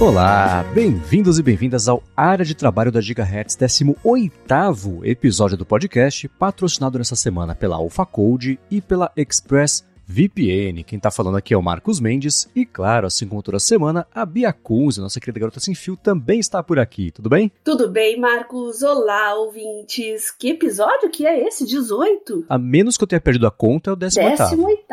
Olá, 0.00 0.64
bem-vindos 0.72 1.38
e 1.38 1.42
bem-vindas 1.42 1.86
ao 1.86 2.02
Área 2.16 2.42
de 2.42 2.54
Trabalho 2.54 2.90
da 2.90 3.02
Gigahertz, 3.02 3.54
18º 3.54 5.04
episódio 5.04 5.58
do 5.58 5.66
podcast, 5.66 6.26
patrocinado 6.26 6.96
nessa 6.96 7.14
semana 7.14 7.54
pela 7.54 7.76
Alpha 7.76 8.06
Code 8.06 8.58
e 8.70 8.80
pela 8.80 9.12
Express 9.14 9.84
VPN. 10.10 10.82
Quem 10.82 10.98
tá 10.98 11.08
falando 11.08 11.36
aqui 11.36 11.54
é 11.54 11.56
o 11.56 11.62
Marcos 11.62 12.00
Mendes 12.00 12.50
e, 12.54 12.66
claro, 12.66 13.06
assim 13.06 13.28
como 13.28 13.44
toda 13.44 13.60
semana, 13.60 14.04
a 14.12 14.26
Bia 14.26 14.52
Kunze, 14.52 15.00
nossa 15.00 15.20
querida 15.20 15.38
garota 15.38 15.60
sem 15.60 15.72
fio, 15.72 15.96
também 15.96 16.40
está 16.40 16.60
por 16.64 16.80
aqui. 16.80 17.12
Tudo 17.12 17.28
bem? 17.28 17.52
Tudo 17.62 17.88
bem, 17.88 18.18
Marcos. 18.18 18.82
Olá, 18.82 19.36
ouvintes. 19.36 20.32
Que 20.32 20.50
episódio 20.50 21.10
que 21.10 21.24
é 21.24 21.46
esse? 21.46 21.64
18? 21.64 22.46
A 22.48 22.58
menos 22.58 22.96
que 22.96 23.04
eu 23.04 23.08
tenha 23.08 23.20
perdido 23.20 23.46
a 23.46 23.52
conta, 23.52 23.90
é 23.90 23.92
o 23.92 23.96
18 23.96 24.36
18 24.36 24.84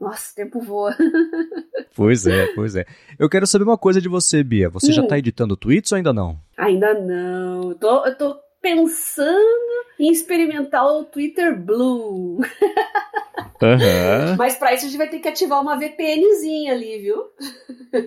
Nossa, 0.00 0.32
o 0.32 0.34
tempo 0.34 0.60
voa. 0.62 0.96
pois 1.94 2.26
é, 2.26 2.46
pois 2.54 2.74
é. 2.74 2.86
Eu 3.18 3.28
quero 3.28 3.46
saber 3.46 3.64
uma 3.64 3.76
coisa 3.76 4.00
de 4.00 4.08
você, 4.08 4.42
Bia. 4.42 4.70
Você 4.70 4.90
hum. 4.90 4.94
já 4.94 5.06
tá 5.06 5.18
editando 5.18 5.58
tweets 5.58 5.92
ou 5.92 5.96
ainda 5.96 6.14
não? 6.14 6.40
Ainda 6.56 6.94
não. 6.94 7.74
Tô, 7.74 8.06
eu 8.06 8.16
tô 8.16 8.47
pensando 8.60 9.68
em 9.98 10.10
experimentar 10.10 10.84
o 10.84 11.04
Twitter 11.04 11.58
Blue. 11.58 12.40
Uhum. 13.60 14.36
Mas 14.38 14.56
para 14.56 14.74
isso 14.74 14.86
a 14.86 14.88
gente 14.88 14.98
vai 14.98 15.08
ter 15.08 15.18
que 15.18 15.28
ativar 15.28 15.60
uma 15.60 15.76
VPNzinha 15.76 16.72
ali, 16.72 16.98
viu? 16.98 17.16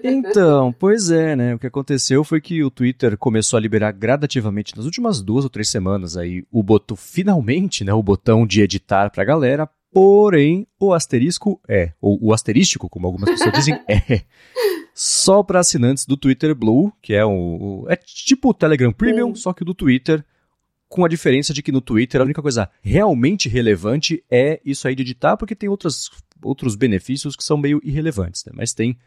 Então, 0.03 0.73
pois 0.73 1.11
é, 1.11 1.35
né? 1.35 1.55
O 1.55 1.59
que 1.59 1.67
aconteceu 1.67 2.23
foi 2.23 2.39
que 2.39 2.63
o 2.63 2.71
Twitter 2.71 3.17
começou 3.17 3.57
a 3.57 3.61
liberar 3.61 3.91
gradativamente 3.91 4.75
nas 4.75 4.85
últimas 4.85 5.21
duas 5.21 5.43
ou 5.43 5.49
três 5.49 5.69
semanas 5.69 6.15
aí 6.15 6.45
o 6.51 6.63
botão, 6.63 6.95
finalmente, 6.95 7.83
né? 7.83 7.93
O 7.93 8.03
botão 8.03 8.45
de 8.45 8.61
editar 8.61 9.09
pra 9.09 9.25
galera. 9.25 9.69
Porém, 9.93 10.65
o 10.79 10.93
asterisco 10.93 11.59
é, 11.67 11.91
ou 11.99 12.17
o 12.21 12.33
asterístico, 12.33 12.87
como 12.89 13.07
algumas 13.07 13.29
pessoas 13.29 13.51
dizem, 13.51 13.77
é 13.89 14.21
só 14.93 15.43
para 15.43 15.59
assinantes 15.59 16.05
do 16.05 16.15
Twitter 16.15 16.55
Blue, 16.55 16.93
que 17.01 17.13
é 17.13 17.25
o, 17.25 17.85
é 17.89 17.97
tipo 17.97 18.49
o 18.49 18.53
Telegram 18.53 18.93
Premium, 18.93 19.35
só 19.35 19.51
que 19.51 19.65
do 19.65 19.73
Twitter 19.73 20.23
com 20.91 21.05
a 21.05 21.07
diferença 21.07 21.53
de 21.53 21.63
que 21.63 21.71
no 21.71 21.79
Twitter 21.79 22.19
a 22.19 22.25
única 22.25 22.41
coisa 22.41 22.69
realmente 22.81 23.47
relevante 23.47 24.21
é 24.29 24.59
isso 24.65 24.85
aí 24.89 24.93
de 24.93 25.03
editar, 25.03 25.37
porque 25.37 25.55
tem 25.55 25.69
outros, 25.69 26.11
outros 26.43 26.75
benefícios 26.75 27.33
que 27.33 27.45
são 27.45 27.55
meio 27.55 27.79
irrelevantes, 27.81 28.43
né? 28.43 28.51
Mas 28.53 28.73
tem 28.73 28.97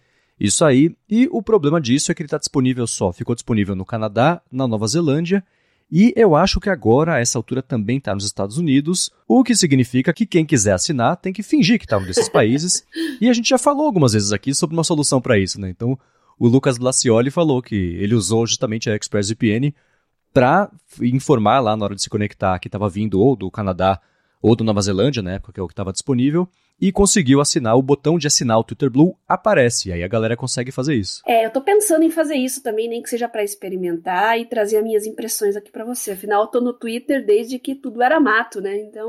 isso 0.41 0.65
aí. 0.65 0.97
E 1.07 1.29
o 1.31 1.43
problema 1.43 1.79
disso 1.79 2.11
é 2.11 2.15
que 2.15 2.23
ele 2.23 2.27
está 2.27 2.39
disponível 2.39 2.87
só, 2.87 3.13
ficou 3.13 3.35
disponível 3.35 3.77
no 3.77 3.85
Canadá, 3.85 4.41
na 4.51 4.67
Nova 4.67 4.87
Zelândia, 4.87 5.45
e 5.93 6.15
eu 6.17 6.35
acho 6.35 6.59
que 6.59 6.71
agora, 6.71 7.17
a 7.17 7.21
essa 7.21 7.39
altura, 7.39 7.63
também 7.63 7.99
está 7.99 8.15
nos 8.15 8.25
Estados 8.25 8.57
Unidos, 8.57 9.11
o 9.29 9.45
que 9.45 9.55
significa 9.55 10.11
que 10.15 10.25
quem 10.25 10.47
quiser 10.47 10.73
assinar 10.73 11.19
tem 11.19 11.35
que 11.35 11.43
fingir 11.43 11.79
que 11.79 11.85
está 11.85 11.99
um 11.99 12.05
desses 12.05 12.31
países. 12.31 12.83
e 13.21 13.29
a 13.29 13.33
gente 13.35 13.51
já 13.51 13.59
falou 13.59 13.85
algumas 13.85 14.15
vezes 14.15 14.33
aqui 14.33 14.55
sobre 14.55 14.75
uma 14.75 14.85
solução 14.85 15.21
para 15.21 15.39
isso, 15.39 15.61
né? 15.61 15.69
Então, 15.69 15.99
o 16.39 16.49
Lucas 16.49 16.79
Glacioli 16.79 17.31
falou 17.31 17.61
que 17.61 17.77
ele 17.77 18.15
usou 18.15 18.47
justamente 18.47 18.89
a 18.89 18.97
ExpressVPN 18.97 19.75
para 20.35 20.69
informar 21.01 21.61
lá 21.61 21.77
na 21.77 21.85
hora 21.85 21.95
de 21.95 22.03
se 22.03 22.11
conectar 22.11 22.59
que 22.59 22.67
estava 22.67 22.89
vindo 22.89 23.21
ou 23.21 23.37
do 23.37 23.49
Canadá 23.51 24.01
ou 24.43 24.55
do 24.55 24.65
Nova 24.65 24.83
Zelândia, 24.83 25.23
na 25.23 25.35
época 25.35 25.53
que 25.55 25.61
é 25.61 25.63
o 25.63 25.67
que 25.67 25.73
estava 25.73 25.93
disponível, 25.93 26.47
e 26.79 26.93
conseguiu 26.93 27.41
assinar 27.41 27.77
o 27.79 27.83
botão 27.83 28.19
de 28.19 28.27
assinar 28.27 28.59
o 28.59 28.65
Twitter 28.65 28.91
Blue 28.91 29.17
aparece, 29.29 29.89
e 29.89 29.93
aí 29.93 30.03
a 30.03 30.09
galera 30.09 30.37
consegue 30.37 30.73
fazer 30.73 30.97
isso. 30.97 31.23
É, 31.25 31.47
eu 31.47 31.51
tô 31.51 31.61
pensando 31.61 32.03
em 32.03 32.11
fazer 32.11 32.35
isso 32.35 32.63
também, 32.63 32.89
nem 32.89 33.01
que 33.01 33.09
seja 33.09 33.29
para 33.29 33.45
experimentar 33.45 34.39
e 34.39 34.45
trazer 34.45 34.79
as 34.79 34.83
minhas 34.83 35.07
impressões 35.07 35.57
aqui 35.57 35.71
para 35.71 35.85
você. 35.85 36.11
Afinal, 36.11 36.43
eu 36.43 36.49
tô 36.49 36.61
no 36.61 36.75
Twitter 36.75 37.25
desde 37.25 37.59
que 37.59 37.75
tudo 37.75 38.03
era 38.03 38.21
mato, 38.21 38.61
né? 38.61 38.77
Então, 38.77 39.09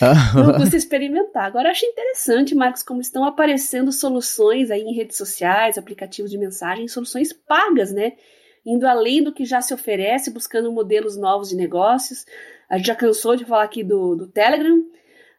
não 0.34 0.54
custa 0.54 0.76
experimentar. 0.76 1.44
Agora, 1.44 1.70
acho 1.70 1.84
interessante, 1.84 2.54
Marcos, 2.54 2.82
como 2.82 3.00
estão 3.00 3.24
aparecendo 3.24 3.92
soluções 3.92 4.70
aí 4.70 4.80
em 4.80 4.94
redes 4.94 5.18
sociais, 5.18 5.78
aplicativos 5.78 6.30
de 6.30 6.38
mensagem, 6.38 6.88
soluções 6.88 7.32
pagas, 7.32 7.92
né? 7.92 8.14
Indo 8.68 8.86
além 8.86 9.22
do 9.22 9.32
que 9.32 9.46
já 9.46 9.62
se 9.62 9.72
oferece, 9.72 10.30
buscando 10.30 10.70
modelos 10.70 11.16
novos 11.16 11.48
de 11.48 11.56
negócios. 11.56 12.26
A 12.68 12.76
gente 12.76 12.86
já 12.86 12.94
cansou 12.94 13.34
de 13.34 13.46
falar 13.46 13.64
aqui 13.64 13.82
do, 13.82 14.14
do 14.14 14.26
Telegram, 14.26 14.84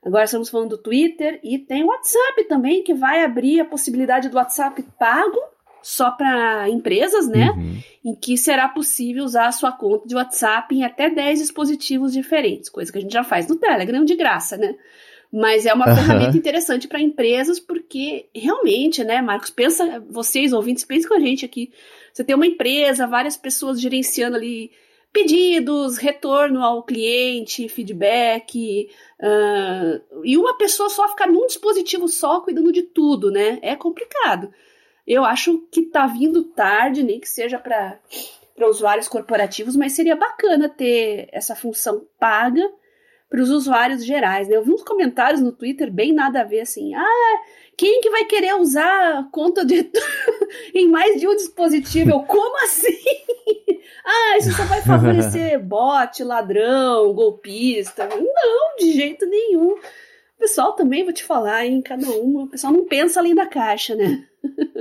agora 0.04 0.24
estamos 0.24 0.50
falando 0.50 0.72
do 0.72 0.78
Twitter 0.80 1.40
e 1.44 1.60
tem 1.60 1.84
o 1.84 1.88
WhatsApp 1.88 2.46
também, 2.46 2.82
que 2.84 2.94
vai 2.94 3.24
abrir 3.24 3.60
a 3.60 3.66
possibilidade 3.66 4.30
do 4.30 4.38
WhatsApp 4.38 4.84
pago 4.98 5.40
só 5.84 6.10
para 6.10 6.68
empresas, 6.70 7.28
né? 7.28 7.52
Uhum. 7.52 7.82
Em 8.04 8.16
que 8.16 8.36
será 8.36 8.68
possível 8.68 9.24
usar 9.24 9.46
a 9.46 9.52
sua 9.52 9.72
conta 9.72 10.08
de 10.08 10.16
WhatsApp 10.16 10.76
em 10.76 10.84
até 10.84 11.10
10 11.10 11.40
dispositivos 11.40 12.12
diferentes, 12.12 12.68
coisa 12.68 12.92
que 12.92 12.98
a 12.98 13.02
gente 13.02 13.14
já 13.14 13.24
faz 13.24 13.48
no 13.48 13.58
Telegram 13.58 14.04
de 14.04 14.16
graça, 14.16 14.58
né? 14.58 14.76
Mas 15.32 15.68
é 15.68 15.74
uma 15.74 15.88
uhum. 15.88 15.96
ferramenta 15.96 16.36
interessante 16.36 16.88
para 16.88 17.00
empresas 17.00 17.60
porque 17.60 18.26
realmente, 18.36 19.04
né, 19.04 19.22
Marcos, 19.22 19.52
pensa, 19.52 20.04
vocês 20.10 20.52
ouvintes, 20.52 20.84
pensem 20.84 21.08
com 21.08 21.16
a 21.16 21.20
gente 21.20 21.46
aqui. 21.46 21.72
Você 22.14 22.24
tem 22.24 22.36
uma 22.36 22.48
empresa, 22.48 23.08
várias 23.08 23.38
pessoas 23.38 23.80
gerenciando 23.80 24.36
ali 24.36 24.72
pedidos, 25.12 25.98
retorno 25.98 26.64
ao 26.64 26.84
cliente, 26.84 27.68
feedback, 27.68 28.90
uh, 29.20 30.22
e 30.24 30.38
uma 30.38 30.56
pessoa 30.58 30.90
só 30.90 31.08
ficar 31.10 31.28
num 31.28 31.48
dispositivo 31.48 32.08
só 32.08 32.42
cuidando 32.42 32.72
de 32.72 32.84
tudo, 32.84 33.32
né? 33.32 33.60
É 33.62 33.76
complicado. 33.76 34.54
Eu 35.08 35.26
acho 35.26 35.68
que 35.72 35.84
tá 35.84 36.06
vindo 36.06 36.44
tarde, 36.44 37.02
nem 37.02 37.20
que 37.20 37.28
seja 37.28 37.58
para 37.58 38.00
usuários 38.68 39.08
corporativos, 39.08 39.76
mas 39.76 39.94
seria 39.94 40.16
bacana 40.16 40.70
ter 40.70 41.28
essa 41.32 41.56
função 41.56 42.06
paga 42.20 42.62
para 43.30 43.42
os 43.42 43.50
usuários 43.50 44.04
gerais. 44.04 44.48
Né? 44.48 44.56
Eu 44.56 44.64
vi 44.64 44.72
uns 44.72 44.84
comentários 44.84 45.42
no 45.42 45.52
Twitter 45.52 45.92
bem 45.92 46.12
nada 46.12 46.42
a 46.42 46.44
ver 46.44 46.62
assim. 46.62 46.94
Ah, 46.96 47.42
quem 47.78 48.02
que 48.02 48.10
vai 48.10 48.26
querer 48.26 48.56
usar 48.56 49.20
a 49.20 49.24
conta 49.32 49.64
de 49.64 49.90
em 50.74 50.90
mais 50.90 51.20
de 51.20 51.28
um 51.28 51.36
dispositivo? 51.36 52.10
Eu, 52.10 52.20
como 52.22 52.58
assim? 52.64 52.98
ah, 54.04 54.38
isso 54.38 54.52
só 54.54 54.64
vai 54.64 54.82
favorecer 54.82 55.60
bot, 55.64 56.24
ladrão, 56.24 57.14
golpista. 57.14 58.08
Não, 58.08 58.76
de 58.80 58.94
jeito 58.94 59.26
nenhum. 59.28 59.74
O 59.74 60.40
pessoal 60.40 60.74
também, 60.74 61.04
vou 61.04 61.14
te 61.14 61.24
falar, 61.24 61.66
em 61.66 61.82
cada 61.82 62.10
uma, 62.12 62.44
o 62.44 62.48
pessoal 62.48 62.72
não 62.72 62.86
pensa 62.86 63.20
além 63.20 63.36
da 63.36 63.46
caixa, 63.46 63.94
né? 63.94 64.24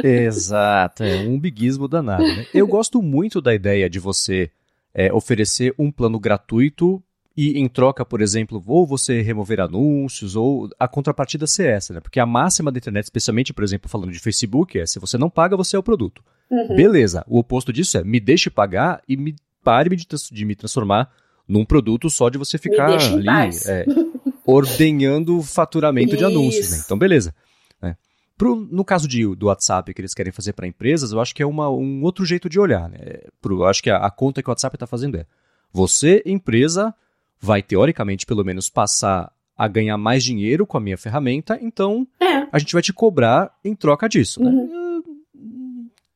Exato, 0.03 1.03
é 1.03 1.17
um 1.17 1.39
biguismo 1.39 1.89
danado. 1.89 2.23
Né? 2.23 2.47
Eu 2.55 2.65
gosto 2.65 3.03
muito 3.03 3.41
da 3.41 3.53
ideia 3.53 3.91
de 3.91 3.99
você 3.99 4.53
é, 4.95 5.13
oferecer 5.13 5.75
um 5.77 5.91
plano 5.91 6.19
gratuito 6.21 7.03
e 7.41 7.57
em 7.57 7.69
troca, 7.69 8.05
por 8.05 8.21
exemplo, 8.21 8.61
ou 8.67 8.85
você 8.85 9.23
remover 9.23 9.61
anúncios, 9.61 10.35
ou 10.35 10.69
a 10.77 10.89
contrapartida 10.89 11.47
ser 11.47 11.69
essa, 11.69 11.95
né? 11.95 12.01
Porque 12.01 12.19
a 12.19 12.27
máxima 12.27 12.73
da 12.73 12.79
internet, 12.79 13.05
especialmente, 13.05 13.55
por 13.55 13.63
exemplo, 13.63 13.89
falando 13.89 14.11
de 14.11 14.19
Facebook, 14.19 14.77
é 14.77 14.85
se 14.85 14.99
você 14.99 15.17
não 15.17 15.31
paga, 15.31 15.57
você 15.57 15.77
é 15.77 15.79
o 15.79 15.83
produto. 15.83 16.21
Uhum. 16.51 16.75
Beleza, 16.75 17.25
o 17.29 17.39
oposto 17.39 17.73
disso 17.73 17.97
é 17.97 18.03
me 18.03 18.19
deixe 18.19 18.51
pagar 18.51 19.01
e 19.09 19.17
me 19.17 19.37
pare 19.63 19.95
de, 19.95 20.05
de 20.33 20.45
me 20.45 20.57
transformar 20.57 21.13
num 21.47 21.65
produto 21.65 22.11
só 22.11 22.29
de 22.29 22.39
você 22.39 22.59
ficar 22.59 22.91
ali 22.91 23.29
é, 23.69 23.87
ordenhando 24.45 25.41
faturamento 25.41 26.17
de 26.17 26.25
anúncios, 26.25 26.73
né? 26.73 26.83
Então, 26.85 26.99
beleza. 26.99 27.33
Né? 27.81 27.97
Pro, 28.37 28.57
no 28.57 28.85
caso 28.85 29.07
de, 29.07 29.25
do 29.37 29.47
WhatsApp 29.47 29.95
que 29.95 30.01
eles 30.01 30.13
querem 30.13 30.33
fazer 30.33 30.55
para 30.55 30.67
empresas, 30.67 31.13
eu 31.13 31.21
acho 31.21 31.33
que 31.33 31.43
é 31.45 31.47
uma, 31.47 31.71
um 31.71 32.03
outro 32.03 32.25
jeito 32.25 32.49
de 32.49 32.59
olhar. 32.59 32.89
Né? 32.89 32.99
Pro, 33.41 33.61
eu 33.61 33.67
acho 33.67 33.81
que 33.81 33.91
a, 33.91 33.99
a 33.99 34.11
conta 34.11 34.43
que 34.43 34.49
o 34.49 34.51
WhatsApp 34.51 34.75
está 34.75 34.89
fazendo 34.89 35.17
é 35.17 35.25
você, 35.73 36.21
empresa, 36.27 36.93
vai 37.41 37.63
teoricamente 37.63 38.27
pelo 38.27 38.45
menos 38.45 38.69
passar 38.69 39.33
a 39.57 39.67
ganhar 39.67 39.99
mais 39.99 40.23
dinheiro 40.23 40.67
com 40.67 40.77
a 40.77 40.81
minha 40.81 40.97
ferramenta, 40.97 41.59
então 41.61 42.07
é. 42.21 42.47
a 42.53 42.59
gente 42.59 42.73
vai 42.73 42.83
te 42.83 42.93
cobrar 42.93 43.53
em 43.65 43.75
troca 43.75 44.09
disso. 44.09 44.43
Né? 44.43 44.51
Uhum. 44.51 45.03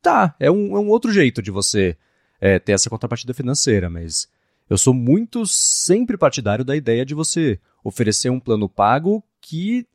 Tá, 0.01 0.35
é 0.39 0.51
um, 0.51 0.77
é 0.77 0.81
um 0.81 0.89
outro 0.89 1.13
jeito 1.13 1.43
de 1.43 1.51
você 1.51 1.97
é, 2.41 2.59
ter 2.59 2.73
essa 2.73 2.91
contrapartida 2.91 3.35
financeira, 3.35 3.91
mas 3.91 4.29
eu 4.71 4.79
sou 4.79 4.95
muito 4.95 5.45
sempre 5.47 6.17
partidário 6.17 6.65
da 6.65 6.77
ideia 6.77 7.05
de 7.05 7.15
você 7.15 7.59
oferecer 7.85 8.31
um 8.31 8.41
plano 8.41 8.69
pago 8.69 9.23
que 9.41 9.87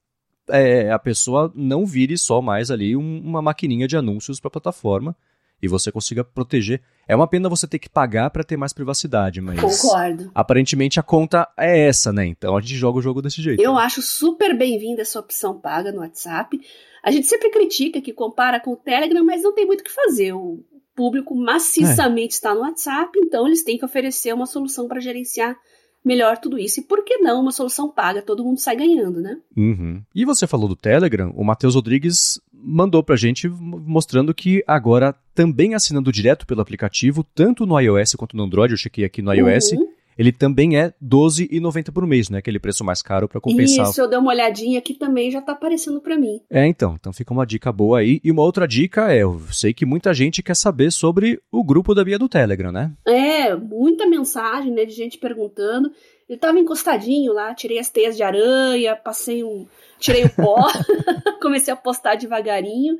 é, 0.50 0.91
a 0.91 1.00
pessoa 1.00 1.51
não 1.56 1.85
vire 1.85 2.18
só 2.18 2.41
mais 2.41 2.69
ali 2.71 2.95
um, 2.95 3.19
uma 3.19 3.41
maquininha 3.41 3.88
de 3.88 3.97
anúncios 3.97 4.39
para 4.39 4.50
a 4.50 4.51
plataforma 4.51 5.15
e 5.62 5.68
você 5.68 5.92
consiga 5.92 6.24
proteger. 6.24 6.81
É 7.07 7.15
uma 7.15 7.27
pena 7.27 7.50
você 7.50 7.68
ter 7.68 7.80
que 7.80 7.89
pagar 7.89 8.30
para 8.30 8.44
ter 8.44 8.57
mais 8.57 8.74
privacidade, 8.74 9.42
mas. 9.42 9.59
Concordo. 9.59 10.31
Aparentemente 10.36 11.00
a 11.00 11.04
conta 11.04 11.48
é 11.57 11.88
essa, 11.88 12.12
né? 12.12 12.25
Então 12.25 12.56
a 12.56 12.62
gente 12.62 12.75
joga 12.75 13.00
o 13.00 13.01
jogo 13.01 13.21
desse 13.21 13.42
jeito. 13.42 13.62
Eu 13.62 13.77
acho 13.77 14.01
super 14.01 14.56
bem-vinda 14.57 15.01
essa 15.01 15.19
opção 15.19 15.59
paga 15.59 15.92
no 15.92 16.00
WhatsApp. 16.00 16.59
A 17.04 17.12
gente 17.12 17.27
sempre 17.27 17.50
critica 17.50 18.01
que 18.01 18.12
compara 18.12 18.59
com 18.59 18.74
o 18.74 18.77
Telegram, 18.77 19.24
mas 19.24 19.42
não 19.42 19.54
tem 19.54 19.65
muito 19.65 19.81
o 19.81 19.83
que 19.83 19.92
fazer. 19.92 20.33
O 20.33 20.63
público 20.95 21.36
maciçamente 21.36 22.33
é. 22.33 22.38
está 22.38 22.54
no 22.54 22.62
WhatsApp, 22.62 23.12
então 23.19 23.48
eles 23.48 23.63
têm 23.63 23.77
que 23.77 23.86
oferecer 23.86 24.33
uma 24.33 24.45
solução 24.45 24.88
para 24.88 25.00
gerenciar 25.00 25.56
melhor 26.07 26.38
tudo 26.38 26.57
isso. 26.57 26.80
E 26.80 26.83
por 26.83 27.04
que 27.04 27.18
não 27.18 27.42
uma 27.42 27.51
solução 27.51 27.89
paga? 27.89 28.21
Todo 28.21 28.44
mundo 28.44 28.59
sai 28.59 28.75
ganhando, 28.75 29.21
né? 29.21 29.38
Uhum. 29.56 30.01
E 30.15 30.25
você 30.25 30.48
falou 30.48 30.68
do 30.68 30.75
Telegram, 30.75 31.31
o 31.36 31.44
Matheus 31.44 31.75
Rodrigues 31.75 32.39
mandou 32.51 33.04
pra 33.04 33.15
gente 33.15 33.48
mostrando 33.48 34.33
que 34.33 34.63
agora, 34.65 35.15
também 35.36 35.75
assinando 35.75 36.12
direto 36.12 36.48
pelo 36.48 36.62
aplicativo, 36.62 37.24
tanto 37.36 37.65
no 37.65 37.80
iOS 37.80 38.15
quanto 38.15 38.36
no 38.36 38.44
Android, 38.44 38.74
eu 38.74 38.77
chequei 38.77 39.06
aqui 39.06 39.21
no 39.21 39.31
iOS, 39.33 39.74
uhum. 39.74 39.88
Ele 40.17 40.31
também 40.31 40.77
é 40.77 40.85
R$12,90 41.01 41.91
por 41.91 42.05
mês, 42.07 42.29
né? 42.29 42.39
Aquele 42.39 42.59
preço 42.59 42.83
mais 42.83 43.01
caro 43.01 43.27
para 43.27 43.39
compensar. 43.39 43.89
Isso, 43.89 44.01
eu 44.01 44.09
dei 44.09 44.17
uma 44.17 44.31
olhadinha 44.31 44.79
aqui 44.79 44.93
também, 44.93 45.29
já 45.29 45.41
tá 45.41 45.51
aparecendo 45.51 46.01
para 46.01 46.17
mim. 46.17 46.41
É, 46.49 46.65
então. 46.65 46.95
Então 46.99 47.13
fica 47.13 47.33
uma 47.33 47.45
dica 47.45 47.71
boa 47.71 47.99
aí. 47.99 48.19
E 48.23 48.31
uma 48.31 48.43
outra 48.43 48.67
dica 48.67 49.11
é, 49.13 49.19
eu 49.23 49.39
sei 49.51 49.73
que 49.73 49.85
muita 49.85 50.13
gente 50.13 50.41
quer 50.41 50.55
saber 50.55 50.91
sobre 50.91 51.39
o 51.51 51.63
grupo 51.63 51.93
da 51.93 52.03
Bia 52.03 52.17
do 52.17 52.29
Telegram, 52.29 52.71
né? 52.71 52.91
É, 53.05 53.55
muita 53.55 54.07
mensagem, 54.07 54.71
né, 54.71 54.85
de 54.85 54.93
gente 54.93 55.17
perguntando. 55.17 55.91
Ele 56.27 56.37
tava 56.37 56.59
encostadinho 56.59 57.31
lá, 57.31 57.53
tirei 57.53 57.79
as 57.79 57.89
teias 57.89 58.17
de 58.17 58.23
aranha, 58.23 58.95
passei 58.95 59.43
um... 59.43 59.65
Tirei 59.99 60.25
o 60.25 60.29
pó, 60.29 60.67
comecei 61.41 61.73
a 61.73 61.77
postar 61.77 62.15
devagarinho. 62.15 62.97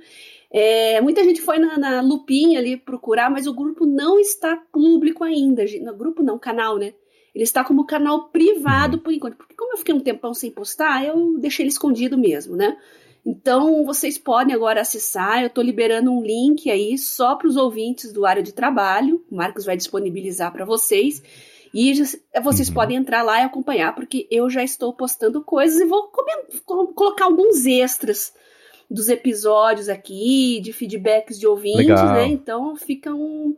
É, 0.50 1.02
muita 1.02 1.24
gente 1.24 1.42
foi 1.42 1.60
na, 1.60 1.78
na, 1.78 2.02
lupinha 2.02 2.60
ali 2.60 2.78
procurar, 2.78 3.30
mas 3.30 3.48
o 3.48 3.54
grupo 3.54 3.86
não 3.86 4.20
está 4.20 4.56
público 4.72 5.24
ainda. 5.24 5.66
No 5.82 5.96
grupo 5.96 6.24
não, 6.24 6.40
canal, 6.40 6.78
né? 6.78 6.94
Ele 7.38 7.44
está 7.44 7.64
como 7.64 7.86
canal 7.86 8.30
privado 8.30 8.98
uhum. 8.98 9.04
por 9.04 9.14
enquanto. 9.14 9.38
Porque 9.38 9.54
como 9.54 9.74
eu 9.74 9.78
fiquei 9.78 9.94
um 9.94 10.00
tempão 10.00 10.34
sem 10.34 10.50
postar, 10.50 11.06
eu 11.06 11.38
deixei 11.38 11.64
ele 11.64 11.70
escondido 11.70 12.18
mesmo, 12.18 12.56
né? 12.56 12.76
Então 13.24 13.86
vocês 13.86 14.18
podem 14.18 14.56
agora 14.56 14.82
acessar. 14.82 15.42
Eu 15.42 15.48
estou 15.48 15.64
liberando 15.64 16.12
um 16.12 16.24
link 16.24 16.68
aí 16.72 16.98
só 16.98 17.36
para 17.36 17.48
os 17.48 17.56
ouvintes 17.56 18.12
do 18.12 18.26
área 18.26 18.42
de 18.42 18.52
trabalho. 18.52 19.24
O 19.30 19.36
Marcos 19.36 19.66
vai 19.66 19.78
disponibilizar 19.78 20.52
para 20.52 20.66
vocês. 20.66 21.22
E 21.72 21.94
vocês 22.42 22.70
uhum. 22.70 22.74
podem 22.74 22.98
entrar 22.98 23.22
lá 23.22 23.40
e 23.40 23.44
acompanhar, 23.44 23.94
porque 23.94 24.28
eu 24.32 24.50
já 24.50 24.64
estou 24.64 24.92
postando 24.92 25.44
coisas 25.44 25.80
e 25.80 25.86
vou 25.86 26.12
colocar 26.66 27.26
alguns 27.26 27.68
extras 27.68 28.34
dos 28.90 29.10
episódios 29.10 29.90
aqui, 29.90 30.60
de 30.60 30.74
feedbacks 30.74 31.38
de 31.38 31.46
ouvintes, 31.46 31.86
Legal. 31.86 32.14
né? 32.14 32.28
Então 32.30 32.76
fica 32.76 33.14
um, 33.14 33.56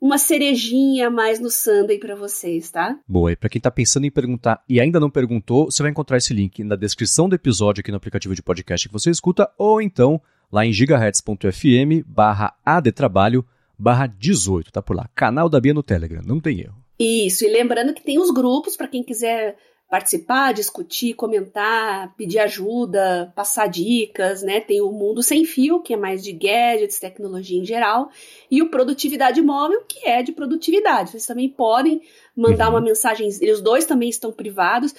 uma 0.00 0.16
cerejinha 0.16 1.08
a 1.08 1.10
mais 1.10 1.38
no 1.38 1.50
Sunday 1.50 1.98
para 1.98 2.16
vocês, 2.16 2.70
tá? 2.70 2.98
Boa, 3.06 3.32
e 3.32 3.36
para 3.36 3.50
quem 3.50 3.60
tá 3.60 3.70
pensando 3.70 4.06
em 4.06 4.10
perguntar 4.10 4.62
e 4.68 4.80
ainda 4.80 4.98
não 4.98 5.10
perguntou, 5.10 5.70
você 5.70 5.82
vai 5.82 5.90
encontrar 5.90 6.16
esse 6.16 6.32
link 6.32 6.64
na 6.64 6.74
descrição 6.74 7.28
do 7.28 7.34
episódio 7.34 7.80
aqui 7.82 7.90
no 7.90 7.98
aplicativo 7.98 8.34
de 8.34 8.42
podcast 8.42 8.88
que 8.88 8.92
você 8.92 9.10
escuta, 9.10 9.50
ou 9.58 9.82
então 9.82 10.20
lá 10.50 10.64
em 10.64 10.72
gigahertz.fm 10.72 12.02
barra 12.06 12.56
adtrabalho 12.64 13.44
barra 13.78 14.06
18, 14.06 14.72
tá 14.72 14.82
por 14.82 14.96
lá. 14.96 15.08
Canal 15.14 15.48
da 15.48 15.60
Bia 15.60 15.74
no 15.74 15.82
Telegram, 15.82 16.22
não 16.24 16.40
tem 16.40 16.60
erro. 16.60 16.76
Isso, 16.98 17.44
e 17.44 17.48
lembrando 17.48 17.94
que 17.94 18.02
tem 18.02 18.18
os 18.18 18.30
grupos 18.30 18.76
para 18.76 18.88
quem 18.88 19.02
quiser 19.02 19.56
participar, 19.90 20.54
discutir, 20.54 21.14
comentar, 21.14 22.14
pedir 22.16 22.38
ajuda, 22.38 23.32
passar 23.34 23.66
dicas, 23.66 24.40
né? 24.40 24.60
Tem 24.60 24.80
o 24.80 24.92
Mundo 24.92 25.20
Sem 25.20 25.44
Fio, 25.44 25.82
que 25.82 25.92
é 25.92 25.96
mais 25.96 26.22
de 26.22 26.32
gadgets, 26.32 27.00
tecnologia 27.00 27.58
em 27.58 27.64
geral, 27.64 28.08
e 28.48 28.62
o 28.62 28.70
Produtividade 28.70 29.42
Móvel, 29.42 29.82
que 29.88 30.06
é 30.08 30.22
de 30.22 30.30
produtividade. 30.30 31.10
Vocês 31.10 31.26
também 31.26 31.48
podem 31.48 32.00
mandar 32.36 32.68
uhum. 32.68 32.74
uma 32.74 32.80
mensagem, 32.80 33.28
os 33.28 33.60
dois 33.60 33.84
também 33.84 34.08
estão 34.08 34.30
privados. 34.30 34.94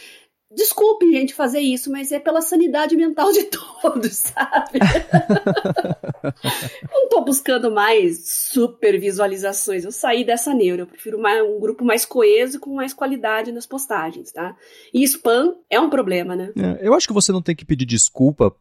Desculpe, 0.53 1.09
gente, 1.11 1.33
fazer 1.33 1.61
isso, 1.61 1.89
mas 1.89 2.11
é 2.11 2.19
pela 2.19 2.41
sanidade 2.41 2.95
mental 2.95 3.31
de 3.31 3.43
todos, 3.81 4.17
sabe? 4.17 4.79
não 6.91 7.09
tô 7.09 7.21
buscando 7.21 7.71
mais 7.71 8.27
super 8.27 8.99
visualizações. 8.99 9.85
Eu 9.85 9.91
saí 9.91 10.25
dessa 10.25 10.53
neura. 10.53 10.81
Eu 10.81 10.87
prefiro 10.87 11.19
mais, 11.19 11.41
um 11.41 11.59
grupo 11.59 11.85
mais 11.85 12.05
coeso 12.05 12.57
e 12.57 12.59
com 12.59 12.75
mais 12.75 12.93
qualidade 12.93 13.51
nas 13.51 13.65
postagens, 13.65 14.31
tá? 14.31 14.55
E 14.93 15.03
spam 15.03 15.55
é 15.69 15.79
um 15.79 15.89
problema, 15.89 16.35
né? 16.35 16.51
É, 16.57 16.87
eu 16.87 16.93
acho 16.93 17.07
que 17.07 17.13
você 17.13 17.31
não 17.31 17.41
tem 17.41 17.55
que 17.55 17.65
pedir 17.65 17.85
desculpa 17.85 18.53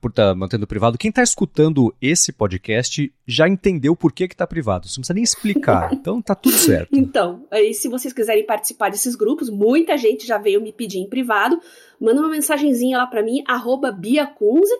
por 0.00 0.10
estar 0.10 0.28
tá 0.28 0.34
mantendo 0.34 0.66
privado. 0.66 0.96
Quem 0.96 1.08
está 1.08 1.22
escutando 1.22 1.94
esse 2.00 2.32
podcast 2.32 3.12
já 3.26 3.48
entendeu 3.48 3.96
por 3.96 4.12
que 4.12 4.24
está 4.24 4.46
privado. 4.46 4.86
Você 4.86 4.98
não 4.98 5.02
precisa 5.02 5.14
nem 5.14 5.24
explicar. 5.24 5.92
Então 6.04 6.20
tá 6.20 6.34
tudo 6.34 6.56
certo. 6.56 6.90
então, 6.92 7.46
aí 7.50 7.72
se 7.72 7.88
vocês 7.88 8.12
quiserem 8.12 8.44
participar 8.44 8.90
desses 8.90 9.14
grupos, 9.14 9.48
muita 9.48 9.96
gente 9.96 10.26
já 10.26 10.36
veio 10.36 10.60
me 10.60 10.72
pedir 10.72 10.98
em 10.98 11.08
privado. 11.08 11.58
Manda 11.98 12.20
uma 12.20 12.28
mensagenzinha 12.28 12.98
lá 12.98 13.06
para 13.06 13.22
mim, 13.22 13.42
arroba 13.46 13.90
biacunze. 13.90 14.74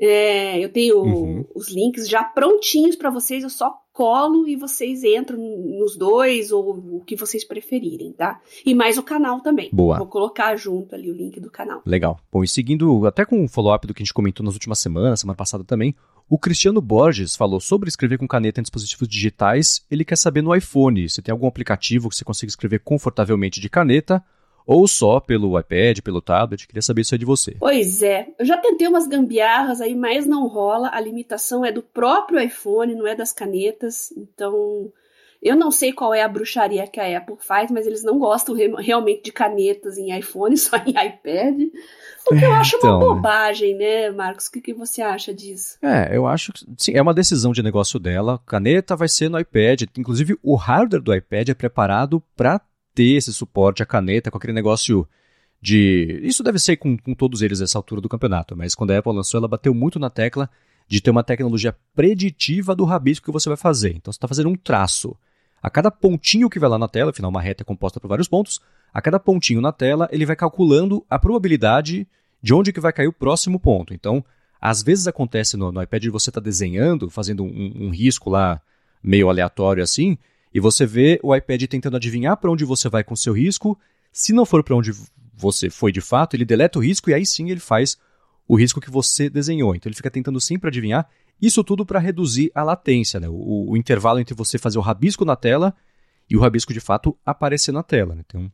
É, 0.00 0.58
eu 0.58 0.68
tenho 0.68 1.00
uhum. 1.00 1.44
os 1.54 1.70
links 1.70 2.08
já 2.08 2.22
prontinhos 2.22 2.94
para 2.94 3.10
vocês, 3.10 3.42
eu 3.42 3.50
só 3.50 3.74
colo 3.92 4.46
e 4.46 4.54
vocês 4.54 5.02
entram 5.02 5.36
nos 5.38 5.96
dois 5.96 6.52
ou 6.52 6.98
o 6.98 7.04
que 7.04 7.16
vocês 7.16 7.44
preferirem, 7.44 8.12
tá? 8.12 8.40
E 8.64 8.72
mais 8.72 8.96
o 8.96 9.02
canal 9.02 9.40
também. 9.40 9.68
Boa. 9.72 9.98
Vou 9.98 10.06
colocar 10.06 10.54
junto 10.54 10.94
ali 10.94 11.10
o 11.10 11.14
link 11.14 11.40
do 11.40 11.50
canal. 11.50 11.82
Legal. 11.84 12.20
Bom, 12.30 12.44
e 12.44 12.48
seguindo 12.48 13.04
até 13.08 13.24
com 13.24 13.44
o 13.44 13.48
follow-up 13.48 13.88
do 13.88 13.92
que 13.92 14.00
a 14.00 14.04
gente 14.04 14.14
comentou 14.14 14.44
nas 14.44 14.54
últimas 14.54 14.78
semanas, 14.78 15.18
semana 15.18 15.36
passada 15.36 15.64
também, 15.64 15.96
o 16.30 16.38
Cristiano 16.38 16.80
Borges 16.80 17.34
falou 17.34 17.58
sobre 17.58 17.88
escrever 17.88 18.18
com 18.18 18.28
caneta 18.28 18.60
em 18.60 18.62
dispositivos 18.62 19.08
digitais. 19.08 19.84
Ele 19.90 20.04
quer 20.04 20.16
saber 20.16 20.42
no 20.42 20.54
iPhone 20.54 21.08
se 21.08 21.20
tem 21.20 21.32
algum 21.32 21.48
aplicativo 21.48 22.08
que 22.08 22.14
você 22.14 22.24
consiga 22.24 22.50
escrever 22.50 22.78
confortavelmente 22.80 23.60
de 23.60 23.68
caneta 23.68 24.22
ou 24.68 24.86
só 24.86 25.18
pelo 25.18 25.58
iPad, 25.58 26.00
pelo 26.00 26.20
tablet? 26.20 26.66
Queria 26.66 26.82
saber 26.82 27.00
isso 27.00 27.14
aí 27.14 27.18
de 27.18 27.24
você. 27.24 27.56
Pois 27.58 28.02
é, 28.02 28.28
eu 28.38 28.44
já 28.44 28.58
tentei 28.58 28.86
umas 28.86 29.06
gambiarras 29.06 29.80
aí, 29.80 29.94
mas 29.94 30.26
não 30.26 30.46
rola. 30.46 30.90
A 30.92 31.00
limitação 31.00 31.64
é 31.64 31.72
do 31.72 31.82
próprio 31.82 32.38
iPhone, 32.38 32.94
não 32.94 33.06
é 33.06 33.14
das 33.14 33.32
canetas. 33.32 34.12
Então, 34.14 34.92
eu 35.40 35.56
não 35.56 35.70
sei 35.70 35.90
qual 35.90 36.12
é 36.12 36.20
a 36.20 36.28
bruxaria 36.28 36.86
que 36.86 37.00
a 37.00 37.16
Apple 37.16 37.36
faz, 37.38 37.70
mas 37.70 37.86
eles 37.86 38.04
não 38.04 38.18
gostam 38.18 38.54
re 38.54 38.68
realmente 38.78 39.22
de 39.22 39.32
canetas 39.32 39.96
em 39.96 40.14
iPhone, 40.18 40.54
só 40.58 40.76
em 40.76 40.90
iPad. 40.90 41.60
O 42.30 42.36
que 42.36 42.44
eu 42.44 42.52
acho 42.52 42.76
então, 42.76 42.98
uma 42.98 43.14
bobagem, 43.14 43.74
né, 43.74 44.10
Marcos? 44.10 44.48
O 44.48 44.52
que, 44.52 44.60
que 44.60 44.74
você 44.74 45.00
acha 45.00 45.32
disso? 45.32 45.78
É, 45.80 46.14
eu 46.14 46.26
acho 46.26 46.52
que 46.52 46.66
sim, 46.76 46.92
é 46.94 47.00
uma 47.00 47.14
decisão 47.14 47.52
de 47.52 47.62
negócio 47.62 47.98
dela. 47.98 48.38
Caneta 48.44 48.94
vai 48.94 49.08
ser 49.08 49.30
no 49.30 49.40
iPad. 49.40 49.84
Inclusive, 49.96 50.38
o 50.42 50.56
hardware 50.56 51.02
do 51.02 51.14
iPad 51.14 51.48
é 51.48 51.54
preparado 51.54 52.22
para 52.36 52.60
ter 52.98 53.16
esse 53.16 53.32
suporte, 53.32 53.80
a 53.80 53.86
caneta, 53.86 54.28
com 54.28 54.38
aquele 54.38 54.52
negócio 54.52 55.06
de. 55.62 56.20
Isso 56.24 56.42
deve 56.42 56.58
ser 56.58 56.76
com, 56.76 56.98
com 56.98 57.14
todos 57.14 57.42
eles 57.42 57.60
nessa 57.60 57.78
altura 57.78 58.00
do 58.00 58.08
campeonato, 58.08 58.56
mas 58.56 58.74
quando 58.74 58.90
a 58.90 58.98
Apple 58.98 59.12
lançou, 59.12 59.38
ela 59.38 59.46
bateu 59.46 59.72
muito 59.72 60.00
na 60.00 60.10
tecla 60.10 60.50
de 60.88 61.00
ter 61.00 61.10
uma 61.10 61.22
tecnologia 61.22 61.76
preditiva 61.94 62.74
do 62.74 62.84
rabisco 62.84 63.26
que 63.26 63.30
você 63.30 63.48
vai 63.48 63.56
fazer. 63.56 63.90
Então 63.90 64.12
você 64.12 64.16
está 64.16 64.26
fazendo 64.26 64.48
um 64.48 64.56
traço. 64.56 65.16
A 65.62 65.70
cada 65.70 65.92
pontinho 65.92 66.50
que 66.50 66.58
vai 66.58 66.68
lá 66.68 66.76
na 66.76 66.88
tela, 66.88 67.10
afinal, 67.10 67.30
uma 67.30 67.40
reta 67.40 67.62
é 67.62 67.64
composta 67.64 68.00
por 68.00 68.08
vários 68.08 68.26
pontos, 68.26 68.60
a 68.92 69.00
cada 69.00 69.20
pontinho 69.20 69.60
na 69.60 69.70
tela, 69.70 70.08
ele 70.10 70.26
vai 70.26 70.34
calculando 70.34 71.06
a 71.08 71.20
probabilidade 71.20 72.04
de 72.42 72.52
onde 72.54 72.72
que 72.72 72.80
vai 72.80 72.92
cair 72.92 73.06
o 73.06 73.12
próximo 73.12 73.60
ponto. 73.60 73.94
Então, 73.94 74.24
às 74.60 74.82
vezes 74.82 75.06
acontece 75.06 75.56
no, 75.56 75.70
no 75.70 75.80
iPad 75.80 76.02
de 76.02 76.10
você 76.10 76.30
estar 76.30 76.40
tá 76.40 76.44
desenhando, 76.44 77.08
fazendo 77.08 77.44
um, 77.44 77.72
um 77.76 77.90
risco 77.90 78.28
lá 78.28 78.60
meio 79.00 79.28
aleatório 79.28 79.84
assim, 79.84 80.18
e 80.52 80.60
você 80.60 80.86
vê 80.86 81.20
o 81.22 81.34
iPad 81.34 81.64
tentando 81.64 81.96
adivinhar 81.96 82.36
para 82.36 82.50
onde 82.50 82.64
você 82.64 82.88
vai 82.88 83.04
com 83.04 83.14
seu 83.14 83.32
risco. 83.32 83.78
Se 84.12 84.32
não 84.32 84.46
for 84.46 84.62
para 84.62 84.76
onde 84.76 84.92
você 85.34 85.70
foi 85.70 85.92
de 85.92 86.00
fato, 86.00 86.34
ele 86.34 86.44
deleta 86.44 86.78
o 86.78 86.82
risco 86.82 87.10
e 87.10 87.14
aí 87.14 87.24
sim 87.24 87.50
ele 87.50 87.60
faz 87.60 87.96
o 88.46 88.56
risco 88.56 88.80
que 88.80 88.90
você 88.90 89.28
desenhou. 89.28 89.74
Então 89.74 89.88
ele 89.88 89.96
fica 89.96 90.10
tentando 90.10 90.40
sempre 90.40 90.68
adivinhar. 90.68 91.08
Isso 91.40 91.62
tudo 91.62 91.86
para 91.86 92.00
reduzir 92.00 92.50
a 92.54 92.62
latência, 92.62 93.20
né? 93.20 93.28
o, 93.28 93.70
o, 93.70 93.76
intervalo 93.76 94.18
entre 94.18 94.34
você 94.34 94.58
fazer 94.58 94.78
o 94.78 94.82
rabisco 94.82 95.24
na 95.24 95.36
tela 95.36 95.74
e 96.28 96.36
o 96.36 96.40
rabisco 96.40 96.72
de 96.72 96.80
fato 96.80 97.16
aparecer 97.24 97.70
na 97.70 97.82
tela. 97.82 98.14
Né? 98.14 98.22
Então, 98.26 98.50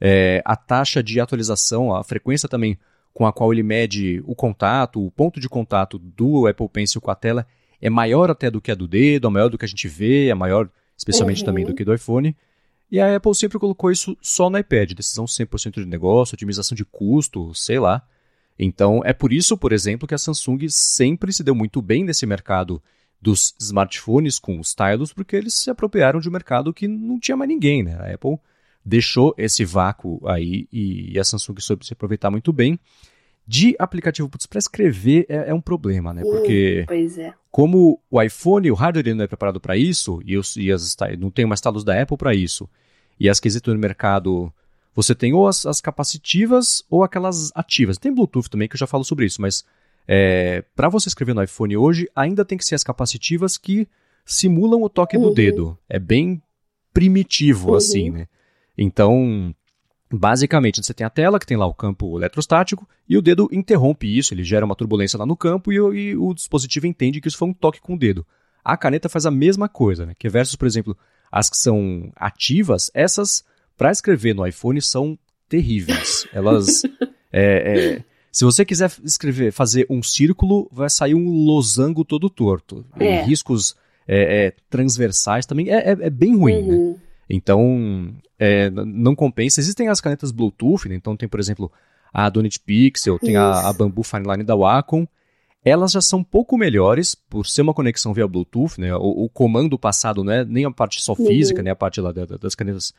é, 0.00 0.42
a 0.44 0.56
taxa 0.56 1.02
de 1.02 1.20
atualização, 1.20 1.94
a 1.94 2.02
frequência 2.02 2.48
também 2.48 2.76
com 3.12 3.24
a 3.24 3.32
qual 3.32 3.52
ele 3.52 3.62
mede 3.62 4.20
o 4.26 4.34
contato, 4.34 5.04
o 5.04 5.10
ponto 5.10 5.38
de 5.38 5.48
contato 5.48 5.98
do 5.98 6.48
Apple 6.48 6.68
Pencil 6.68 7.00
com 7.00 7.12
a 7.12 7.14
tela 7.14 7.46
é 7.80 7.88
maior 7.88 8.28
até 8.28 8.50
do 8.50 8.60
que 8.60 8.72
a 8.72 8.74
do 8.74 8.88
dedo, 8.88 9.28
é 9.28 9.30
maior 9.30 9.48
do 9.48 9.56
que 9.56 9.64
a 9.64 9.68
gente 9.68 9.86
vê, 9.86 10.28
é 10.28 10.34
maior 10.34 10.68
especialmente 10.96 11.40
uhum. 11.40 11.46
também 11.46 11.64
do 11.64 11.74
que 11.74 11.84
do 11.84 11.94
iPhone. 11.94 12.36
E 12.90 13.00
a 13.00 13.16
Apple 13.16 13.34
sempre 13.34 13.58
colocou 13.58 13.90
isso 13.90 14.16
só 14.20 14.48
no 14.48 14.58
iPad, 14.58 14.92
decisão 14.92 15.24
100% 15.24 15.74
de 15.74 15.86
negócio, 15.86 16.34
otimização 16.34 16.76
de 16.76 16.84
custo, 16.84 17.54
sei 17.54 17.78
lá. 17.78 18.06
Então, 18.58 19.02
é 19.04 19.12
por 19.12 19.32
isso, 19.32 19.56
por 19.56 19.72
exemplo, 19.72 20.06
que 20.06 20.14
a 20.14 20.18
Samsung 20.18 20.68
sempre 20.68 21.32
se 21.32 21.42
deu 21.42 21.54
muito 21.54 21.82
bem 21.82 22.04
nesse 22.04 22.24
mercado 22.24 22.80
dos 23.20 23.54
smartphones 23.58 24.38
com 24.38 24.60
os 24.60 24.68
stylus, 24.68 25.12
porque 25.12 25.34
eles 25.34 25.54
se 25.54 25.70
apropriaram 25.70 26.20
de 26.20 26.28
um 26.28 26.32
mercado 26.32 26.72
que 26.72 26.86
não 26.86 27.18
tinha 27.18 27.36
mais 27.36 27.48
ninguém, 27.48 27.82
né? 27.82 27.96
A 27.98 28.14
Apple 28.14 28.38
deixou 28.84 29.34
esse 29.38 29.64
vácuo 29.64 30.20
aí 30.28 30.68
e 30.70 31.18
a 31.18 31.24
Samsung 31.24 31.58
soube 31.58 31.86
se 31.86 31.94
aproveitar 31.94 32.30
muito 32.30 32.52
bem. 32.52 32.78
De 33.46 33.76
aplicativo 33.78 34.28
para 34.28 34.58
escrever 34.58 35.26
é, 35.28 35.50
é, 35.50 35.54
um 35.54 35.60
problema, 35.60 36.14
né? 36.14 36.22
Porque 36.22 36.86
uh, 36.88 37.20
é. 37.20 37.34
como 37.50 38.00
o 38.10 38.22
iPhone, 38.22 38.70
o 38.70 38.74
hardware 38.74 39.14
não 39.14 39.24
é 39.24 39.26
preparado 39.26 39.60
para 39.60 39.76
isso, 39.76 40.20
e, 40.24 40.38
os, 40.38 40.56
e 40.56 40.72
as, 40.72 40.96
não 41.18 41.30
tem 41.30 41.44
mais 41.44 41.60
talos 41.60 41.84
da 41.84 42.00
Apple 42.00 42.16
para 42.16 42.34
isso, 42.34 42.68
e 43.20 43.28
as 43.28 43.38
que 43.38 43.46
existem 43.46 43.74
no 43.74 43.80
mercado, 43.80 44.52
você 44.94 45.14
tem 45.14 45.34
ou 45.34 45.46
as, 45.46 45.66
as, 45.66 45.80
capacitivas 45.80 46.82
ou 46.88 47.04
aquelas 47.04 47.52
ativas. 47.54 47.98
Tem 47.98 48.14
Bluetooth 48.14 48.48
também, 48.48 48.66
que 48.66 48.76
eu 48.76 48.78
já 48.78 48.86
falo 48.86 49.04
sobre 49.04 49.26
isso, 49.26 49.42
mas 49.42 49.62
é, 50.08 50.64
para 50.74 50.88
você 50.88 51.08
escrever 51.08 51.34
no 51.34 51.42
iPhone 51.42 51.76
hoje, 51.76 52.08
ainda 52.14 52.44
tem 52.44 52.56
que 52.56 52.64
ser 52.64 52.74
as 52.74 52.84
capacitivas 52.84 53.58
que 53.58 53.86
simulam 54.24 54.82
o 54.82 54.88
toque 54.88 55.16
uhum. 55.16 55.24
do 55.24 55.34
dedo. 55.34 55.78
É 55.88 55.98
bem 55.98 56.42
primitivo, 56.92 57.70
uhum. 57.70 57.76
assim, 57.76 58.10
né? 58.10 58.26
Então, 58.76 59.54
Basicamente, 60.12 60.82
você 60.82 60.94
tem 60.94 61.04
a 61.04 61.10
tela, 61.10 61.38
que 61.40 61.46
tem 61.46 61.56
lá 61.56 61.66
o 61.66 61.74
campo 61.74 62.18
eletrostático, 62.18 62.88
e 63.08 63.16
o 63.16 63.22
dedo 63.22 63.48
interrompe 63.50 64.06
isso, 64.06 64.32
ele 64.32 64.44
gera 64.44 64.64
uma 64.64 64.76
turbulência 64.76 65.18
lá 65.18 65.26
no 65.26 65.36
campo 65.36 65.72
e, 65.72 65.76
e 65.76 66.16
o 66.16 66.32
dispositivo 66.34 66.86
entende 66.86 67.20
que 67.20 67.28
isso 67.28 67.38
foi 67.38 67.48
um 67.48 67.54
toque 67.54 67.80
com 67.80 67.94
o 67.94 67.98
dedo. 67.98 68.26
A 68.64 68.76
caneta 68.76 69.08
faz 69.08 69.26
a 69.26 69.30
mesma 69.30 69.68
coisa, 69.68 70.06
né? 70.06 70.14
Que 70.18 70.28
versus, 70.28 70.56
por 70.56 70.66
exemplo, 70.66 70.96
as 71.30 71.50
que 71.50 71.56
são 71.56 72.12
ativas, 72.16 72.90
essas 72.94 73.44
para 73.76 73.90
escrever 73.90 74.34
no 74.34 74.46
iPhone 74.46 74.80
são 74.80 75.18
terríveis. 75.48 76.26
Elas. 76.32 76.82
é, 77.32 77.96
é, 77.96 78.04
se 78.30 78.44
você 78.44 78.64
quiser 78.64 78.90
escrever, 79.02 79.52
fazer 79.52 79.86
um 79.90 80.02
círculo, 80.02 80.68
vai 80.72 80.88
sair 80.88 81.14
um 81.14 81.28
losango 81.44 82.04
todo 82.04 82.30
torto. 82.30 82.84
É. 82.98 83.22
Riscos 83.22 83.76
é, 84.06 84.46
é, 84.46 84.52
transversais 84.70 85.46
também 85.46 85.70
é, 85.70 85.90
é, 85.90 85.90
é 85.90 86.10
bem 86.10 86.36
ruim, 86.36 86.62
né? 86.62 86.74
uhum. 86.74 86.90
né? 86.92 86.96
Então, 87.28 88.14
é, 88.38 88.70
não 88.70 89.14
compensa. 89.14 89.60
Existem 89.60 89.88
as 89.88 90.00
canetas 90.00 90.30
Bluetooth, 90.30 90.88
né? 90.88 90.94
então 90.94 91.16
tem, 91.16 91.28
por 91.28 91.40
exemplo, 91.40 91.70
a 92.12 92.28
Donut 92.28 92.60
Pixel, 92.60 93.18
tem 93.18 93.36
a, 93.36 93.68
a 93.68 93.72
Bamboo 93.72 94.04
Fineline 94.04 94.44
da 94.44 94.54
Wacom. 94.54 95.06
Elas 95.64 95.92
já 95.92 96.00
são 96.00 96.18
um 96.18 96.24
pouco 96.24 96.58
melhores 96.58 97.14
por 97.14 97.46
ser 97.46 97.62
uma 97.62 97.72
conexão 97.72 98.12
via 98.12 98.28
Bluetooth, 98.28 98.78
né? 98.78 98.94
O, 98.94 99.24
o 99.24 99.28
comando 99.30 99.78
passado 99.78 100.22
não 100.22 100.30
é 100.30 100.44
nem 100.44 100.66
a 100.66 100.70
parte 100.70 101.00
só 101.00 101.14
física, 101.14 101.60
uhum. 101.60 101.64
nem 101.64 101.72
a 101.72 101.76
parte 101.76 102.02
lá 102.02 102.12
da, 102.12 102.26
das 102.26 102.54
canetas 102.54 102.92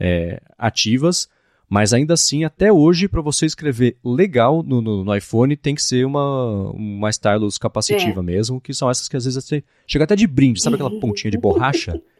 é, 0.00 0.42
ativas. 0.58 1.28
Mas 1.68 1.92
ainda 1.92 2.14
assim, 2.14 2.44
até 2.44 2.72
hoje, 2.72 3.08
para 3.08 3.20
você 3.20 3.46
escrever 3.46 3.98
legal 4.02 4.62
no, 4.62 4.80
no, 4.80 5.04
no, 5.04 5.14
iPhone, 5.14 5.54
tem 5.54 5.74
que 5.74 5.82
ser 5.82 6.04
uma, 6.04 6.70
uma 6.70 7.10
stylus 7.10 7.58
capacitiva 7.58 8.20
é. 8.20 8.24
mesmo, 8.24 8.60
que 8.60 8.72
são 8.72 8.90
essas 8.90 9.06
que 9.06 9.16
às 9.16 9.24
vezes 9.24 9.44
você 9.44 9.62
chega 9.86 10.04
até 10.04 10.16
de 10.16 10.26
brinde, 10.26 10.62
sabe 10.62 10.74
aquela 10.74 10.98
pontinha 10.98 11.30
de 11.30 11.38
borracha? 11.38 12.00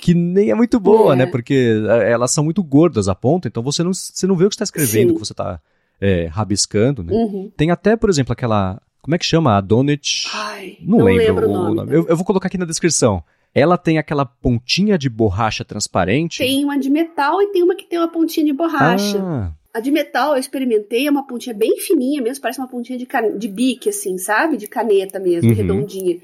que 0.00 0.14
nem 0.14 0.50
é 0.50 0.54
muito 0.54 0.78
boa, 0.80 1.14
né? 1.14 1.22
é. 1.22 1.26
né? 1.26 1.32
Porque 1.32 1.82
é, 1.88 2.10
elas 2.10 2.30
são 2.30 2.44
muito 2.44 2.62
gordas 2.62 3.08
a 3.08 3.14
ponta, 3.14 3.48
então 3.48 3.62
você 3.62 3.82
não, 3.82 3.92
você 3.92 4.26
não 4.26 4.36
vê 4.36 4.44
o 4.44 4.48
que 4.48 4.54
está 4.54 4.64
escrevendo, 4.64 5.10
o 5.10 5.14
que 5.14 5.20
você 5.20 5.32
está 5.32 5.60
é, 6.00 6.26
rabiscando, 6.26 7.04
né? 7.04 7.12
Uhum. 7.12 7.50
Tem 7.56 7.70
até, 7.70 7.96
por 7.96 8.08
exemplo, 8.08 8.32
aquela. 8.32 8.80
Como 9.02 9.14
é 9.14 9.18
que 9.18 9.24
chama? 9.24 9.56
A 9.56 9.60
Donut. 9.60 10.28
Ai, 10.32 10.76
não, 10.80 10.98
não 10.98 11.04
lembro, 11.06 11.24
lembro, 11.24 11.48
o 11.48 11.52
nome. 11.52 11.76
nome. 11.76 11.94
Eu, 11.94 12.06
eu, 12.08 12.16
vou 12.16 12.24
colocar 12.24 12.48
aqui 12.48 12.58
na 12.58 12.66
descrição. 12.66 13.22
Ela 13.54 13.76
tem 13.76 13.98
aquela 13.98 14.24
pontinha 14.24 14.96
de 14.96 15.08
borracha 15.08 15.64
transparente. 15.64 16.38
Tem 16.38 16.64
uma 16.64 16.78
de 16.78 16.88
metal 16.88 17.42
e 17.42 17.48
tem 17.48 17.62
uma 17.62 17.74
que 17.74 17.84
tem 17.84 17.98
uma 17.98 18.08
pontinha 18.08 18.46
de 18.46 18.52
borracha. 18.52 19.18
Ah. 19.18 19.52
A 19.72 19.80
de 19.80 19.90
metal 19.90 20.32
eu 20.32 20.40
experimentei, 20.40 21.06
é 21.06 21.10
uma 21.10 21.26
pontinha 21.26 21.54
bem 21.54 21.78
fininha 21.78 22.20
mesmo, 22.20 22.42
parece 22.42 22.58
uma 22.58 22.68
pontinha 22.68 22.98
de, 22.98 23.06
can... 23.06 23.38
de 23.38 23.48
bique, 23.48 23.88
assim, 23.88 24.18
sabe? 24.18 24.56
De 24.56 24.66
caneta 24.66 25.18
mesmo, 25.18 25.50
uhum. 25.50 25.56
redondinha. 25.56 26.20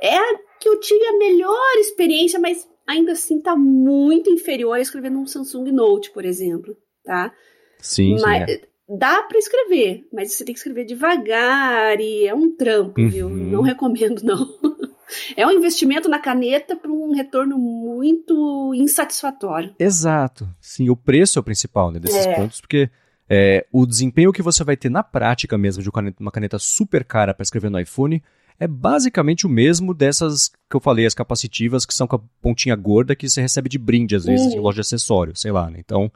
É 0.00 0.16
a 0.16 0.38
que 0.58 0.68
eu 0.68 0.78
tive 0.78 1.04
a 1.06 1.18
melhor 1.18 1.76
experiência, 1.78 2.38
mas 2.38 2.68
ainda 2.90 3.12
assim 3.12 3.40
tá 3.40 3.56
muito 3.56 4.30
inferior 4.30 4.74
a 4.74 4.80
escrever 4.80 5.10
num 5.10 5.26
Samsung 5.26 5.70
Note, 5.72 6.10
por 6.10 6.24
exemplo, 6.24 6.76
tá? 7.04 7.32
Sim, 7.78 8.16
mas, 8.20 8.50
sim. 8.50 8.56
É. 8.56 8.70
Dá 8.92 9.22
para 9.22 9.38
escrever, 9.38 10.04
mas 10.12 10.32
você 10.32 10.44
tem 10.44 10.52
que 10.52 10.58
escrever 10.58 10.84
devagar 10.84 12.00
e 12.00 12.26
é 12.26 12.34
um 12.34 12.56
trampo, 12.56 13.00
uhum. 13.00 13.08
viu? 13.08 13.30
Não 13.30 13.62
recomendo, 13.62 14.22
não. 14.22 14.46
É 15.36 15.44
um 15.44 15.50
investimento 15.50 16.08
na 16.08 16.20
caneta 16.20 16.76
para 16.76 16.88
um 16.88 17.12
retorno 17.12 17.58
muito 17.58 18.72
insatisfatório. 18.76 19.74
Exato. 19.76 20.48
Sim, 20.60 20.88
o 20.88 20.96
preço 20.96 21.36
é 21.36 21.40
o 21.40 21.42
principal 21.42 21.90
né, 21.90 21.98
desses 21.98 22.26
é. 22.26 22.36
pontos, 22.36 22.60
porque 22.60 22.88
é, 23.28 23.66
o 23.72 23.84
desempenho 23.86 24.32
que 24.32 24.40
você 24.40 24.62
vai 24.62 24.76
ter 24.76 24.88
na 24.88 25.02
prática 25.02 25.58
mesmo 25.58 25.82
de 25.82 25.90
uma 26.20 26.30
caneta 26.30 26.60
super 26.60 27.04
cara 27.04 27.34
para 27.34 27.42
escrever 27.42 27.70
no 27.70 27.80
iPhone 27.80 28.22
é 28.60 28.68
basicamente 28.68 29.46
o 29.46 29.48
mesmo 29.48 29.94
dessas 29.94 30.48
que 30.68 30.76
eu 30.76 30.80
falei, 30.80 31.06
as 31.06 31.14
capacitivas, 31.14 31.86
que 31.86 31.94
são 31.94 32.06
com 32.06 32.16
a 32.16 32.20
pontinha 32.42 32.76
gorda 32.76 33.16
que 33.16 33.28
você 33.28 33.40
recebe 33.40 33.70
de 33.70 33.78
brinde, 33.78 34.14
às 34.14 34.26
vezes, 34.26 34.52
uhum. 34.52 34.58
em 34.58 34.60
loja 34.60 34.76
de 34.76 34.80
acessório, 34.82 35.34
sei 35.34 35.50
lá, 35.50 35.70
né? 35.70 35.78
Então, 35.80 36.12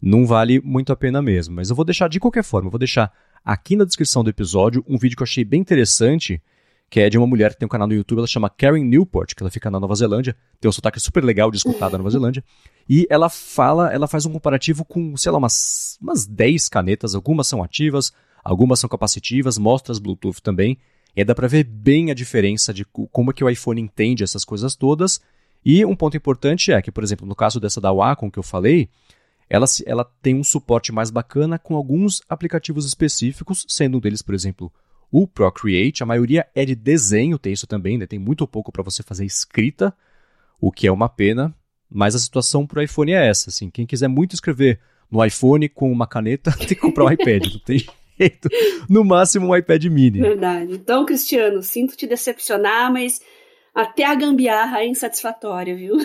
não 0.00 0.26
vale 0.26 0.58
muito 0.64 0.90
a 0.90 0.96
pena 0.96 1.20
mesmo. 1.20 1.54
Mas 1.54 1.68
eu 1.68 1.76
vou 1.76 1.84
deixar 1.84 2.08
de 2.08 2.18
qualquer 2.18 2.42
forma, 2.42 2.68
eu 2.68 2.70
vou 2.70 2.78
deixar 2.78 3.12
aqui 3.44 3.76
na 3.76 3.84
descrição 3.84 4.24
do 4.24 4.30
episódio 4.30 4.82
um 4.88 4.96
vídeo 4.96 5.16
que 5.16 5.22
eu 5.22 5.26
achei 5.26 5.44
bem 5.44 5.60
interessante, 5.60 6.42
que 6.88 6.98
é 6.98 7.10
de 7.10 7.18
uma 7.18 7.26
mulher 7.26 7.52
que 7.52 7.58
tem 7.58 7.66
um 7.66 7.68
canal 7.68 7.86
no 7.86 7.94
YouTube, 7.94 8.18
ela 8.18 8.26
chama 8.26 8.48
Karen 8.48 8.84
Newport, 8.84 9.34
que 9.34 9.42
ela 9.42 9.50
fica 9.50 9.70
na 9.70 9.78
Nova 9.78 9.94
Zelândia, 9.94 10.34
tem 10.58 10.68
um 10.70 10.72
sotaque 10.72 10.98
super 10.98 11.22
legal 11.22 11.50
de 11.50 11.58
escutar 11.58 11.90
da 11.90 11.98
Nova 11.98 12.08
Zelândia, 12.10 12.42
e 12.88 13.06
ela 13.10 13.28
fala, 13.28 13.92
ela 13.92 14.08
faz 14.08 14.24
um 14.24 14.32
comparativo 14.32 14.82
com, 14.82 15.14
sei 15.16 15.30
lá, 15.30 15.36
umas, 15.36 15.98
umas 16.00 16.26
10 16.26 16.70
canetas, 16.70 17.14
algumas 17.14 17.46
são 17.46 17.62
ativas, 17.62 18.12
algumas 18.42 18.80
são 18.80 18.88
capacitivas, 18.88 19.58
mostra 19.58 19.92
as 19.92 19.98
Bluetooth 19.98 20.40
também, 20.42 20.78
e 21.14 21.24
dá 21.24 21.34
para 21.34 21.48
ver 21.48 21.64
bem 21.64 22.10
a 22.10 22.14
diferença 22.14 22.72
de 22.72 22.84
como 22.84 23.30
é 23.30 23.34
que 23.34 23.44
o 23.44 23.50
iPhone 23.50 23.80
entende 23.80 24.24
essas 24.24 24.44
coisas 24.44 24.74
todas, 24.74 25.20
e 25.64 25.84
um 25.84 25.94
ponto 25.94 26.16
importante 26.16 26.72
é 26.72 26.82
que, 26.82 26.90
por 26.90 27.04
exemplo, 27.04 27.26
no 27.26 27.34
caso 27.34 27.60
dessa 27.60 27.80
da 27.80 27.92
Wacom 27.92 28.30
que 28.30 28.38
eu 28.38 28.42
falei, 28.42 28.88
ela, 29.48 29.66
ela 29.86 30.04
tem 30.20 30.34
um 30.34 30.42
suporte 30.42 30.90
mais 30.90 31.10
bacana 31.10 31.58
com 31.58 31.76
alguns 31.76 32.22
aplicativos 32.28 32.86
específicos, 32.86 33.64
sendo 33.68 33.98
um 33.98 34.00
deles, 34.00 34.22
por 34.22 34.34
exemplo, 34.34 34.72
o 35.10 35.26
Procreate. 35.26 36.02
A 36.02 36.06
maioria 36.06 36.46
é 36.54 36.64
de 36.64 36.74
desenho, 36.74 37.38
tem 37.38 37.52
isso 37.52 37.66
também, 37.66 37.98
né? 37.98 38.06
tem 38.06 38.18
muito 38.18 38.46
pouco 38.48 38.72
para 38.72 38.82
você 38.82 39.02
fazer 39.02 39.24
escrita, 39.24 39.94
o 40.60 40.72
que 40.72 40.86
é 40.86 40.92
uma 40.92 41.08
pena, 41.08 41.54
mas 41.88 42.14
a 42.14 42.18
situação 42.18 42.66
para 42.66 42.80
o 42.80 42.82
iPhone 42.82 43.12
é 43.12 43.28
essa. 43.28 43.50
Assim, 43.50 43.68
quem 43.68 43.86
quiser 43.86 44.08
muito 44.08 44.34
escrever 44.34 44.80
no 45.10 45.24
iPhone 45.24 45.68
com 45.68 45.92
uma 45.92 46.06
caneta, 46.06 46.50
tem 46.56 46.68
que 46.68 46.76
comprar 46.76 47.04
um 47.04 47.12
iPad, 47.12 47.52
não 47.52 47.60
tem 47.60 47.86
jeito. 48.22 48.48
No 48.88 49.04
máximo 49.04 49.48
um 49.48 49.56
iPad 49.56 49.84
mini. 49.86 50.20
Verdade. 50.20 50.74
Então, 50.74 51.04
Cristiano, 51.04 51.62
sinto 51.62 51.96
te 51.96 52.06
decepcionar, 52.06 52.92
mas 52.92 53.20
até 53.74 54.04
a 54.04 54.14
gambiarra 54.14 54.80
é 54.80 54.86
insatisfatória, 54.86 55.74
viu? 55.74 55.96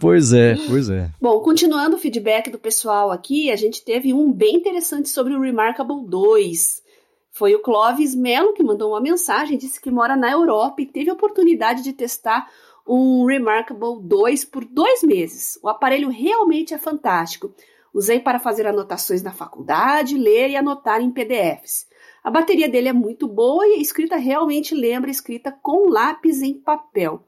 Pois 0.00 0.32
é, 0.32 0.56
pois 0.68 0.88
é. 0.88 1.10
Bom, 1.20 1.40
continuando 1.40 1.96
o 1.96 1.98
feedback 1.98 2.50
do 2.50 2.58
pessoal 2.58 3.10
aqui, 3.10 3.50
a 3.50 3.56
gente 3.56 3.84
teve 3.84 4.12
um 4.14 4.32
bem 4.32 4.56
interessante 4.56 5.08
sobre 5.08 5.34
o 5.34 5.40
Remarkable 5.40 6.06
2. 6.06 6.82
Foi 7.30 7.54
o 7.54 7.60
Clóvis 7.60 8.14
Melo 8.14 8.52
que 8.52 8.62
mandou 8.62 8.90
uma 8.90 9.00
mensagem, 9.00 9.56
disse 9.56 9.80
que 9.80 9.90
mora 9.90 10.16
na 10.16 10.30
Europa 10.30 10.82
e 10.82 10.86
teve 10.86 11.10
a 11.10 11.14
oportunidade 11.14 11.82
de 11.82 11.92
testar 11.92 12.48
um 12.86 13.24
Remarkable 13.24 14.00
2 14.02 14.44
por 14.46 14.64
dois 14.64 15.02
meses. 15.02 15.58
O 15.62 15.68
aparelho 15.68 16.08
realmente 16.08 16.74
é 16.74 16.78
fantástico. 16.78 17.54
Usei 17.92 18.20
para 18.20 18.38
fazer 18.38 18.66
anotações 18.66 19.22
na 19.22 19.32
faculdade, 19.32 20.16
ler 20.16 20.50
e 20.50 20.56
anotar 20.56 21.00
em 21.00 21.10
PDFs. 21.10 21.88
A 22.22 22.30
bateria 22.30 22.68
dele 22.68 22.88
é 22.88 22.92
muito 22.92 23.26
boa 23.26 23.66
e 23.66 23.74
a 23.74 23.80
escrita 23.80 24.16
realmente 24.16 24.74
lembra 24.74 25.10
escrita 25.10 25.50
com 25.50 25.88
lápis 25.88 26.42
em 26.42 26.54
papel. 26.54 27.24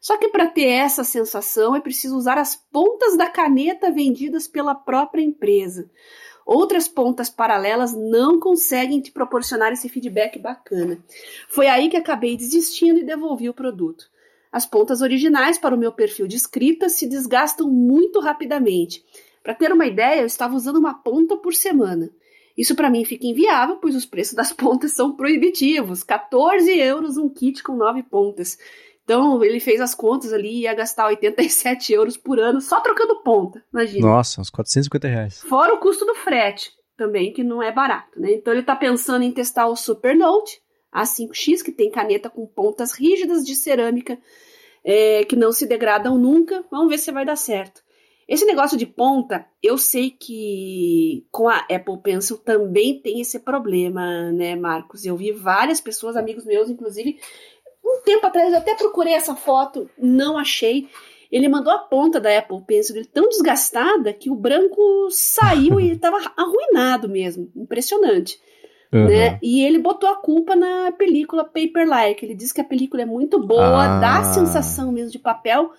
Só 0.00 0.18
que 0.18 0.28
para 0.28 0.46
ter 0.46 0.66
essa 0.66 1.02
sensação 1.02 1.74
é 1.74 1.80
preciso 1.80 2.16
usar 2.16 2.36
as 2.36 2.54
pontas 2.54 3.16
da 3.16 3.26
caneta 3.26 3.90
vendidas 3.90 4.46
pela 4.46 4.74
própria 4.74 5.22
empresa. 5.22 5.90
Outras 6.44 6.86
pontas 6.86 7.30
paralelas 7.30 7.94
não 7.94 8.38
conseguem 8.38 9.00
te 9.00 9.10
proporcionar 9.10 9.72
esse 9.72 9.88
feedback 9.88 10.38
bacana. 10.38 11.02
Foi 11.48 11.68
aí 11.68 11.88
que 11.88 11.96
acabei 11.96 12.36
desistindo 12.36 13.00
e 13.00 13.04
devolvi 13.04 13.48
o 13.48 13.54
produto. 13.54 14.10
As 14.52 14.66
pontas 14.66 15.00
originais 15.00 15.56
para 15.56 15.74
o 15.74 15.78
meu 15.78 15.90
perfil 15.90 16.28
de 16.28 16.36
escrita 16.36 16.88
se 16.90 17.08
desgastam 17.08 17.68
muito 17.68 18.20
rapidamente. 18.20 19.02
Para 19.44 19.54
ter 19.54 19.70
uma 19.70 19.86
ideia, 19.86 20.22
eu 20.22 20.26
estava 20.26 20.56
usando 20.56 20.78
uma 20.78 20.94
ponta 20.94 21.36
por 21.36 21.52
semana. 21.52 22.10
Isso 22.56 22.74
para 22.74 22.88
mim 22.88 23.04
fica 23.04 23.26
inviável, 23.26 23.76
pois 23.76 23.94
os 23.94 24.06
preços 24.06 24.32
das 24.32 24.50
pontas 24.56 24.92
são 24.92 25.14
proibitivos. 25.14 26.02
14 26.02 26.70
euros 26.78 27.18
um 27.18 27.28
kit 27.28 27.62
com 27.62 27.76
9 27.76 28.02
pontas. 28.04 28.56
Então 29.04 29.44
ele 29.44 29.60
fez 29.60 29.82
as 29.82 29.94
contas 29.94 30.32
ali 30.32 30.48
e 30.48 30.60
ia 30.62 30.72
gastar 30.72 31.08
87 31.08 31.92
euros 31.92 32.16
por 32.16 32.40
ano 32.40 32.58
só 32.62 32.80
trocando 32.80 33.22
ponta, 33.22 33.62
imagina. 33.70 34.08
Nossa, 34.08 34.40
uns 34.40 34.48
450 34.48 35.08
reais. 35.08 35.40
Fora 35.42 35.74
o 35.74 35.78
custo 35.78 36.06
do 36.06 36.14
frete 36.14 36.72
também, 36.96 37.30
que 37.30 37.44
não 37.44 37.62
é 37.62 37.70
barato, 37.70 38.18
né? 38.18 38.32
Então 38.32 38.50
ele 38.50 38.62
está 38.62 38.74
pensando 38.74 39.22
em 39.22 39.30
testar 39.30 39.66
o 39.66 39.76
Supernote 39.76 40.58
A5X, 40.90 41.62
que 41.62 41.70
tem 41.70 41.90
caneta 41.90 42.30
com 42.30 42.46
pontas 42.46 42.92
rígidas 42.92 43.44
de 43.44 43.54
cerâmica 43.54 44.18
é, 44.82 45.22
que 45.24 45.36
não 45.36 45.52
se 45.52 45.66
degradam 45.66 46.16
nunca. 46.16 46.64
Vamos 46.70 46.88
ver 46.88 46.96
se 46.98 47.12
vai 47.12 47.26
dar 47.26 47.36
certo. 47.36 47.83
Esse 48.28 48.46
negócio 48.46 48.76
de 48.78 48.86
ponta, 48.86 49.46
eu 49.62 49.76
sei 49.76 50.10
que 50.10 51.26
com 51.30 51.48
a 51.48 51.58
Apple 51.70 51.98
Pencil 52.02 52.38
também 52.38 52.98
tem 52.98 53.20
esse 53.20 53.38
problema, 53.38 54.32
né, 54.32 54.56
Marcos? 54.56 55.04
Eu 55.04 55.16
vi 55.16 55.30
várias 55.30 55.80
pessoas, 55.80 56.16
amigos 56.16 56.44
meus, 56.44 56.70
inclusive, 56.70 57.18
um 57.84 58.00
tempo 58.02 58.26
atrás 58.26 58.52
eu 58.52 58.58
até 58.58 58.74
procurei 58.74 59.12
essa 59.12 59.36
foto, 59.36 59.90
não 59.98 60.38
achei. 60.38 60.88
Ele 61.30 61.48
mandou 61.48 61.72
a 61.72 61.78
ponta 61.78 62.20
da 62.20 62.38
Apple 62.38 62.62
Pencil 62.66 62.94
dele 62.94 63.08
tão 63.12 63.28
desgastada 63.28 64.12
que 64.12 64.30
o 64.30 64.34
branco 64.34 65.08
saiu 65.10 65.78
e 65.80 65.92
estava 65.92 66.16
arruinado 66.36 67.08
mesmo. 67.08 67.50
Impressionante. 67.54 68.38
Uhum. 68.92 69.06
Né? 69.06 69.38
E 69.42 69.64
ele 69.64 69.80
botou 69.80 70.08
a 70.08 70.16
culpa 70.16 70.54
na 70.54 70.92
película 70.92 71.44
Paper-like. 71.44 72.24
Ele 72.24 72.34
diz 72.34 72.52
que 72.52 72.60
a 72.60 72.64
película 72.64 73.02
é 73.02 73.06
muito 73.06 73.44
boa, 73.44 73.84
ah. 73.84 73.98
dá 73.98 74.18
a 74.20 74.32
sensação 74.32 74.92
mesmo 74.92 75.10
de 75.10 75.18
papel, 75.18 75.72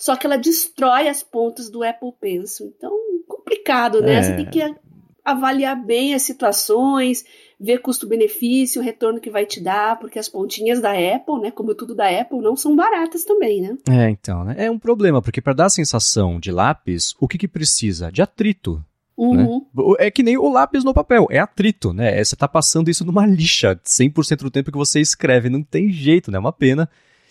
só 0.00 0.16
que 0.16 0.26
ela 0.26 0.38
destrói 0.38 1.08
as 1.08 1.22
pontas 1.22 1.68
do 1.68 1.84
Apple 1.84 2.12
Pencil. 2.18 2.72
Então, 2.74 2.90
complicado, 3.28 4.00
né? 4.00 4.14
É. 4.14 4.22
Você 4.22 4.34
tem 4.34 4.46
que 4.46 4.74
avaliar 5.22 5.76
bem 5.76 6.14
as 6.14 6.22
situações, 6.22 7.22
ver 7.60 7.82
custo-benefício, 7.82 8.80
o 8.80 8.84
retorno 8.84 9.20
que 9.20 9.28
vai 9.28 9.44
te 9.44 9.60
dar, 9.60 9.98
porque 9.98 10.18
as 10.18 10.26
pontinhas 10.26 10.80
da 10.80 10.92
Apple, 10.92 11.42
né, 11.42 11.50
como 11.50 11.74
tudo 11.74 11.94
da 11.94 12.08
Apple, 12.08 12.40
não 12.40 12.56
são 12.56 12.74
baratas 12.74 13.24
também, 13.24 13.60
né? 13.60 13.76
É, 13.90 14.08
então, 14.08 14.42
né? 14.42 14.54
É 14.56 14.70
um 14.70 14.78
problema, 14.78 15.20
porque 15.20 15.42
para 15.42 15.52
dar 15.52 15.66
a 15.66 15.70
sensação 15.70 16.40
de 16.40 16.50
lápis, 16.50 17.14
o 17.20 17.28
que 17.28 17.36
que 17.36 17.46
precisa? 17.46 18.10
De 18.10 18.22
atrito. 18.22 18.82
Uhum. 19.18 19.66
Né? 19.74 19.82
É 19.98 20.10
que 20.10 20.22
nem 20.22 20.38
o 20.38 20.50
lápis 20.50 20.82
no 20.82 20.94
papel, 20.94 21.28
é 21.30 21.38
atrito, 21.38 21.92
né? 21.92 22.18
É, 22.18 22.24
você 22.24 22.34
tá 22.34 22.48
passando 22.48 22.88
isso 22.88 23.04
numa 23.04 23.26
lixa 23.26 23.78
100% 23.84 24.38
do 24.38 24.50
tempo 24.50 24.72
que 24.72 24.78
você 24.78 24.98
escreve, 24.98 25.50
não 25.50 25.62
tem 25.62 25.92
jeito, 25.92 26.30
né? 26.30 26.38
É 26.38 26.40
uma 26.40 26.54
pena. 26.54 26.88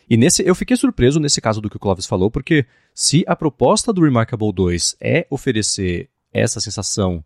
E 0.10 0.18
nesse, 0.18 0.46
eu 0.46 0.56
fiquei 0.56 0.76
surpreso 0.76 1.20
nesse 1.20 1.40
caso 1.40 1.62
do 1.62 1.70
que 1.70 1.78
o 1.78 1.80
Clóvis 1.80 2.06
falou, 2.06 2.32
porque 2.32 2.66
se 2.94 3.24
a 3.28 3.36
proposta 3.36 3.94
do 3.94 4.02
Remarkable 4.02 4.52
2 4.52 4.98
é 5.00 5.28
oferecer 5.30 6.10
essa 6.34 6.60
sensação 6.60 7.24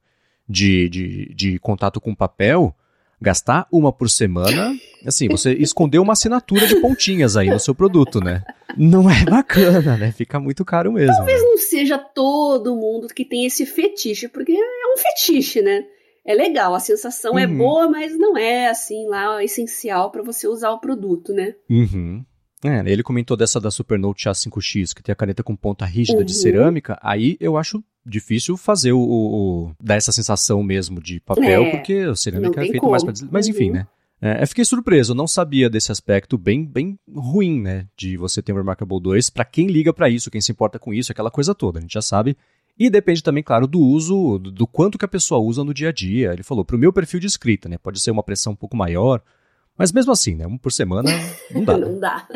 de, 0.47 0.89
de, 0.89 1.33
de 1.33 1.59
contato 1.59 2.01
com 2.01 2.13
papel, 2.13 2.75
gastar 3.21 3.65
uma 3.71 3.91
por 3.93 4.09
semana, 4.09 4.75
assim, 5.05 5.29
você 5.29 5.53
escondeu 5.55 6.01
uma 6.01 6.13
assinatura 6.13 6.67
de 6.67 6.75
pontinhas 6.81 7.37
aí 7.37 7.49
no 7.49 7.59
seu 7.59 7.73
produto, 7.73 8.19
né? 8.19 8.43
Não 8.77 9.09
é 9.09 9.23
bacana, 9.23 9.95
né? 9.95 10.11
Fica 10.11 10.39
muito 10.39 10.65
caro 10.65 10.91
mesmo. 10.91 11.15
Talvez 11.15 11.41
né? 11.41 11.47
não 11.47 11.57
seja 11.57 11.97
todo 11.97 12.75
mundo 12.75 13.07
que 13.07 13.23
tem 13.23 13.45
esse 13.45 13.65
fetiche, 13.65 14.27
porque 14.27 14.51
é 14.51 14.93
um 14.93 14.97
fetiche, 14.97 15.61
né? 15.61 15.85
É 16.25 16.33
legal, 16.33 16.73
a 16.73 16.79
sensação 16.79 17.37
é 17.37 17.45
uhum. 17.45 17.53
é 17.53 17.57
boa, 17.57 17.89
mas 17.89 18.17
não 18.17 18.37
é 18.37 18.69
assim 18.69 19.07
lá 19.07 19.43
essencial 19.43 20.09
para 20.09 20.21
você 20.21 20.47
usar 20.47 20.71
o 20.71 20.79
produto, 20.79 21.33
né? 21.33 21.55
Uhum. 21.69 22.23
É, 22.63 22.83
ele 22.89 23.03
comentou 23.03 23.35
dessa 23.35 23.59
da 23.59 23.69
Supernote 23.69 24.29
A5X, 24.29 24.93
que 24.93 25.03
tem 25.03 25.13
a 25.13 25.15
caneta 25.15 25.43
com 25.43 25.55
ponta 25.55 25.85
rígida 25.85 26.19
uhum. 26.19 26.25
de 26.25 26.33
cerâmica. 26.33 26.97
Aí 27.01 27.37
eu 27.39 27.57
acho 27.57 27.83
difícil 28.05 28.57
fazer 28.57 28.93
o, 28.93 28.99
o, 28.99 29.65
o 29.67 29.75
dar 29.81 29.95
essa 29.95 30.11
sensação 30.11 30.61
mesmo 30.63 31.01
de 31.01 31.19
papel, 31.19 31.63
é, 31.63 31.71
porque 31.71 31.93
a 31.93 32.15
cerâmica 32.15 32.61
é 32.61 32.69
feita 32.69 32.87
mais 32.87 33.03
para 33.03 33.13
Mas 33.31 33.47
enfim, 33.47 33.67
uhum. 33.67 33.73
né? 33.75 33.87
É, 34.21 34.41
eu 34.41 34.47
fiquei 34.47 34.63
surpreso, 34.63 35.11
eu 35.11 35.15
não 35.15 35.27
sabia 35.27 35.69
desse 35.69 35.91
aspecto 35.91 36.37
bem, 36.37 36.65
bem 36.65 36.97
ruim, 37.13 37.59
né? 37.59 37.87
De 37.97 38.15
você 38.15 38.41
ter 38.41 38.53
um 38.53 38.55
Remarkable 38.55 39.01
2. 39.01 39.29
Para 39.29 39.43
quem 39.43 39.67
liga 39.67 39.91
para 39.91 40.09
isso, 40.09 40.31
quem 40.31 40.39
se 40.39 40.49
importa 40.49 40.79
com 40.79 40.93
isso, 40.93 41.11
aquela 41.11 41.29
coisa 41.29 41.53
toda, 41.53 41.79
a 41.79 41.81
gente 41.81 41.93
já 41.93 42.01
sabe. 42.01 42.37
E 42.79 42.89
depende 42.89 43.21
também, 43.21 43.43
claro, 43.43 43.67
do 43.67 43.79
uso, 43.79 44.39
do, 44.39 44.49
do 44.49 44.65
quanto 44.65 44.97
que 44.97 45.03
a 45.03 45.09
pessoa 45.09 45.41
usa 45.41 45.63
no 45.63 45.73
dia 45.73 45.89
a 45.89 45.91
dia. 45.91 46.31
Ele 46.31 46.41
falou, 46.41 46.63
pro 46.63 46.77
meu 46.77 46.93
perfil 46.93 47.19
de 47.19 47.27
escrita, 47.27 47.67
né? 47.67 47.77
Pode 47.77 47.99
ser 47.99 48.11
uma 48.11 48.23
pressão 48.23 48.53
um 48.53 48.55
pouco 48.55 48.77
maior. 48.77 49.21
Mas 49.77 49.91
mesmo 49.91 50.13
assim, 50.13 50.35
né? 50.35 50.47
Um 50.47 50.57
por 50.57 50.71
semana 50.71 51.09
não 51.53 51.63
dá. 51.65 51.77
não 51.77 51.99
dá. 51.99 52.27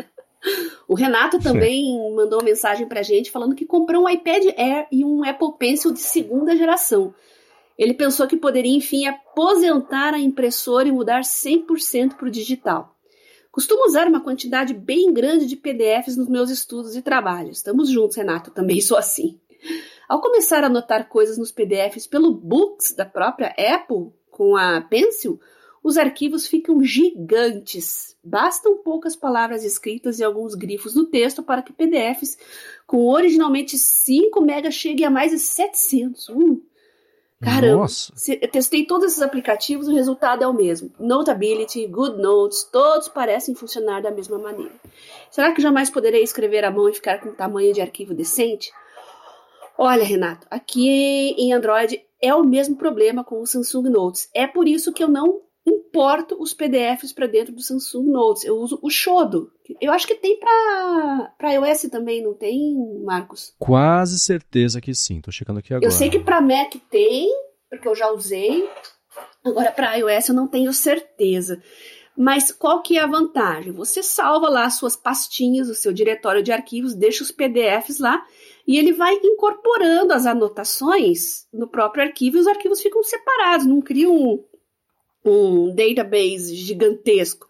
O 0.86 0.94
Renato 0.94 1.38
também 1.38 1.98
mandou 2.14 2.38
uma 2.38 2.44
mensagem 2.44 2.86
pra 2.86 3.02
gente 3.02 3.30
falando 3.30 3.54
que 3.54 3.66
comprou 3.66 4.04
um 4.04 4.08
iPad 4.08 4.44
Air 4.56 4.86
e 4.90 5.04
um 5.04 5.24
Apple 5.24 5.52
Pencil 5.58 5.92
de 5.92 6.00
segunda 6.00 6.56
geração. 6.56 7.14
Ele 7.76 7.94
pensou 7.94 8.26
que 8.26 8.36
poderia, 8.36 8.76
enfim, 8.76 9.06
aposentar 9.06 10.14
a 10.14 10.18
impressora 10.18 10.88
e 10.88 10.92
mudar 10.92 11.20
100% 11.20 12.14
para 12.14 12.26
o 12.26 12.30
digital. 12.30 12.96
Costumo 13.52 13.86
usar 13.86 14.06
uma 14.06 14.20
quantidade 14.20 14.74
bem 14.74 15.12
grande 15.12 15.46
de 15.46 15.56
PDFs 15.56 16.16
nos 16.16 16.28
meus 16.28 16.50
estudos 16.50 16.96
e 16.96 17.02
trabalhos. 17.02 17.58
Estamos 17.58 17.88
juntos, 17.88 18.16
Renato, 18.16 18.50
também 18.50 18.80
sou 18.80 18.96
assim. 18.96 19.38
Ao 20.08 20.20
começar 20.20 20.62
a 20.64 20.66
anotar 20.66 21.08
coisas 21.08 21.38
nos 21.38 21.52
PDFs 21.52 22.06
pelo 22.06 22.32
Books 22.32 22.94
da 22.94 23.04
própria 23.04 23.54
Apple, 23.58 24.12
com 24.30 24.56
a 24.56 24.80
Pencil, 24.80 25.40
os 25.82 25.96
arquivos 25.96 26.46
ficam 26.46 26.82
gigantes. 26.82 28.16
Bastam 28.22 28.78
poucas 28.78 29.16
palavras 29.16 29.64
escritas 29.64 30.18
e 30.18 30.24
alguns 30.24 30.54
grifos 30.54 30.94
no 30.94 31.04
texto 31.06 31.42
para 31.42 31.62
que 31.62 31.72
PDFs 31.72 32.38
com 32.86 33.06
originalmente 33.06 33.78
5 33.78 34.40
megas 34.40 34.74
cheguem 34.74 35.06
a 35.06 35.10
mais 35.10 35.30
de 35.30 35.38
700. 35.38 36.28
Uh, 36.28 36.62
caramba! 37.40 37.82
Nossa. 37.82 38.12
Eu 38.40 38.50
testei 38.50 38.84
todos 38.84 39.06
esses 39.06 39.22
aplicativos 39.22 39.88
e 39.88 39.92
o 39.92 39.94
resultado 39.94 40.42
é 40.42 40.46
o 40.46 40.52
mesmo. 40.52 40.90
Notability, 40.98 41.86
Good 41.86 42.20
Notes, 42.20 42.64
todos 42.64 43.08
parecem 43.08 43.54
funcionar 43.54 44.02
da 44.02 44.10
mesma 44.10 44.38
maneira. 44.38 44.74
Será 45.30 45.52
que 45.52 45.62
jamais 45.62 45.90
poderei 45.90 46.22
escrever 46.22 46.64
à 46.64 46.70
mão 46.70 46.88
e 46.88 46.94
ficar 46.94 47.20
com 47.20 47.32
tamanho 47.32 47.72
de 47.72 47.80
arquivo 47.80 48.14
decente? 48.14 48.72
Olha, 49.80 50.02
Renato, 50.02 50.44
aqui 50.50 51.36
em 51.38 51.52
Android 51.52 52.04
é 52.20 52.34
o 52.34 52.42
mesmo 52.42 52.76
problema 52.76 53.22
com 53.22 53.40
o 53.40 53.46
Samsung 53.46 53.88
Notes. 53.88 54.28
É 54.34 54.44
por 54.44 54.66
isso 54.66 54.92
que 54.92 55.04
eu 55.04 55.08
não 55.08 55.40
importo 55.68 56.36
os 56.40 56.52
PDFs 56.52 57.12
para 57.12 57.26
dentro 57.26 57.54
do 57.54 57.62
Samsung 57.62 58.10
Notes. 58.10 58.44
Eu 58.44 58.56
uso 58.56 58.78
o 58.82 58.90
Shodo. 58.90 59.50
Eu 59.80 59.92
acho 59.92 60.06
que 60.06 60.14
tem 60.14 60.38
para 60.38 61.52
iOS 61.52 61.82
também, 61.90 62.22
não 62.22 62.34
tem, 62.34 62.74
Marcos? 63.04 63.54
Quase 63.58 64.18
certeza 64.18 64.80
que 64.80 64.94
sim. 64.94 65.20
Tô 65.20 65.30
checando 65.30 65.58
aqui 65.58 65.72
agora. 65.72 65.86
Eu 65.86 65.90
sei 65.90 66.08
que 66.10 66.18
para 66.18 66.40
Mac 66.40 66.74
tem, 66.90 67.28
porque 67.70 67.86
eu 67.86 67.94
já 67.94 68.10
usei. 68.10 68.68
Agora 69.44 69.70
para 69.70 69.94
iOS 69.94 70.28
eu 70.28 70.34
não 70.34 70.48
tenho 70.48 70.72
certeza. 70.72 71.62
Mas 72.16 72.50
qual 72.50 72.82
que 72.82 72.98
é 72.98 73.00
a 73.00 73.06
vantagem? 73.06 73.70
Você 73.72 74.02
salva 74.02 74.48
lá 74.48 74.64
as 74.64 74.74
suas 74.74 74.96
pastinhas, 74.96 75.68
o 75.68 75.74
seu 75.74 75.92
diretório 75.92 76.42
de 76.42 76.50
arquivos, 76.50 76.94
deixa 76.94 77.22
os 77.22 77.30
PDFs 77.30 78.00
lá 78.00 78.24
e 78.66 78.76
ele 78.76 78.92
vai 78.92 79.14
incorporando 79.14 80.12
as 80.12 80.26
anotações 80.26 81.46
no 81.52 81.68
próprio 81.68 82.02
arquivo 82.02 82.36
e 82.36 82.40
os 82.40 82.46
arquivos 82.46 82.82
ficam 82.82 83.02
separados, 83.04 83.64
não 83.64 83.80
cria 83.80 84.10
um, 84.10 84.44
um 85.24 85.74
database 85.74 86.54
gigantesco. 86.54 87.48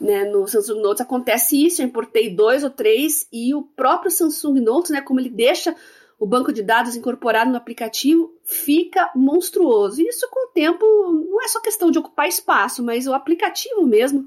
Né, 0.00 0.24
no 0.24 0.46
Samsung 0.46 0.82
Notes 0.82 1.00
acontece 1.00 1.64
isso, 1.64 1.80
eu 1.80 1.86
importei 1.86 2.28
dois 2.28 2.64
ou 2.64 2.70
três 2.70 3.28
e 3.32 3.54
o 3.54 3.62
próprio 3.62 4.10
Samsung 4.10 4.60
Notes, 4.60 4.90
né, 4.90 5.00
como 5.00 5.20
ele 5.20 5.30
deixa 5.30 5.74
o 6.18 6.26
banco 6.26 6.52
de 6.52 6.62
dados 6.62 6.96
incorporado 6.96 7.50
no 7.50 7.56
aplicativo, 7.56 8.32
fica 8.42 9.10
monstruoso. 9.14 10.00
E 10.00 10.08
isso 10.08 10.28
com 10.30 10.46
o 10.46 10.52
tempo 10.52 10.84
não 11.30 11.42
é 11.42 11.48
só 11.48 11.60
questão 11.60 11.90
de 11.90 11.98
ocupar 11.98 12.28
espaço, 12.28 12.82
mas 12.82 13.06
o 13.06 13.12
aplicativo 13.12 13.86
mesmo 13.86 14.26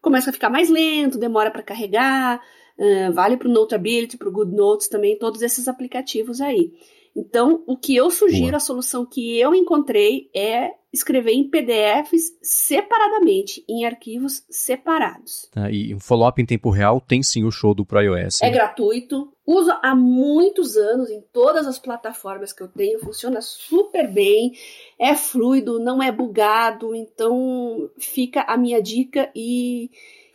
começa 0.00 0.30
a 0.30 0.32
ficar 0.32 0.50
mais 0.50 0.68
lento, 0.68 1.18
demora 1.18 1.50
para 1.50 1.62
carregar, 1.62 2.40
uh, 2.78 3.12
vale 3.12 3.36
para 3.36 3.48
o 3.48 3.52
Notability, 3.52 4.16
para 4.16 4.28
o 4.28 4.32
Good 4.32 4.54
Notes 4.54 4.88
também, 4.88 5.18
todos 5.18 5.42
esses 5.42 5.68
aplicativos 5.68 6.40
aí. 6.40 6.72
Então, 7.14 7.62
o 7.66 7.76
que 7.76 7.96
eu 7.96 8.10
sugiro, 8.10 8.50
Boa. 8.50 8.56
a 8.56 8.60
solução 8.60 9.04
que 9.04 9.38
eu 9.38 9.54
encontrei 9.54 10.30
é 10.34 10.72
escrever 10.92 11.32
em 11.32 11.48
PDFs 11.48 12.36
separadamente, 12.42 13.64
em 13.68 13.84
arquivos 13.84 14.44
separados. 14.48 15.48
Ah, 15.54 15.70
e 15.70 15.94
um 15.94 16.00
follow-up 16.00 16.40
em 16.40 16.46
tempo 16.46 16.70
real 16.70 17.00
tem 17.00 17.22
sim 17.22 17.44
o 17.44 17.50
show 17.50 17.74
do 17.74 17.84
Pro 17.84 18.00
iOS. 18.00 18.40
É 18.42 18.50
gratuito, 18.50 19.32
uso 19.46 19.70
há 19.82 19.94
muitos 19.94 20.76
anos 20.76 21.10
em 21.10 21.20
todas 21.32 21.66
as 21.66 21.78
plataformas 21.78 22.52
que 22.52 22.62
eu 22.62 22.68
tenho, 22.68 23.00
funciona 23.00 23.40
super 23.42 24.10
bem, 24.10 24.52
é 24.98 25.14
fluido, 25.14 25.78
não 25.78 26.02
é 26.02 26.10
bugado, 26.10 26.94
então 26.94 27.90
fica 27.98 28.42
a 28.42 28.56
minha 28.56 28.82
dica 28.82 29.30
e 29.34 29.90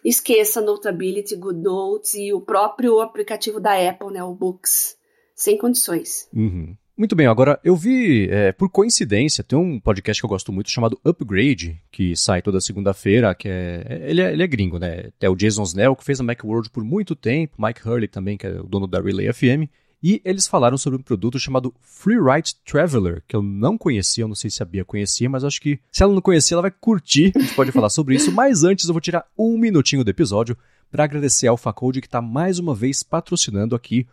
esqueça 0.05 0.61
Notability, 0.61 1.35
Good 1.35 1.59
Notes 1.59 2.13
e 2.13 2.31
o 2.31 2.41
próprio 2.41 2.99
aplicativo 2.99 3.59
da 3.59 3.73
Apple, 3.89 4.11
né, 4.11 4.23
o 4.23 4.35
Books 4.35 4.97
sem 5.35 5.57
condições. 5.57 6.29
Uhum. 6.33 6.75
Muito 6.95 7.15
bem, 7.15 7.25
agora 7.25 7.59
eu 7.63 7.75
vi, 7.75 8.29
é, 8.29 8.51
por 8.51 8.69
coincidência, 8.69 9.43
tem 9.43 9.57
um 9.57 9.79
podcast 9.79 10.21
que 10.21 10.25
eu 10.25 10.29
gosto 10.29 10.53
muito 10.53 10.69
chamado 10.69 10.99
Upgrade, 11.03 11.81
que 11.91 12.15
sai 12.15 12.39
toda 12.39 12.61
segunda-feira, 12.61 13.33
que 13.33 13.49
é 13.49 14.05
ele, 14.07 14.21
é. 14.21 14.31
ele 14.31 14.43
é 14.43 14.47
gringo, 14.47 14.77
né? 14.77 15.09
É 15.19 15.27
o 15.27 15.35
Jason 15.35 15.63
Snell, 15.63 15.95
que 15.95 16.03
fez 16.03 16.19
a 16.19 16.23
Macworld 16.23 16.69
por 16.69 16.83
muito 16.83 17.15
tempo, 17.15 17.55
Mike 17.57 17.81
Hurley 17.87 18.07
também, 18.07 18.37
que 18.37 18.45
é 18.45 18.61
o 18.61 18.67
dono 18.67 18.85
da 18.85 19.01
Relay 19.01 19.33
FM, 19.33 19.67
e 20.03 20.21
eles 20.23 20.45
falaram 20.45 20.77
sobre 20.77 20.99
um 20.99 21.01
produto 21.01 21.39
chamado 21.39 21.73
Freeride 21.81 22.53
Traveler, 22.63 23.23
que 23.27 23.35
eu 23.35 23.41
não 23.41 23.75
conhecia, 23.75 24.23
eu 24.23 24.27
não 24.27 24.35
sei 24.35 24.51
se 24.51 24.61
a 24.61 24.65
Bia 24.65 24.85
conhecia, 24.85 25.27
mas 25.27 25.43
acho 25.43 25.59
que 25.59 25.79
se 25.91 26.03
ela 26.03 26.13
não 26.13 26.21
conhecia, 26.21 26.53
ela 26.53 26.61
vai 26.61 26.71
curtir, 26.71 27.31
a 27.35 27.39
gente 27.39 27.55
pode 27.55 27.71
falar 27.71 27.89
sobre 27.89 28.13
isso, 28.13 28.31
mas 28.31 28.63
antes 28.63 28.85
eu 28.85 28.93
vou 28.93 29.01
tirar 29.01 29.25
um 29.35 29.57
minutinho 29.57 30.03
do 30.03 30.11
episódio 30.11 30.55
para 30.91 31.05
agradecer 31.05 31.47
a 31.47 31.51
AlphaCode 31.51 32.01
que 32.01 32.07
está 32.07 32.21
mais 32.21 32.59
uma 32.59 32.75
vez 32.75 33.01
patrocinando 33.01 33.75
aqui 33.75 34.05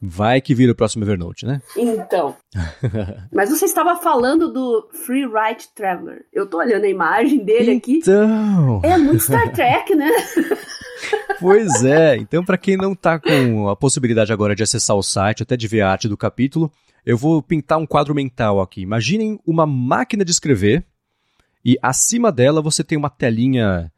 Vai 0.01 0.39
que 0.39 0.55
vira 0.55 0.71
o 0.71 0.75
próximo 0.75 1.03
Evernote, 1.03 1.45
né? 1.45 1.61
Então. 1.75 2.33
Mas 3.29 3.49
você 3.49 3.65
estava 3.65 3.97
falando 3.97 4.53
do 4.53 4.87
Free 5.05 5.25
Ride 5.25 5.67
Traveler. 5.75 6.23
Eu 6.31 6.47
tô 6.47 6.59
olhando 6.59 6.85
a 6.85 6.89
imagem 6.89 7.43
dele 7.43 7.73
então... 7.73 8.77
aqui. 8.77 8.87
É 8.87 8.97
muito 8.97 9.19
Star 9.19 9.51
Trek, 9.53 9.93
né? 9.93 10.09
Pois 11.41 11.83
é. 11.83 12.15
Então, 12.15 12.41
para 12.45 12.57
quem 12.57 12.77
não 12.77 12.95
tá 12.95 13.19
com 13.19 13.67
a 13.67 13.75
possibilidade 13.75 14.31
agora 14.31 14.55
de 14.55 14.63
acessar 14.63 14.95
o 14.95 15.03
site, 15.03 15.43
até 15.43 15.57
de 15.57 15.67
ver 15.67 15.81
a 15.81 15.91
arte 15.91 16.07
do 16.07 16.15
capítulo, 16.15 16.71
eu 17.05 17.17
vou 17.17 17.43
pintar 17.43 17.77
um 17.77 17.85
quadro 17.85 18.15
mental 18.15 18.61
aqui. 18.61 18.79
Imaginem 18.79 19.37
uma 19.45 19.65
máquina 19.65 20.23
de 20.23 20.31
escrever 20.31 20.85
e 21.63 21.77
acima 21.81 22.31
dela 22.31 22.61
você 22.61 22.83
tem 22.83 22.97
uma 22.97 23.09
telinha 23.09 23.91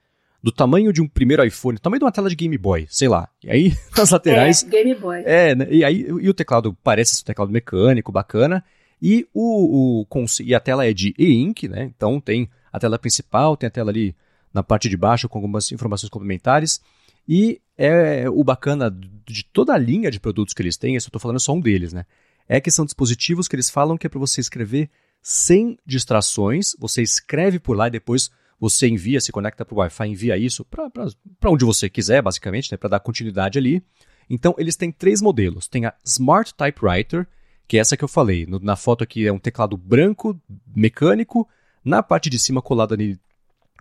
do 0.43 0.51
tamanho 0.51 0.91
de 0.91 1.01
um 1.01 1.07
primeiro 1.07 1.43
iPhone, 1.45 1.77
tamanho 1.77 1.99
de 1.99 2.05
uma 2.05 2.11
tela 2.11 2.29
de 2.29 2.35
Game 2.35 2.57
Boy, 2.57 2.85
sei 2.89 3.07
lá. 3.07 3.29
E 3.41 3.49
aí, 3.49 3.77
nas 3.97 4.09
laterais. 4.09 4.63
É, 4.63 4.67
Game 4.67 4.95
Boy. 4.95 5.23
É, 5.25 5.55
né, 5.55 5.67
e 5.69 5.83
aí 5.85 6.01
e 6.01 6.29
o 6.29 6.33
teclado 6.33 6.77
parece 6.83 7.15
ser 7.15 7.21
um 7.21 7.25
teclado 7.25 7.51
mecânico, 7.51 8.11
bacana. 8.11 8.63
E, 9.01 9.27
o, 9.33 10.01
o, 10.01 10.25
e 10.41 10.53
a 10.53 10.59
tela 10.59 10.85
é 10.85 10.93
de 10.93 11.13
e-ink, 11.17 11.67
né? 11.67 11.83
Então 11.95 12.19
tem 12.19 12.49
a 12.71 12.79
tela 12.79 12.99
principal, 12.99 13.55
tem 13.55 13.67
a 13.67 13.71
tela 13.71 13.91
ali 13.91 14.15
na 14.53 14.61
parte 14.61 14.89
de 14.89 14.97
baixo 14.97 15.29
com 15.29 15.37
algumas 15.37 15.71
informações 15.71 16.09
complementares. 16.09 16.81
E 17.27 17.61
é 17.77 18.29
o 18.29 18.43
bacana 18.43 18.91
de 19.25 19.45
toda 19.45 19.73
a 19.73 19.77
linha 19.77 20.11
de 20.11 20.19
produtos 20.19 20.53
que 20.53 20.61
eles 20.61 20.77
têm, 20.77 20.95
eu 20.95 20.97
estou 20.97 21.19
falando 21.19 21.39
só 21.39 21.53
um 21.53 21.61
deles, 21.61 21.93
né? 21.93 22.05
É 22.47 22.59
que 22.59 22.69
são 22.69 22.83
dispositivos 22.83 23.47
que 23.47 23.55
eles 23.55 23.69
falam 23.69 23.97
que 23.97 24.05
é 24.05 24.09
para 24.09 24.19
você 24.19 24.41
escrever 24.41 24.89
sem 25.23 25.79
distrações. 25.85 26.75
Você 26.77 27.01
escreve 27.01 27.57
por 27.57 27.77
lá 27.77 27.87
e 27.87 27.91
depois 27.91 28.29
você 28.59 28.87
envia, 28.87 29.21
se 29.21 29.31
conecta 29.31 29.65
para 29.65 29.73
o 29.73 29.77
Wi-Fi, 29.79 30.07
envia 30.07 30.37
isso 30.37 30.65
para 30.65 31.49
onde 31.49 31.65
você 31.65 31.89
quiser, 31.89 32.21
basicamente, 32.21 32.71
né, 32.71 32.77
para 32.77 32.89
dar 32.89 32.99
continuidade 32.99 33.57
ali. 33.57 33.81
Então, 34.29 34.53
eles 34.57 34.75
têm 34.75 34.91
três 34.91 35.21
modelos. 35.21 35.67
Tem 35.67 35.85
a 35.85 35.93
Smart 36.05 36.53
Typewriter, 36.53 37.27
que 37.67 37.77
é 37.77 37.79
essa 37.79 37.97
que 37.97 38.03
eu 38.03 38.07
falei. 38.07 38.45
No, 38.45 38.59
na 38.59 38.75
foto 38.75 39.03
aqui 39.03 39.25
é 39.25 39.33
um 39.33 39.39
teclado 39.39 39.75
branco, 39.75 40.39
mecânico. 40.75 41.47
Na 41.83 42.03
parte 42.03 42.29
de 42.29 42.39
cima, 42.39 42.61
colada 42.61 42.95
nele, 42.95 43.19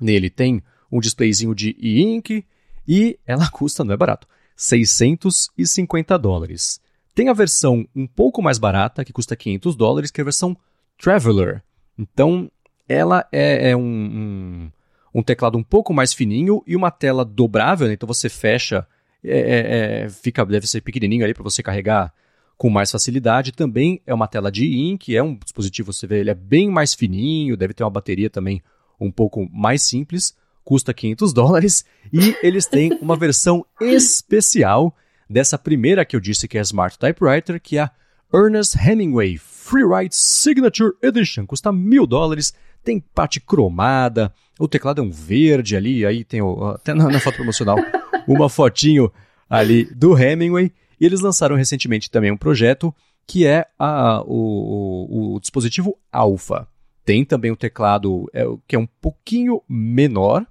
nele 0.01 0.31
tem 0.31 0.63
um 0.91 1.01
displayzinho 1.01 1.55
de 1.55 1.77
e-ink. 1.79 2.45
E 2.87 3.19
ela 3.27 3.49
custa, 3.51 3.85
não 3.85 3.95
é 3.95 3.97
barato, 3.97 4.27
650 4.57 6.19
dólares. 6.19 6.81
Tem 7.15 7.29
a 7.29 7.35
versão 7.35 7.87
um 7.95 8.07
pouco 8.07 8.43
mais 8.43 8.59
barata, 8.59 9.05
que 9.05 9.13
custa 9.13 9.37
500 9.37 9.77
dólares, 9.77 10.11
que 10.11 10.21
é 10.21 10.23
a 10.23 10.25
versão 10.25 10.57
Traveler. 11.03 11.61
Então, 11.99 12.49
ela 12.89 13.27
é, 13.33 13.71
é 13.71 13.77
um, 13.77 13.83
um, 13.83 14.71
um, 15.13 15.23
teclado 15.23 15.59
um 15.59 15.63
pouco 15.63 15.93
mais 15.93 16.15
fininho 16.15 16.63
e 16.65 16.77
uma 16.77 16.93
tela 16.93 17.25
dobrável, 17.25 17.89
né? 17.89 17.95
então 17.95 18.07
você 18.07 18.29
fecha, 18.29 18.87
é, 19.25 19.39
é, 19.39 20.05
é 20.05 20.09
fica 20.09 20.47
deve 20.47 20.69
ser 20.69 20.81
pequenininho 20.81 21.25
ali 21.25 21.35
para 21.35 21.43
você 21.43 21.61
carregar 21.61 22.15
com 22.57 22.71
mais 22.71 22.89
facilidade. 22.89 23.51
Também 23.51 24.01
é 24.07 24.15
uma 24.15 24.29
tela 24.29 24.53
de 24.53 24.65
ink, 24.65 25.15
é 25.15 25.21
um 25.21 25.35
dispositivo, 25.35 25.93
você 25.93 26.07
vê, 26.07 26.21
ele 26.21 26.31
é 26.31 26.35
bem 26.35 26.71
mais 26.71 26.95
fininho, 26.95 27.57
deve 27.57 27.75
ter 27.75 27.83
uma 27.83 27.91
bateria 27.91 28.31
também 28.31 28.63
um 29.01 29.11
pouco 29.11 29.49
mais 29.53 29.83
simples, 29.83 30.37
custa 30.63 30.95
500 30.95 31.33
dólares 31.35 31.85
e 32.13 32.37
eles 32.45 32.65
têm 32.67 32.97
uma 33.03 33.17
versão 33.17 33.67
especial 33.81 34.95
dessa 35.29 35.59
primeira 35.59 36.05
que 36.05 36.15
eu 36.15 36.21
disse 36.21 36.47
que 36.47 36.57
é 36.57 36.61
Smart 36.61 36.97
Typewriter, 36.97 37.61
que 37.61 37.79
é 37.79 37.81
a 37.81 37.91
Ernest 38.33 38.77
Hemingway 38.79 39.37
Freeride 39.37 40.15
Signature 40.15 40.93
Edition, 41.03 41.47
custa 41.47 41.71
mil 41.73 42.07
dólares 42.07 42.55
tem 42.85 43.01
parte 43.01 43.41
cromada, 43.41 44.33
o 44.59 44.67
teclado 44.67 45.01
é 45.01 45.05
um 45.05 45.11
verde 45.11 45.77
ali, 45.77 46.05
aí 46.05 46.25
tem 46.25 46.43
o, 46.43 46.65
até 46.67 46.93
na, 46.93 47.09
na 47.09 47.21
foto 47.21 47.37
promocional 47.37 47.77
uma 48.27 48.49
fotinho 48.49 49.11
ali 49.49 49.85
do 49.95 50.19
Hemingway. 50.19 50.73
E 51.01 51.07
eles 51.07 51.21
lançaram 51.21 51.57
recentemente 51.57 52.11
também 52.11 52.31
um 52.31 52.37
projeto 52.37 52.95
que 53.27 53.47
é 53.47 53.67
a, 53.79 54.23
o, 54.23 55.35
o, 55.35 55.35
o 55.35 55.41
dispositivo 55.41 55.97
Alpha. 56.11 56.67
Tem 57.05 57.25
também 57.25 57.51
o 57.51 57.57
teclado 57.57 58.29
é, 58.33 58.45
que 58.67 58.77
é 58.77 58.79
um 58.79 58.87
pouquinho 59.01 59.63
menor, 59.69 60.47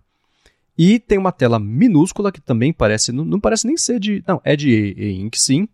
e 0.78 1.00
tem 1.00 1.18
uma 1.18 1.32
tela 1.32 1.60
minúscula 1.60 2.32
que 2.32 2.42
também 2.42 2.74
parece, 2.74 3.12
não, 3.12 3.24
não, 3.24 3.40
parece 3.40 3.68
nem 3.68 3.78
ser 3.78 4.00
de. 4.00 4.24
Não, 4.28 4.42
é 4.44 4.56
de 4.56 4.96
ink 5.20 5.40
sim. 5.40 5.68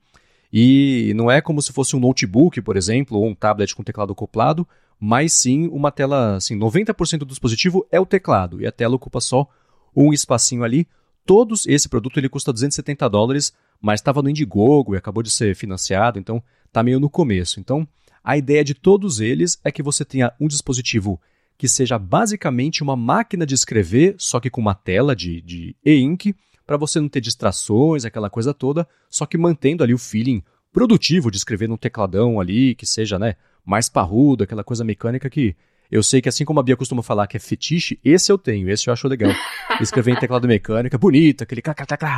E 0.51 1.13
não 1.15 1.29
é 1.29 1.41
como 1.41 1.61
se 1.61 1.73
fosse 1.73 1.95
um 1.95 1.99
notebook, 1.99 2.61
por 2.61 2.77
exemplo, 2.77 3.17
ou 3.17 3.27
um 3.27 3.35
tablet 3.35 3.75
com 3.75 3.83
teclado 3.83 4.13
acoplado, 4.13 4.67
mas 4.99 5.33
sim 5.33 5.67
uma 5.67 5.91
tela, 5.91 6.35
assim, 6.35 6.57
90% 6.57 7.19
do 7.19 7.25
dispositivo 7.25 7.85
é 7.91 7.99
o 7.99 8.05
teclado 8.05 8.61
e 8.61 8.65
a 8.65 8.71
tela 8.71 8.95
ocupa 8.95 9.19
só 9.19 9.47
um 9.95 10.13
espacinho 10.13 10.63
ali. 10.63 10.87
Todos, 11.25 11.65
esse 11.67 11.89
produto 11.89 12.17
ele 12.17 12.29
custa 12.29 12.53
270 12.53 13.09
dólares, 13.09 13.53
mas 13.81 13.99
estava 13.99 14.21
no 14.21 14.29
Indiegogo 14.29 14.95
e 14.95 14.97
acabou 14.97 15.21
de 15.21 15.29
ser 15.29 15.55
financiado, 15.55 16.17
então 16.17 16.41
está 16.65 16.81
meio 16.81 16.99
no 16.99 17.09
começo. 17.09 17.59
Então, 17.59 17.87
a 18.23 18.37
ideia 18.37 18.63
de 18.63 18.73
todos 18.73 19.19
eles 19.19 19.59
é 19.63 19.71
que 19.71 19.83
você 19.83 20.05
tenha 20.05 20.31
um 20.39 20.47
dispositivo 20.47 21.19
que 21.57 21.67
seja 21.67 21.97
basicamente 21.97 22.83
uma 22.83 22.95
máquina 22.95 23.45
de 23.45 23.55
escrever, 23.55 24.15
só 24.17 24.39
que 24.39 24.49
com 24.49 24.61
uma 24.61 24.75
tela 24.75 25.15
de, 25.15 25.41
de 25.41 25.75
e-ink, 25.83 26.35
para 26.67 26.75
você 26.77 26.99
não 26.99 27.07
ter 27.07 27.21
distrações, 27.21 28.03
aquela 28.03 28.29
coisa 28.29 28.53
toda, 28.53 28.85
só 29.09 29.25
que 29.25 29.37
mantendo 29.37 29.83
ali 29.83 29.93
o 29.93 29.97
feeling 29.97 30.43
produtivo 30.71 31.31
de 31.31 31.37
escrever 31.37 31.69
num 31.69 31.77
tecladão 31.77 32.39
ali, 32.39 32.75
que 32.75 32.85
seja, 32.85 33.17
né, 33.17 33.35
mais 33.65 33.87
parrudo, 33.87 34.43
aquela 34.43 34.65
coisa 34.65 34.83
mecânica 34.83 35.29
que 35.29 35.55
eu 35.89 36.03
sei 36.03 36.21
que 36.21 36.27
assim 36.27 36.43
como 36.43 36.59
a 36.59 36.63
Bia 36.63 36.75
costuma 36.75 37.01
falar 37.01 37.27
que 37.27 37.37
é 37.37 37.39
fetiche, 37.39 37.97
esse 38.03 38.29
eu 38.29 38.37
tenho, 38.37 38.69
esse 38.69 38.89
eu 38.89 38.93
acho 38.93 39.07
legal. 39.07 39.31
Escrever 39.79 40.11
em 40.11 40.19
teclado 40.19 40.45
mecânico 40.45 40.93
é 40.93 40.99
bonito, 40.99 41.43
aquele 41.43 41.61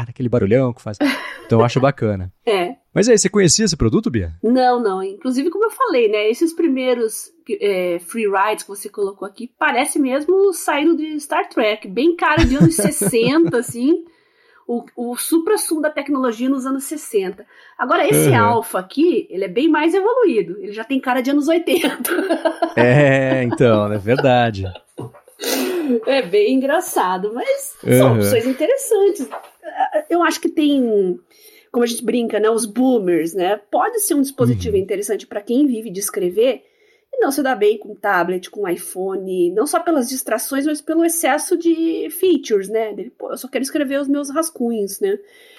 aquele 0.07 0.29
barulhão 0.29 0.73
que 0.73 0.81
faz. 0.81 0.97
Então 1.45 1.59
eu 1.59 1.65
acho 1.65 1.79
bacana. 1.79 2.33
É. 2.45 2.75
Mas 2.91 3.07
aí, 3.07 3.17
você 3.17 3.29
conhecia 3.29 3.65
esse 3.65 3.77
produto, 3.77 4.09
Bia? 4.09 4.33
Não, 4.41 4.81
não. 4.81 5.03
Inclusive, 5.03 5.51
como 5.51 5.65
eu 5.65 5.69
falei, 5.69 6.09
né? 6.09 6.27
Esses 6.29 6.51
primeiros 6.51 7.29
é, 7.61 7.99
free 7.99 8.25
rides 8.25 8.63
que 8.63 8.69
você 8.69 8.89
colocou 8.89 9.27
aqui, 9.27 9.51
parece 9.59 9.99
mesmo 9.99 10.51
saindo 10.51 10.97
de 10.97 11.19
Star 11.19 11.47
Trek. 11.47 11.87
Bem 11.87 12.15
cara 12.15 12.43
de 12.43 12.55
anos 12.55 12.75
60, 12.75 13.53
assim 13.55 14.03
o, 14.69 14.85
o 14.95 15.17
supra-sumo 15.17 15.81
da 15.81 15.89
tecnologia 15.89 16.47
nos 16.47 16.63
anos 16.63 16.83
60. 16.83 17.43
Agora, 17.75 18.07
esse 18.07 18.29
uhum. 18.29 18.39
Alpha 18.39 18.77
aqui, 18.77 19.25
ele 19.27 19.45
é 19.45 19.47
bem 19.47 19.67
mais 19.67 19.95
evoluído. 19.95 20.59
Ele 20.59 20.71
já 20.71 20.83
tem 20.83 20.99
cara 20.99 21.21
de 21.21 21.31
anos 21.31 21.47
80. 21.47 21.89
É, 22.75 23.43
então, 23.43 23.91
é 23.91 23.97
verdade. 23.97 24.71
É 26.05 26.21
bem 26.21 26.53
engraçado, 26.53 27.33
mas 27.33 27.75
uhum. 27.83 27.97
são 27.97 28.15
opções 28.15 28.45
interessantes. 28.45 29.27
Eu 30.09 30.21
acho 30.23 30.39
que 30.39 30.47
tem, 30.47 31.19
como 31.71 31.83
a 31.83 31.87
gente 31.87 32.05
brinca, 32.05 32.39
né, 32.39 32.49
os 32.49 32.65
boomers, 32.65 33.33
né? 33.33 33.59
Pode 33.71 33.99
ser 33.99 34.13
um 34.13 34.21
dispositivo 34.21 34.77
uhum. 34.77 34.83
interessante 34.83 35.25
para 35.25 35.41
quem 35.41 35.65
vive 35.65 35.89
de 35.89 35.99
escrever, 35.99 36.63
não 37.19 37.31
se 37.31 37.43
dá 37.43 37.55
bem 37.55 37.77
com 37.77 37.95
tablet, 37.95 38.49
com 38.49 38.67
iPhone, 38.67 39.51
não 39.51 39.67
só 39.67 39.79
pelas 39.79 40.07
distrações, 40.07 40.65
mas 40.65 40.81
pelo 40.81 41.03
excesso 41.03 41.57
de 41.57 42.09
features, 42.11 42.69
né? 42.69 42.93
Dele, 42.93 43.11
pô, 43.17 43.31
eu 43.31 43.37
só 43.37 43.47
quero 43.47 43.63
escrever 43.63 43.99
os 43.99 44.07
meus 44.07 44.29
rascunhos, 44.29 44.99
né? 44.99 45.17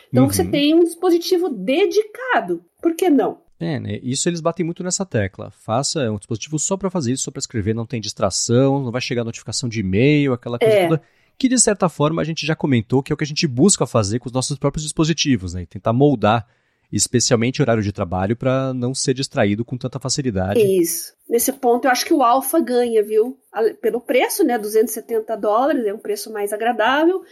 Então 0.09 0.25
uhum. 0.25 0.31
você 0.31 0.44
tem 0.44 0.75
um 0.75 0.85
dispositivo 0.85 1.49
dedicado. 1.49 2.64
Por 2.83 2.94
que 2.94 3.09
não? 3.09 3.38
É, 3.61 3.79
né? 3.79 4.01
Isso 4.03 4.29
eles 4.29 4.40
batem 4.40 4.64
muito 4.64 4.83
nessa 4.83 5.05
tecla. 5.05 5.51
Faça 5.51 6.11
um 6.11 6.16
dispositivo 6.16 6.59
só 6.59 6.77
para 6.77 6.90
fazer 6.90 7.12
isso, 7.12 7.25
só 7.25 7.31
para 7.31 7.40
escrever, 7.40 7.75
não 7.75 7.87
tem 7.87 8.01
distração, 8.01 8.83
não 8.83 8.90
vai 8.90 9.03
chegar 9.03 9.23
notificação 9.23 9.68
de 9.68 9.81
e-mail, 9.81 10.33
aquela 10.33 10.59
coisa 10.59 10.75
é. 10.75 10.88
toda. 10.88 11.03
Que 11.38 11.49
de 11.49 11.59
certa 11.59 11.88
forma 11.88 12.23
a 12.23 12.25
gente 12.25 12.46
já 12.46 12.57
comentou 12.57 13.03
que 13.03 13.12
é 13.12 13.14
o 13.14 13.16
que 13.16 13.25
a 13.25 13.27
gente 13.27 13.46
busca 13.46 13.87
fazer 13.87 14.18
com 14.18 14.29
os 14.29 14.33
nossos 14.33 14.59
próprios 14.59 14.85
dispositivos, 14.85 15.55
né? 15.55 15.62
E 15.62 15.66
tentar 15.66 15.92
moldar 15.92 16.46
especialmente 16.92 17.62
horário 17.62 17.83
de 17.83 17.92
trabalho, 17.92 18.37
para 18.37 18.74
não 18.74 18.94
ser 18.94 19.14
distraído 19.14 19.64
com 19.64 19.76
tanta 19.76 19.98
facilidade. 19.98 20.61
Isso. 20.61 21.14
Nesse 21.29 21.53
ponto, 21.53 21.87
eu 21.87 21.90
acho 21.90 22.05
que 22.05 22.14
o 22.14 22.22
Alpha 22.22 22.61
ganha, 22.61 23.03
viu? 23.03 23.38
Pelo 23.81 24.00
preço, 24.00 24.44
né? 24.44 24.59
270 24.59 25.37
dólares, 25.37 25.87
é 25.87 25.94
um 25.94 25.98
preço 25.98 26.33
mais 26.33 26.53
agradável. 26.53 27.22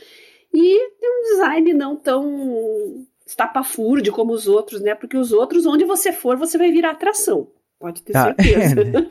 E 0.52 0.90
tem 1.00 1.10
um 1.10 1.22
design 1.32 1.74
não 1.74 1.96
tão 1.96 3.06
estapafúrdio 3.26 4.12
como 4.12 4.32
os 4.32 4.46
outros, 4.48 4.80
né? 4.80 4.94
Porque 4.94 5.16
os 5.16 5.32
outros, 5.32 5.66
onde 5.66 5.84
você 5.84 6.12
for, 6.12 6.36
você 6.36 6.56
vai 6.56 6.70
virar 6.70 6.92
atração. 6.92 7.48
Pode 7.78 8.02
ter 8.02 8.16
ah, 8.16 8.34
certeza. 8.38 8.80
É, 8.80 8.84
né? 8.84 9.10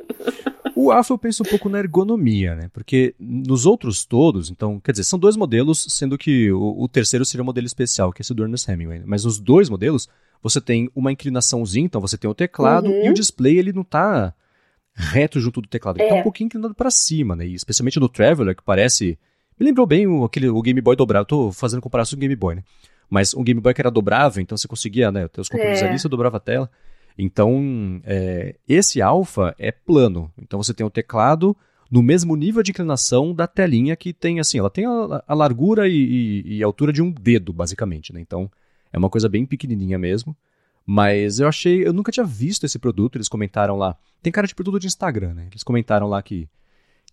O 0.76 0.92
Alpha 0.92 1.14
eu 1.14 1.18
penso 1.18 1.44
um 1.44 1.46
pouco 1.46 1.70
na 1.70 1.80
ergonomia, 1.80 2.56
né? 2.56 2.70
Porque 2.72 3.16
nos 3.20 3.66
outros 3.66 4.06
todos, 4.06 4.50
então, 4.50 4.80
quer 4.80 4.92
dizer, 4.92 5.04
são 5.06 5.18
dois 5.18 5.36
modelos, 5.36 5.88
sendo 5.90 6.18
que 6.18 6.52
o, 6.52 6.84
o 6.84 6.88
terceiro 6.88 7.26
seria 7.26 7.42
um 7.42 7.46
modelo 7.46 7.66
especial, 7.66 8.12
que 8.12 8.22
é 8.22 8.24
esse 8.24 8.34
do 8.34 8.44
Ernest 8.44 8.70
Hemingway. 8.70 9.02
Mas 9.06 9.26
os 9.26 9.40
dois 9.40 9.70
modelos, 9.70 10.08
você 10.42 10.62
tem 10.62 10.90
uma 10.96 11.12
inclinaçãozinha, 11.12 11.86
então 11.86 12.02
você 12.02 12.18
tem 12.18 12.30
o 12.30 12.34
teclado 12.34 12.90
uhum. 12.90 13.06
e 13.06 13.10
o 13.10 13.14
display 13.14 13.58
ele 13.58 13.74
não 13.74 13.84
tá 13.84 14.34
reto 14.94 15.40
junto 15.40 15.62
do 15.62 15.68
teclado, 15.68 15.98
ele 15.98 16.08
é. 16.08 16.10
tá 16.10 16.16
um 16.16 16.24
pouquinho 16.24 16.48
inclinado 16.48 16.74
para 16.74 16.90
cima, 16.90 17.36
né? 17.36 17.46
E 17.46 17.54
especialmente 17.54 18.00
no 18.00 18.10
Traveler, 18.10 18.56
que 18.56 18.64
parece 18.64 19.18
me 19.60 19.66
lembrou 19.66 19.86
bem 19.86 20.08
o, 20.08 20.24
aquele, 20.24 20.50
o 20.50 20.62
Game 20.62 20.80
Boy 20.82 20.96
dobrável. 20.96 21.26
Tô 21.26 21.52
fazendo 21.52 21.82
comparação 21.82 22.16
com 22.16 22.20
o 22.20 22.22
Game 22.22 22.36
Boy, 22.36 22.56
né? 22.56 22.64
Mas 23.10 23.34
um 23.34 23.44
Game 23.44 23.60
Boy 23.60 23.74
que 23.74 23.82
era 23.82 23.90
dobrável, 23.90 24.42
então 24.42 24.58
você 24.58 24.68
conseguia, 24.68 25.12
né? 25.12 25.28
Ter 25.28 25.42
os 25.42 25.50
controles 25.50 25.82
é. 25.82 25.88
ali, 25.88 26.00
você 26.00 26.10
dobrava 26.10 26.38
a 26.38 26.40
tela. 26.40 26.70
Então, 27.18 28.00
é, 28.06 28.56
esse 28.68 29.02
alfa 29.02 29.56
é 29.58 29.72
plano. 29.72 30.32
Então 30.38 30.62
você 30.62 30.74
tem 30.74 30.86
o 30.86 30.90
teclado 30.90 31.58
no 31.90 32.04
mesmo 32.04 32.36
nível 32.36 32.62
de 32.62 32.72
inclinação 32.72 33.34
da 33.34 33.48
telinha 33.48 33.96
que 33.96 34.14
tem, 34.14 34.40
assim, 34.40 34.60
ela 34.60 34.70
tem 34.70 34.86
a, 34.86 35.24
a 35.26 35.34
largura 35.34 35.88
e, 35.88 35.94
e, 35.94 36.58
e, 36.58 36.64
altura 36.64 36.92
de 36.92 37.02
um 37.02 37.10
dedo, 37.10 37.54
basicamente, 37.54 38.14
né? 38.14 38.20
Então, 38.20 38.52
é 38.92 38.98
uma 38.98 39.10
coisa 39.10 39.30
bem 39.30 39.46
pequenininha 39.46 39.98
mesmo. 39.98 40.36
Mas 40.86 41.40
eu 41.40 41.48
achei, 41.48 41.86
eu 41.86 41.92
nunca 41.92 42.12
tinha 42.12 42.26
visto 42.26 42.66
esse 42.66 42.80
produto, 42.80 43.18
eles 43.18 43.28
comentaram 43.28 43.76
lá. 43.76 43.98
Tem 44.22 44.32
cara 44.32 44.48
de 44.48 44.56
produto 44.56 44.80
de 44.80 44.88
Instagram, 44.88 45.34
né? 45.34 45.48
Eles 45.52 45.64
comentaram 45.64 46.08
lá 46.08 46.22
que 46.22 46.48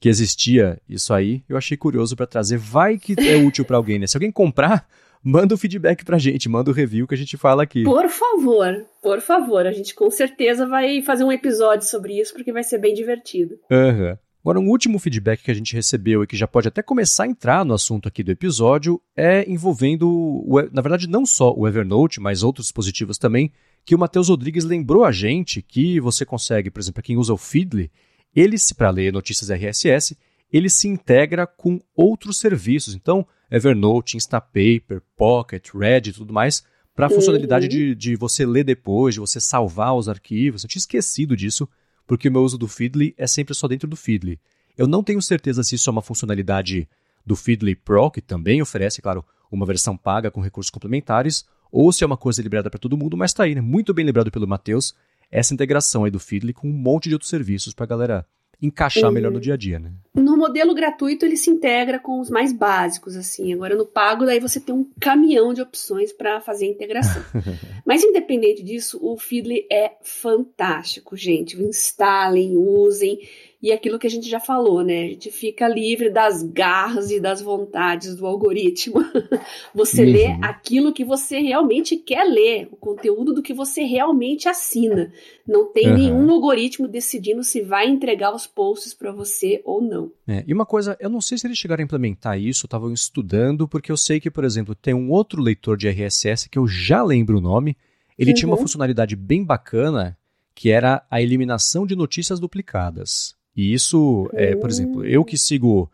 que 0.01 0.09
existia 0.09 0.79
isso 0.89 1.15
aí, 1.15 1.43
eu 1.49 1.57
achei 1.57 1.77
curioso 1.77 2.15
para 2.15 2.27
trazer. 2.27 2.59
Vai 2.59 2.99
que 2.99 3.15
é 3.19 3.37
útil 3.37 3.65
para 3.65 3.77
alguém, 3.77 3.99
né? 3.99 4.07
Se 4.07 4.17
alguém 4.17 4.31
comprar, 4.31 4.87
manda 5.25 5.55
o 5.55 5.59
feedback 5.59 6.05
pra 6.05 6.19
gente, 6.19 6.49
manda 6.49 6.71
o 6.71 6.75
review 6.75 7.07
que 7.07 7.15
a 7.15 7.17
gente 7.17 7.37
fala 7.37 7.63
aqui. 7.63 7.85
Por 7.85 8.09
favor, 8.09 8.85
por 9.03 9.21
favor. 9.21 9.67
A 9.67 9.73
gente 9.73 9.95
com 9.95 10.11
certeza 10.11 10.67
vai 10.67 11.01
fazer 11.01 11.25
um 11.25 11.33
episódio 11.33 11.89
sobre 11.89 12.21
isso, 12.21 12.35
porque 12.35 12.53
vai 12.53 12.63
ser 12.63 12.79
bem 12.79 12.93
divertido. 12.93 13.55
Uhum. 13.71 14.17
Agora, 14.45 14.61
um 14.61 14.69
último 14.69 14.99
feedback 14.99 15.43
que 15.43 15.51
a 15.51 15.55
gente 15.55 15.75
recebeu 15.75 16.23
e 16.23 16.27
que 16.27 16.37
já 16.37 16.47
pode 16.47 16.69
até 16.69 16.83
começar 16.83 17.25
a 17.25 17.27
entrar 17.27 17.65
no 17.65 17.73
assunto 17.73 18.07
aqui 18.07 18.23
do 18.23 18.31
episódio 18.31 19.01
é 19.17 19.51
envolvendo, 19.51 20.45
na 20.71 20.83
verdade, 20.83 21.09
não 21.09 21.25
só 21.25 21.55
o 21.57 21.67
Evernote, 21.67 22.21
mas 22.21 22.43
outros 22.43 22.67
dispositivos 22.67 23.17
também, 23.17 23.51
que 23.87 23.95
o 23.95 23.99
Matheus 23.99 24.29
Rodrigues 24.29 24.65
lembrou 24.65 25.03
a 25.03 25.11
gente 25.11 25.63
que 25.63 25.99
você 25.99 26.27
consegue, 26.27 26.71
por 26.71 26.79
exemplo, 26.79 27.03
quem 27.03 27.17
usa 27.17 27.33
o 27.33 27.39
Feedly, 27.39 27.91
ele, 28.37 28.57
para 28.77 28.91
ler 28.91 29.15
notícias 29.15 29.49
RSS, 29.51 30.15
ele 30.53 30.69
se 30.69 30.89
integra 30.89 31.47
com 31.47 31.81
outros 31.97 32.39
serviços. 32.39 32.95
Então, 32.95 33.27
Evernote, 33.51 34.19
Instapaper, 34.19 35.01
Pocket, 35.17 35.71
Reddit 35.73 36.17
e 36.17 36.19
tudo 36.19 36.35
mais, 36.35 36.63
para 36.95 37.07
a 37.07 37.11
funcionalidade 37.11 37.67
de, 37.67 37.95
de 37.95 38.15
você 38.15 38.45
ler 38.45 38.65
depois, 38.65 39.15
de 39.15 39.21
você 39.21 39.41
salvar 39.41 39.97
os 39.97 40.07
arquivos. 40.07 40.65
Eu 40.65 40.69
tinha 40.69 40.81
esquecido 40.81 41.35
disso, 41.35 41.67
porque 42.07 42.29
o 42.29 42.33
meu 42.33 42.43
uso 42.43 42.59
do 42.59 42.69
Feedly 42.69 43.15
é 43.17 43.27
sempre 43.27 43.55
só 43.55 43.67
dentro 43.67 43.89
do 43.89 43.97
Feedly. 43.97 44.39
Eu 44.77 44.87
não 44.87 45.03
tenho 45.03 45.23
certeza 45.23 45.63
se 45.63 45.75
isso 45.75 45.89
é 45.89 45.93
uma 45.93 46.03
funcionalidade 46.03 46.89
do 47.25 47.37
Feedly 47.37 47.75
Pro, 47.75 48.11
que 48.11 48.21
também 48.21 48.61
oferece, 48.61 49.01
claro, 49.01 49.25
uma 49.51 49.65
versão 49.65 49.97
paga 49.97 50.31
com 50.31 50.41
recursos 50.41 50.71
complementares, 50.71 51.45
ou 51.71 51.93
se 51.93 52.05
é 52.05 52.07
uma 52.07 52.17
coisa 52.17 52.43
liberada 52.43 52.71
para 52.71 52.79
todo 52.79 52.97
mundo, 52.97 53.17
mas 53.17 53.31
está 53.31 53.45
aí, 53.45 53.55
né? 53.55 53.61
Muito 53.61 53.95
bem 53.95 54.05
lembrado 54.05 54.31
pelo 54.31 54.47
Matheus 54.47 54.95
essa 55.31 55.53
integração 55.53 56.05
aí 56.05 56.11
do 56.11 56.21
Feedly 56.21 56.53
com 56.53 56.69
um 56.69 56.73
monte 56.73 57.09
de 57.09 57.15
outros 57.15 57.31
serviços 57.31 57.75
para 57.75 57.85
a 57.85 57.89
galera 57.89 58.27
encaixar 58.61 59.11
melhor 59.11 59.31
no 59.31 59.41
dia 59.41 59.55
a 59.55 59.57
dia, 59.57 59.79
né? 59.79 59.93
No 60.15 60.37
modelo 60.37 60.75
gratuito 60.75 61.27
ele 61.27 61.37
se 61.37 61.51
integra 61.51 61.99
com 61.99 62.21
os 62.21 62.31
mais 62.31 62.53
básicos, 62.53 63.17
assim. 63.17 63.53
Agora 63.53 63.75
no 63.75 63.85
pago 63.85 64.25
daí 64.25 64.39
você 64.39 64.61
tem 64.61 64.75
um 64.75 64.89
caminhão 65.01 65.53
de 65.53 65.61
opções 65.61 66.13
para 66.13 66.41
fazer 66.41 66.67
a 66.67 66.71
integração. 66.71 67.23
Mas 67.85 68.05
independente 68.05 68.63
disso, 68.63 68.99
o 69.03 69.17
Feedly 69.17 69.67
é 69.71 69.93
fantástico, 70.03 71.17
gente. 71.17 71.61
Instalem, 71.61 72.57
usem. 72.57 73.19
E 73.65 73.73
aquilo 73.73 73.99
que 73.99 74.07
a 74.07 74.11
gente 74.11 74.29
já 74.29 74.39
falou, 74.39 74.85
né? 74.85 75.05
A 75.05 75.09
gente 75.09 75.31
fica 75.31 75.67
livre 75.67 76.11
das 76.11 76.43
garras 76.43 77.11
e 77.11 77.19
das 77.19 77.41
vontades 77.41 78.15
do 78.15 78.27
algoritmo. 78.27 78.97
você 79.75 80.05
uhum. 80.05 80.13
lê 80.13 80.27
aquilo 80.43 80.93
que 80.93 81.03
você 81.03 81.39
realmente 81.39 81.97
quer 81.97 82.25
ler, 82.25 82.69
o 82.71 82.77
conteúdo 82.77 83.33
do 83.33 83.43
que 83.43 83.55
você 83.55 83.83
realmente 83.83 84.51
assina. 84.51 85.11
Não 85.49 85.73
tem 85.73 85.89
uhum. 85.89 85.95
nenhum 85.95 86.31
algoritmo 86.31 86.87
decidindo 86.87 87.43
se 87.43 87.63
vai 87.63 87.89
entregar 87.89 88.35
os 88.35 88.47
posts 88.47 88.93
para 88.93 89.11
você 89.11 89.63
ou 89.65 89.81
não. 89.81 90.13
É, 90.29 90.45
e 90.47 90.53
uma 90.53 90.67
coisa, 90.67 90.95
eu 91.01 91.09
não 91.09 91.23
sei 91.23 91.39
se 91.39 91.47
eles 91.47 91.57
chegaram 91.57 91.81
a 91.81 91.87
implementar 91.87 92.39
isso, 92.39 92.67
estavam 92.67 92.93
estudando, 92.93 93.67
porque 93.67 93.91
eu 93.91 93.97
sei 93.97 94.21
que, 94.21 94.31
por 94.31 94.45
exemplo, 94.45 94.75
tem 94.75 94.93
um 94.93 95.11
outro 95.11 95.41
leitor 95.41 95.79
de 95.79 95.89
RSS 95.89 96.51
que 96.51 96.59
eu 96.59 96.69
já 96.69 97.03
lembro 97.03 97.39
o 97.39 97.41
nome. 97.41 97.79
Ele 98.19 98.33
uhum. 98.33 98.37
tinha 98.37 98.49
uma 98.51 98.57
uhum. 98.57 98.63
funcionalidade 98.63 99.17
bem 99.17 99.43
bacana 99.43 100.19
que 100.55 100.71
era 100.71 101.03
a 101.11 101.23
eliminação 101.23 101.87
de 101.87 101.97
notícias 101.97 102.39
duplicadas. 102.39 103.35
E 103.57 103.73
isso, 103.73 104.29
é, 104.33 104.57
por 104.57 104.69
exemplo, 104.69 105.05
eu 105.05 105.25
que 105.25 105.39
sigo 105.39 105.91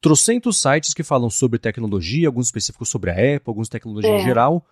trocentos 0.00 0.60
sites 0.60 0.94
que 0.94 1.02
falam 1.02 1.30
sobre 1.30 1.58
tecnologia, 1.58 2.28
alguns 2.28 2.46
específicos 2.46 2.88
sobre 2.88 3.10
a 3.10 3.14
Apple, 3.14 3.42
alguns 3.46 3.68
tecnologia 3.68 4.10
é. 4.10 4.20
em 4.20 4.24
geral. 4.24 4.64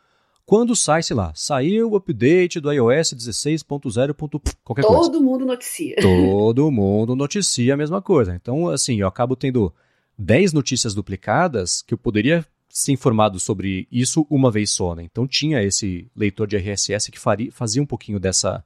Quando 0.44 0.76
sai, 0.76 1.02
sei 1.02 1.16
lá, 1.16 1.32
saiu 1.34 1.90
o 1.90 1.96
update 1.96 2.60
do 2.60 2.72
iOS 2.72 3.14
16.0. 3.14 4.14
qualquer 4.62 4.82
Todo 4.82 4.94
coisa. 4.94 5.10
Todo 5.10 5.20
mundo 5.20 5.44
noticia. 5.44 5.96
Todo 6.00 6.70
mundo 6.70 7.16
noticia 7.16 7.74
a 7.74 7.76
mesma 7.76 8.00
coisa. 8.00 8.34
Então, 8.34 8.68
assim, 8.68 9.00
eu 9.00 9.08
acabo 9.08 9.34
tendo 9.34 9.74
10 10.16 10.52
notícias 10.52 10.94
duplicadas 10.94 11.82
que 11.82 11.94
eu 11.94 11.98
poderia 11.98 12.46
ser 12.68 12.92
informado 12.92 13.40
sobre 13.40 13.88
isso 13.90 14.26
uma 14.28 14.50
vez 14.50 14.70
só, 14.70 14.94
né? 14.94 15.02
Então 15.02 15.26
tinha 15.26 15.62
esse 15.62 16.10
leitor 16.14 16.46
de 16.46 16.56
RSS 16.56 17.10
que 17.10 17.18
faria, 17.18 17.50
fazia 17.50 17.82
um 17.82 17.86
pouquinho 17.86 18.20
dessa 18.20 18.62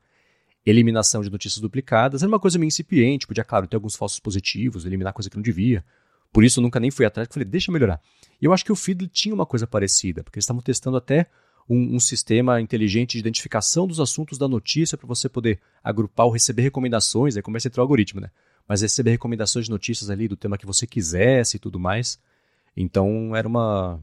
eliminação 0.65 1.23
de 1.23 1.31
notícias 1.31 1.61
duplicadas. 1.61 2.23
Era 2.23 2.29
uma 2.29 2.39
coisa 2.39 2.59
meio 2.59 2.69
incipiente, 2.69 3.27
podia, 3.27 3.45
claro, 3.45 3.67
ter 3.67 3.77
alguns 3.77 3.97
falsos 3.97 4.21
positivos, 4.21 4.85
eliminar 4.85 5.13
coisa 5.13 5.31
que 5.31 5.37
não 5.37 5.43
devia. 5.43 5.85
Por 6.33 6.45
isso 6.45 6.61
eu 6.61 6.63
nunca 6.63 6.79
nem 6.79 6.91
fui 6.91 7.05
atrás, 7.05 7.29
falei, 7.31 7.47
deixa 7.47 7.71
eu 7.71 7.73
melhorar. 7.73 8.01
E 8.41 8.45
eu 8.45 8.53
acho 8.53 8.65
que 8.65 8.73
o 8.73 8.77
Feedly 8.77 9.09
tinha 9.09 9.35
uma 9.35 9.47
coisa 9.47 9.67
parecida, 9.67 10.23
porque 10.23 10.39
eles 10.39 10.45
estavam 10.45 10.63
testando 10.63 10.97
até 10.97 11.27
um, 11.69 11.97
um, 11.97 12.01
sistema 12.01 12.61
inteligente 12.61 13.13
de 13.13 13.19
identificação 13.19 13.87
dos 13.87 14.01
assuntos 14.01 14.39
da 14.39 14.49
notícia 14.49 14.97
para 14.97 15.07
você 15.07 15.29
poder 15.29 15.61
agrupar 15.83 16.27
ou 16.27 16.33
receber 16.33 16.63
recomendações, 16.63 17.37
aí 17.37 17.43
começa 17.43 17.69
a 17.69 17.71
entrar 17.71 17.83
o 17.83 17.85
algoritmo, 17.85 18.21
né? 18.21 18.31
Mas 18.69 18.83
receber 18.83 19.11
recomendações 19.11 19.67
de 19.67 19.71
notícias 19.71 20.11
ali 20.11 20.29
do 20.29 20.37
tema 20.37 20.57
que 20.57 20.67
você 20.67 20.87
quisesse 20.87 21.57
e 21.57 21.61
tudo 21.61 21.79
mais. 21.79 22.19
Então 22.77 23.35
era 23.35 23.47
uma 23.47 24.01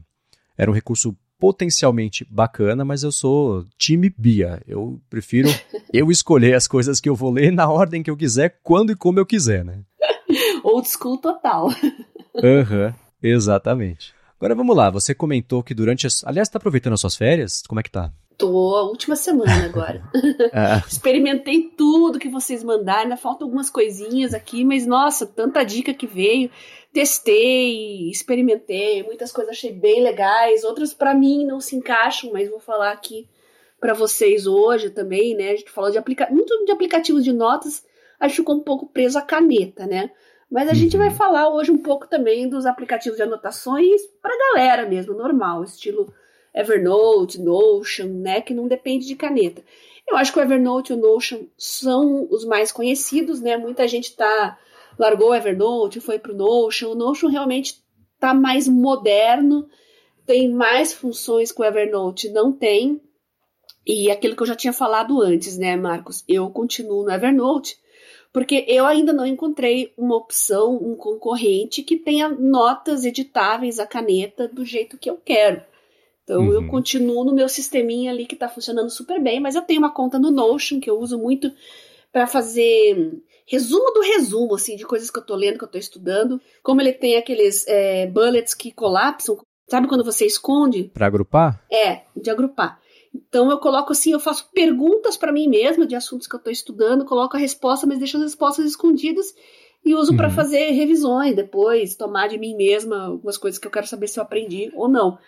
era 0.56 0.70
um 0.70 0.74
recurso 0.74 1.16
potencialmente 1.38 2.26
bacana, 2.28 2.84
mas 2.84 3.02
eu 3.02 3.12
sou 3.12 3.64
time 3.78 4.12
Bia. 4.16 4.62
Eu 4.66 5.00
prefiro 5.08 5.48
eu 5.92 6.10
escolher 6.10 6.54
as 6.54 6.66
coisas 6.66 7.00
que 7.00 7.08
eu 7.08 7.14
vou 7.14 7.30
ler 7.30 7.52
na 7.52 7.68
ordem 7.68 8.02
que 8.02 8.10
eu 8.10 8.16
quiser, 8.16 8.58
quando 8.62 8.90
e 8.90 8.96
como 8.96 9.18
eu 9.18 9.26
quiser, 9.26 9.64
né? 9.64 9.80
Old 10.64 10.88
school 10.88 11.18
total. 11.18 11.68
Aham, 12.42 12.86
uhum, 12.86 12.94
exatamente. 13.22 14.12
Agora 14.36 14.54
vamos 14.54 14.76
lá, 14.76 14.90
você 14.90 15.14
comentou 15.14 15.62
que 15.62 15.74
durante 15.74 16.06
as... 16.06 16.24
Aliás, 16.24 16.48
tá 16.48 16.58
aproveitando 16.58 16.92
as 16.92 17.00
suas 17.00 17.16
férias? 17.16 17.62
Como 17.66 17.80
é 17.80 17.82
que 17.82 17.90
tá? 17.90 18.12
Tô, 18.38 18.76
a 18.76 18.84
última 18.84 19.16
semana 19.16 19.64
agora. 19.64 20.00
ah. 20.52 20.80
Experimentei 20.86 21.72
tudo 21.76 22.20
que 22.20 22.28
vocês 22.28 22.62
mandaram, 22.62 23.02
ainda 23.02 23.16
faltam 23.16 23.48
algumas 23.48 23.68
coisinhas 23.68 24.32
aqui, 24.32 24.64
mas 24.64 24.86
nossa, 24.86 25.26
tanta 25.26 25.64
dica 25.64 25.92
que 25.92 26.06
veio 26.06 26.48
testei, 26.92 28.08
experimentei, 28.08 29.02
muitas 29.02 29.32
coisas 29.32 29.52
achei 29.52 29.72
bem 29.72 30.02
legais, 30.02 30.64
outras 30.64 30.94
para 30.94 31.14
mim 31.14 31.44
não 31.44 31.60
se 31.60 31.76
encaixam, 31.76 32.32
mas 32.32 32.48
vou 32.48 32.60
falar 32.60 32.92
aqui 32.92 33.28
para 33.80 33.92
vocês 33.92 34.46
hoje 34.46 34.90
também, 34.90 35.36
né? 35.36 35.50
A 35.50 35.56
gente 35.56 35.70
falou 35.70 35.90
de 35.90 35.98
aplica 35.98 36.28
muito 36.30 36.64
de 36.64 36.72
aplicativos 36.72 37.24
de 37.24 37.32
notas, 37.32 37.84
a 38.18 38.26
gente 38.26 38.36
ficou 38.36 38.56
um 38.56 38.62
pouco 38.62 38.86
preso 38.86 39.18
à 39.18 39.22
caneta, 39.22 39.86
né? 39.86 40.10
Mas 40.50 40.68
a 40.68 40.74
gente 40.74 40.96
vai 40.96 41.08
uhum. 41.08 41.14
falar 41.14 41.50
hoje 41.50 41.70
um 41.70 41.76
pouco 41.76 42.08
também 42.08 42.48
dos 42.48 42.64
aplicativos 42.64 43.16
de 43.16 43.22
anotações 43.22 44.00
para 44.22 44.38
galera 44.54 44.88
mesmo, 44.88 45.12
normal, 45.12 45.62
estilo 45.62 46.12
Evernote, 46.54 47.40
Notion, 47.40 48.06
né, 48.06 48.40
que 48.40 48.54
não 48.54 48.66
depende 48.66 49.06
de 49.06 49.16
caneta. 49.16 49.62
Eu 50.06 50.16
acho 50.16 50.32
que 50.32 50.38
o 50.38 50.42
Evernote 50.42 50.92
e 50.92 50.96
o 50.96 50.98
Notion 50.98 51.44
são 51.56 52.26
os 52.30 52.44
mais 52.44 52.72
conhecidos, 52.72 53.40
né? 53.40 53.56
Muita 53.56 53.86
gente 53.86 54.06
está 54.06 54.58
largou 54.98 55.30
o 55.30 55.34
Evernote, 55.34 56.00
foi 56.00 56.18
para 56.18 56.32
o 56.32 56.36
Notion. 56.36 56.90
O 56.90 56.94
Notion 56.94 57.28
realmente 57.28 57.82
está 58.14 58.32
mais 58.32 58.66
moderno, 58.66 59.68
tem 60.26 60.48
mais 60.48 60.92
funções 60.92 61.52
que 61.52 61.60
o 61.60 61.64
Evernote 61.64 62.30
não 62.30 62.52
tem. 62.52 63.00
E 63.86 64.10
aquilo 64.10 64.34
que 64.34 64.42
eu 64.42 64.46
já 64.46 64.56
tinha 64.56 64.72
falado 64.72 65.20
antes, 65.22 65.56
né, 65.56 65.76
Marcos? 65.76 66.24
Eu 66.26 66.50
continuo 66.50 67.04
no 67.04 67.10
Evernote 67.10 67.78
porque 68.32 68.64
eu 68.68 68.84
ainda 68.84 69.12
não 69.12 69.26
encontrei 69.26 69.92
uma 69.96 70.16
opção, 70.16 70.76
um 70.76 70.94
concorrente 70.94 71.82
que 71.82 71.96
tenha 71.96 72.28
notas 72.28 73.04
editáveis 73.04 73.78
à 73.78 73.86
caneta 73.86 74.46
do 74.46 74.64
jeito 74.64 74.98
que 74.98 75.08
eu 75.08 75.16
quero. 75.16 75.62
Então 76.28 76.42
uhum. 76.42 76.52
eu 76.52 76.66
continuo 76.66 77.24
no 77.24 77.32
meu 77.32 77.48
sisteminha 77.48 78.12
ali 78.12 78.26
que 78.26 78.34
está 78.34 78.50
funcionando 78.50 78.90
super 78.90 79.18
bem, 79.18 79.40
mas 79.40 79.54
eu 79.54 79.62
tenho 79.62 79.78
uma 79.78 79.90
conta 79.90 80.18
no 80.18 80.30
Notion 80.30 80.78
que 80.78 80.90
eu 80.90 80.98
uso 80.98 81.18
muito 81.18 81.50
para 82.12 82.26
fazer 82.26 83.18
resumo 83.46 83.90
do 83.94 84.02
resumo, 84.02 84.54
assim, 84.54 84.76
de 84.76 84.84
coisas 84.84 85.10
que 85.10 85.18
eu 85.18 85.24
tô 85.24 85.34
lendo, 85.34 85.56
que 85.56 85.64
eu 85.64 85.68
tô 85.68 85.78
estudando. 85.78 86.38
Como 86.62 86.82
ele 86.82 86.92
tem 86.92 87.16
aqueles 87.16 87.66
é, 87.66 88.06
bullets 88.08 88.52
que 88.52 88.70
colapsam, 88.70 89.38
sabe 89.70 89.88
quando 89.88 90.04
você 90.04 90.26
esconde? 90.26 90.90
Para 90.92 91.06
agrupar? 91.06 91.64
É, 91.72 92.02
de 92.14 92.28
agrupar. 92.28 92.78
Então 93.14 93.50
eu 93.50 93.56
coloco 93.56 93.92
assim, 93.92 94.12
eu 94.12 94.20
faço 94.20 94.50
perguntas 94.52 95.16
para 95.16 95.32
mim 95.32 95.48
mesma 95.48 95.86
de 95.86 95.96
assuntos 95.96 96.26
que 96.26 96.36
eu 96.36 96.40
tô 96.40 96.50
estudando, 96.50 97.06
coloco 97.06 97.38
a 97.38 97.40
resposta, 97.40 97.86
mas 97.86 97.98
deixo 97.98 98.18
as 98.18 98.24
respostas 98.24 98.66
escondidas 98.66 99.34
e 99.82 99.94
uso 99.94 100.10
uhum. 100.10 100.18
para 100.18 100.28
fazer 100.28 100.72
revisões 100.72 101.34
depois, 101.34 101.94
tomar 101.94 102.28
de 102.28 102.36
mim 102.36 102.54
mesma 102.54 103.06
algumas 103.06 103.38
coisas 103.38 103.58
que 103.58 103.66
eu 103.66 103.70
quero 103.70 103.86
saber 103.86 104.08
se 104.08 104.20
eu 104.20 104.22
aprendi 104.22 104.70
ou 104.74 104.88
não. 104.90 105.18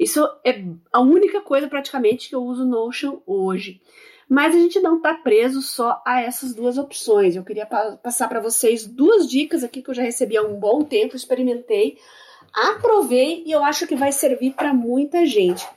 Isso 0.00 0.26
é 0.42 0.64
a 0.90 1.00
única 1.02 1.42
coisa 1.42 1.68
praticamente 1.68 2.30
que 2.30 2.34
eu 2.34 2.42
uso 2.42 2.64
Notion 2.64 3.20
hoje. 3.26 3.82
Mas 4.26 4.54
a 4.54 4.58
gente 4.58 4.80
não 4.80 4.96
está 4.96 5.12
preso 5.12 5.60
só 5.60 6.00
a 6.06 6.22
essas 6.22 6.54
duas 6.54 6.78
opções. 6.78 7.36
Eu 7.36 7.44
queria 7.44 7.66
pa 7.66 7.98
passar 8.02 8.26
para 8.26 8.40
vocês 8.40 8.86
duas 8.86 9.28
dicas 9.28 9.62
aqui 9.62 9.82
que 9.82 9.90
eu 9.90 9.94
já 9.94 10.02
recebi 10.02 10.38
há 10.38 10.42
um 10.42 10.58
bom 10.58 10.82
tempo, 10.82 11.14
experimentei, 11.14 11.98
aprovei 12.54 13.42
e 13.44 13.52
eu 13.52 13.62
acho 13.62 13.86
que 13.86 13.94
vai 13.94 14.10
servir 14.10 14.54
para 14.54 14.72
muita 14.72 15.26
gente. 15.26 15.68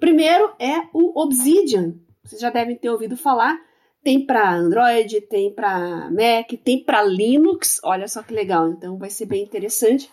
Primeiro 0.00 0.52
é 0.58 0.88
o 0.92 1.16
Obsidian. 1.22 1.94
Vocês 2.24 2.40
já 2.40 2.50
devem 2.50 2.74
ter 2.74 2.90
ouvido 2.90 3.16
falar. 3.16 3.60
Tem 4.02 4.26
para 4.26 4.54
Android, 4.54 5.20
tem 5.20 5.52
para 5.52 6.10
Mac, 6.10 6.50
tem 6.64 6.82
para 6.82 7.04
Linux. 7.04 7.80
Olha 7.84 8.08
só 8.08 8.24
que 8.24 8.34
legal. 8.34 8.70
Então 8.70 8.98
vai 8.98 9.10
ser 9.10 9.26
bem 9.26 9.44
interessante. 9.44 10.10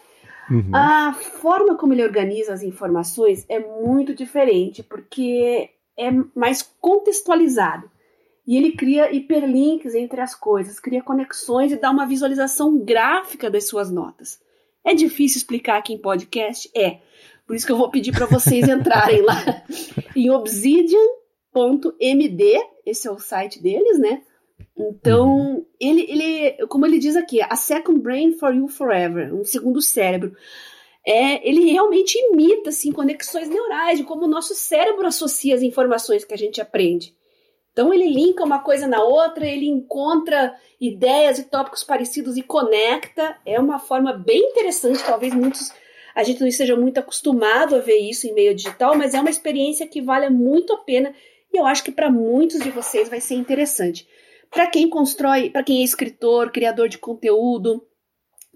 Uhum. 0.50 0.72
A 0.74 1.14
forma 1.14 1.76
como 1.76 1.94
ele 1.94 2.04
organiza 2.04 2.54
as 2.54 2.62
informações 2.62 3.46
é 3.50 3.60
muito 3.60 4.14
diferente, 4.14 4.84
porque 4.84 5.70
é 5.98 6.12
mais 6.36 6.62
contextualizado. 6.80 7.90
E 8.48 8.56
ele 8.58 8.74
cria 8.74 9.12
hiperlinks 9.14 9.96
entre 9.96 10.22
as 10.22 10.36
coisas, 10.36 10.80
cria 10.80 11.02
conexões 11.02 11.72
e 11.72 11.78
dá 11.78 11.90
uma 11.90 12.06
visualização 12.06 12.78
gráfica 12.78 13.50
das 13.50 13.68
suas 13.68 13.90
notas. 13.90 14.40
É 14.84 14.94
difícil 14.94 15.40
explicar 15.40 15.78
aqui 15.78 15.94
em 15.94 15.98
podcast? 15.98 16.70
É. 16.76 17.00
Por 17.48 17.56
isso 17.56 17.66
que 17.66 17.72
eu 17.72 17.78
vou 17.78 17.90
pedir 17.90 18.12
para 18.12 18.28
vocês 18.28 18.68
entrarem 18.68 19.22
lá 19.22 19.42
em 20.16 20.30
obsidian.md, 20.30 21.00
esse 22.86 23.08
é 23.08 23.12
o 23.12 23.18
site 23.18 23.62
deles, 23.62 23.98
né? 23.98 24.22
Então, 24.78 25.30
uhum. 25.30 25.66
ele, 25.80 26.02
ele, 26.10 26.68
como 26.68 26.86
ele 26.86 27.00
diz 27.00 27.16
aqui, 27.16 27.42
a 27.42 27.56
second 27.56 28.00
brain 28.02 28.34
for 28.34 28.54
you 28.54 28.68
forever, 28.68 29.34
um 29.34 29.44
segundo 29.44 29.82
cérebro. 29.82 30.36
É, 31.08 31.48
ele 31.48 31.72
realmente 31.72 32.18
imita 32.18 32.70
assim, 32.70 32.92
conexões 32.92 33.48
neurais 33.48 34.00
de 34.00 34.04
como 34.04 34.26
o 34.26 34.28
nosso 34.28 34.56
cérebro 34.56 35.06
associa 35.06 35.56
as 35.56 35.62
informações 35.62 36.26
que 36.26 36.34
a 36.34 36.38
gente 36.38 36.60
aprende. 36.60 37.16
Então 37.72 37.94
ele 37.94 38.08
linka 38.08 38.44
uma 38.44 38.60
coisa 38.60 38.88
na 38.88 39.04
outra, 39.04 39.46
ele 39.46 39.68
encontra 39.68 40.56
ideias 40.80 41.38
e 41.38 41.44
tópicos 41.44 41.84
parecidos 41.84 42.38
e 42.38 42.42
conecta. 42.42 43.38
É 43.46 43.60
uma 43.60 43.80
forma 43.80 44.14
bem 44.14 44.50
interessante, 44.50 45.04
talvez 45.04 45.34
muitos 45.34 45.72
a 46.16 46.24
gente 46.24 46.40
não 46.40 46.48
esteja 46.48 46.78
muito 46.78 46.98
acostumado 46.98 47.76
a 47.76 47.80
ver 47.80 47.98
isso 47.98 48.26
em 48.26 48.34
meio 48.34 48.56
digital, 48.56 48.96
mas 48.96 49.14
é 49.14 49.20
uma 49.20 49.30
experiência 49.30 49.86
que 49.86 50.02
vale 50.02 50.30
muito 50.30 50.72
a 50.72 50.78
pena 50.78 51.14
e 51.54 51.58
eu 51.58 51.66
acho 51.66 51.84
que 51.84 51.92
para 51.92 52.10
muitos 52.10 52.62
de 52.62 52.72
vocês 52.72 53.10
vai 53.10 53.20
ser 53.20 53.36
interessante 53.36 54.08
para 54.56 54.68
quem 54.68 54.90
constrói, 54.90 55.50
para 55.50 55.64
quem 55.64 55.82
é 55.82 55.84
escritor, 55.84 56.50
criador 56.50 56.88
de 56.88 56.98
conteúdo, 56.98 57.86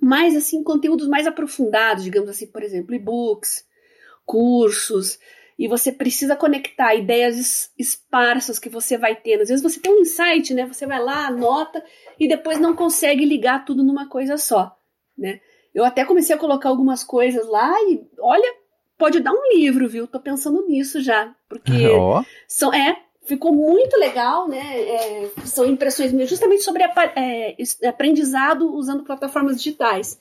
mais 0.02 0.34
assim, 0.34 0.64
conteúdos 0.64 1.10
mais 1.10 1.28
aprofundados, 1.28 2.06
digamos 2.06 2.30
assim, 2.30 2.48
por 2.48 2.64
exemplo, 2.64 2.96
e-books, 2.96 3.66
cursos, 4.26 5.20
e 5.58 5.68
você 5.68 5.92
precisa 5.92 6.38
conectar 6.38 6.96
ideias 6.96 7.74
esparsas 7.78 8.58
que 8.58 8.70
você 8.70 8.98
vai 8.98 9.14
tendo. 9.14 9.42
Às 9.42 9.50
vezes 9.50 9.62
você 9.62 9.78
tem 9.78 9.94
um 9.94 10.00
insight, 10.00 10.54
né? 10.54 10.66
Você 10.66 10.88
vai 10.88 11.04
lá, 11.04 11.28
anota 11.28 11.84
e 12.18 12.30
depois 12.30 12.62
não 12.62 12.74
consegue 12.74 13.26
ligar 13.26 13.66
tudo 13.66 13.84
numa 13.84 14.08
coisa 14.08 14.38
só, 14.38 14.74
né? 15.18 15.42
Eu 15.76 15.84
até 15.84 16.06
comecei 16.06 16.34
a 16.34 16.40
colocar 16.40 16.70
algumas 16.70 17.04
coisas 17.04 17.46
lá 17.46 17.74
e 17.90 18.08
olha, 18.20 18.56
pode 18.98 19.20
dar 19.20 19.34
um 19.34 19.54
livro, 19.54 19.86
viu? 19.90 20.08
Tô 20.08 20.18
pensando 20.18 20.66
nisso 20.66 21.02
já, 21.02 21.36
porque 21.50 21.74
oh. 21.92 22.24
são 22.48 22.74
é 22.74 23.04
ficou 23.30 23.54
muito 23.54 23.96
legal, 23.98 24.48
né? 24.48 24.82
É, 24.82 25.30
são 25.46 25.63
impressões 25.63 26.12
minhas 26.12 26.30
justamente 26.30 26.63
sobre 26.63 26.84
é, 26.84 27.56
aprendizado 27.88 28.74
usando 28.74 29.04
plataformas 29.04 29.58
digitais. 29.58 30.20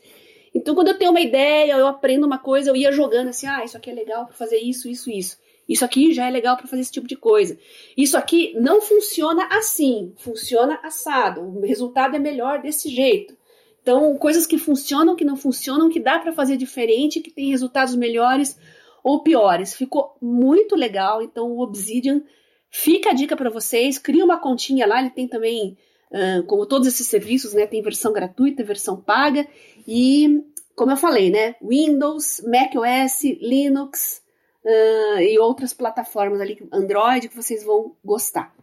Então, 0.55 0.75
quando 0.75 0.89
eu 0.89 0.99
tenho 0.99 1.11
uma 1.11 1.21
ideia, 1.21 1.73
eu 1.73 1.87
aprendo 1.87 2.27
uma 2.27 2.39
coisa, 2.39 2.69
eu 2.69 2.77
ia 2.77 2.93
jogando 2.93 3.29
assim, 3.29 3.47
ah, 3.47 3.65
isso 3.65 3.77
aqui 3.77 3.91
é 3.91 3.95
legal 3.95 4.27
para 4.27 4.35
fazer 4.35 4.59
isso, 4.59 4.89
isso, 4.89 5.11
isso. 5.11 5.39
Isso 5.67 5.85
aqui 5.85 6.13
já 6.13 6.27
é 6.27 6.31
legal 6.31 6.57
para 6.57 6.67
fazer 6.67 6.83
esse 6.83 6.93
tipo 6.93 7.07
de 7.07 7.17
coisa. 7.17 7.59
Isso 7.97 8.17
aqui 8.17 8.55
não 8.59 8.81
funciona 8.81 9.47
assim, 9.51 10.13
funciona 10.19 10.79
assado. 10.83 11.41
O 11.41 11.61
resultado 11.61 12.15
é 12.15 12.19
melhor 12.19 12.61
desse 12.61 12.91
jeito. 12.91 13.37
Então, 13.83 14.17
coisas 14.17 14.47
que 14.47 14.59
funcionam, 14.59 15.17
que 15.17 15.25
não 15.25 15.37
funcionam, 15.37 15.89
que 15.89 16.01
dá 16.01 16.19
para 16.19 16.33
fazer 16.33 16.57
diferente, 16.59 17.21
que 17.21 17.31
tem 17.31 17.51
resultados 17.51 17.95
melhores 17.95 18.59
ou 19.03 19.23
piores. 19.23 19.75
Ficou 19.75 20.17
muito 20.21 20.75
legal. 20.75 21.23
Então, 21.23 21.51
o 21.53 21.61
Obsidian 21.61 22.23
Fica 22.71 23.11
a 23.11 23.15
dica 23.15 23.37
para 23.37 23.51
vocês, 23.51 23.99
cria 23.99 24.25
uma 24.25 24.39
continha 24.39 24.87
lá, 24.87 25.01
ele 25.01 25.11
tem 25.11 25.27
também, 25.27 25.77
uh, 26.11 26.43
como 26.45 26.67
todos 26.67 26.87
esses 26.87 27.07
serviços, 27.07 27.55
né, 27.55 27.67
tem 27.67 27.83
versão 27.83 28.13
gratuita, 28.13 28.63
versão 28.63 29.01
paga, 29.01 29.47
e 29.87 30.45
como 30.77 30.93
eu 30.93 30.97
falei, 30.97 31.31
né, 31.31 31.57
Windows, 31.63 32.43
macOS, 32.47 33.25
Linux 33.41 34.23
uh, 34.65 35.21
e 35.21 35.39
outras 35.39 35.73
plataformas 35.73 36.41
ali, 36.41 36.59
Android, 36.73 37.29
que 37.29 37.37
vocês 37.37 37.65
vão 37.65 37.97
gostar. 38.05 38.55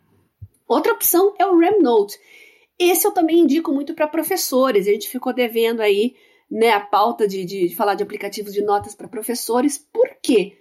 Outra 0.67 0.93
opção 0.93 1.33
é 1.39 1.45
o 1.45 1.57
Remnote. 1.57 2.17
Esse 2.77 3.07
eu 3.07 3.11
também 3.11 3.39
indico 3.39 3.71
muito 3.71 3.93
para 3.93 4.07
professores, 4.07 4.87
a 4.87 4.91
gente 4.91 5.09
ficou 5.09 5.33
devendo 5.33 5.81
aí 5.81 6.15
né, 6.49 6.71
a 6.71 6.79
pauta 6.79 7.27
de, 7.27 7.43
de, 7.43 7.75
falar 7.75 7.95
de 7.95 8.03
aplicativos 8.03 8.53
de 8.53 8.61
notas 8.61 8.93
para 8.93 9.07
professores, 9.07 9.77
por 9.77 10.09
quê? 10.21 10.57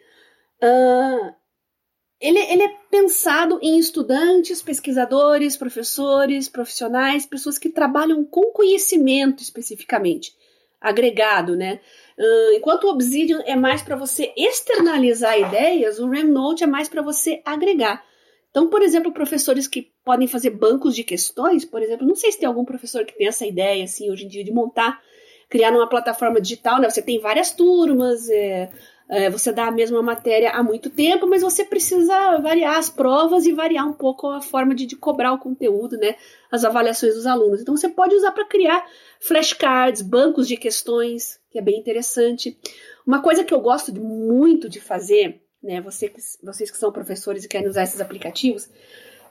Uh, 0.63 1.35
ele, 2.25 2.39
ele 2.39 2.63
é 2.63 2.75
pensado 2.91 3.59
em 3.61 3.79
estudantes, 3.79 4.63
pesquisadores, 4.63 5.59
professores, 5.59 6.49
profissionais, 6.49 7.27
pessoas 7.27 7.59
que 7.59 7.69
trabalham 7.69 8.25
com 8.25 8.51
conhecimento 8.51 9.43
especificamente, 9.43 10.35
agregado, 10.81 11.55
né? 11.55 11.81
Enquanto 12.55 12.85
o 12.85 12.91
Obsidian 12.91 13.43
é 13.45 13.55
mais 13.55 13.83
para 13.83 13.95
você 13.95 14.33
externalizar 14.37 15.39
ideias, 15.39 15.99
o 15.99 16.09
Remnote 16.09 16.65
é 16.65 16.67
mais 16.67 16.89
para 16.89 17.03
você 17.03 17.43
agregar. 17.45 18.03
Então, 18.51 18.69
por 18.69 18.81
exemplo, 18.81 19.13
professores 19.13 19.69
que 19.69 19.93
podem 20.03 20.27
fazer 20.27 20.51
bancos 20.51 20.95
de 20.95 21.05
questões, 21.05 21.65
por 21.65 21.83
exemplo, 21.83 22.07
não 22.07 22.15
sei 22.15 22.33
se 22.33 22.39
tem 22.39 22.47
algum 22.47 22.65
professor 22.65 23.05
que 23.05 23.19
tem 23.19 23.27
essa 23.27 23.45
ideia, 23.45 23.85
assim, 23.85 24.11
hoje 24.11 24.25
em 24.25 24.29
dia, 24.29 24.45
de 24.45 24.53
montar, 24.53 25.03
criar 25.51 25.73
uma 25.73 25.89
plataforma 25.89 26.41
digital, 26.41 26.81
né? 26.81 26.89
Você 26.89 27.03
tem 27.03 27.21
várias 27.21 27.51
turmas, 27.51 28.31
é, 28.31 28.71
é, 29.09 29.29
você 29.29 29.53
dá 29.53 29.67
a 29.67 29.71
mesma 29.71 30.03
matéria 30.03 30.51
há 30.53 30.63
muito 30.63 30.89
tempo, 30.89 31.27
mas 31.27 31.43
você 31.43 31.65
precisa 31.65 32.39
variar 32.39 32.79
as 32.79 32.89
provas 32.89 33.45
e 33.45 33.53
variar 33.53 33.87
um 33.87 33.93
pouco 33.93 34.29
a 34.29 34.41
forma 34.41 34.75
de, 34.75 34.87
de 34.87 34.97
cobrar 34.97 35.33
o 35.33 35.39
conteúdo, 35.39 35.99
né? 35.99 36.17
As 36.51 36.65
avaliações 36.65 37.15
dos 37.15 37.27
alunos. 37.27 37.61
Então 37.61 37.77
você 37.77 37.89
pode 37.89 38.15
usar 38.15 38.33
para 38.33 38.47
criar 38.47 38.85
flashcards, 39.21 40.01
bancos 40.01 40.49
de 40.49 40.57
questões, 40.57 41.39
que 41.51 41.59
é 41.59 41.63
bem 41.63 41.79
interessante. 41.79 42.59
Uma 43.07 43.21
coisa 43.21 43.45
que 43.45 43.53
eu 43.53 43.61
gosto 43.61 43.93
de, 43.93 44.01
muito 44.01 44.71
de 44.71 44.81
fazer, 44.81 45.43
né? 45.63 45.83
Você, 45.83 46.11
vocês 46.43 46.71
que 46.71 46.79
são 46.79 46.91
professores 46.91 47.45
e 47.45 47.49
querem 47.49 47.69
usar 47.69 47.83
esses 47.83 48.01
aplicativos, 48.01 48.65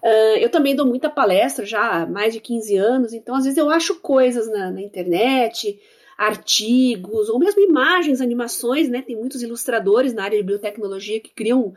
uh, 0.03 0.37
eu 0.39 0.49
também 0.49 0.75
dou 0.75 0.85
muita 0.85 1.09
palestra 1.09 1.65
já 1.65 2.03
há 2.03 2.05
mais 2.05 2.31
de 2.31 2.39
15 2.39 2.77
anos, 2.77 3.11
então 3.11 3.33
às 3.33 3.43
vezes 3.43 3.57
eu 3.57 3.71
acho 3.71 3.95
coisas 3.95 4.47
na, 4.51 4.69
na 4.69 4.81
internet 4.81 5.79
artigos, 6.17 7.29
ou 7.29 7.39
mesmo 7.39 7.61
imagens, 7.61 8.21
animações, 8.21 8.89
né? 8.89 9.01
Tem 9.01 9.15
muitos 9.15 9.41
ilustradores 9.41 10.13
na 10.13 10.23
área 10.23 10.37
de 10.37 10.43
biotecnologia 10.43 11.19
que 11.19 11.33
criam 11.33 11.73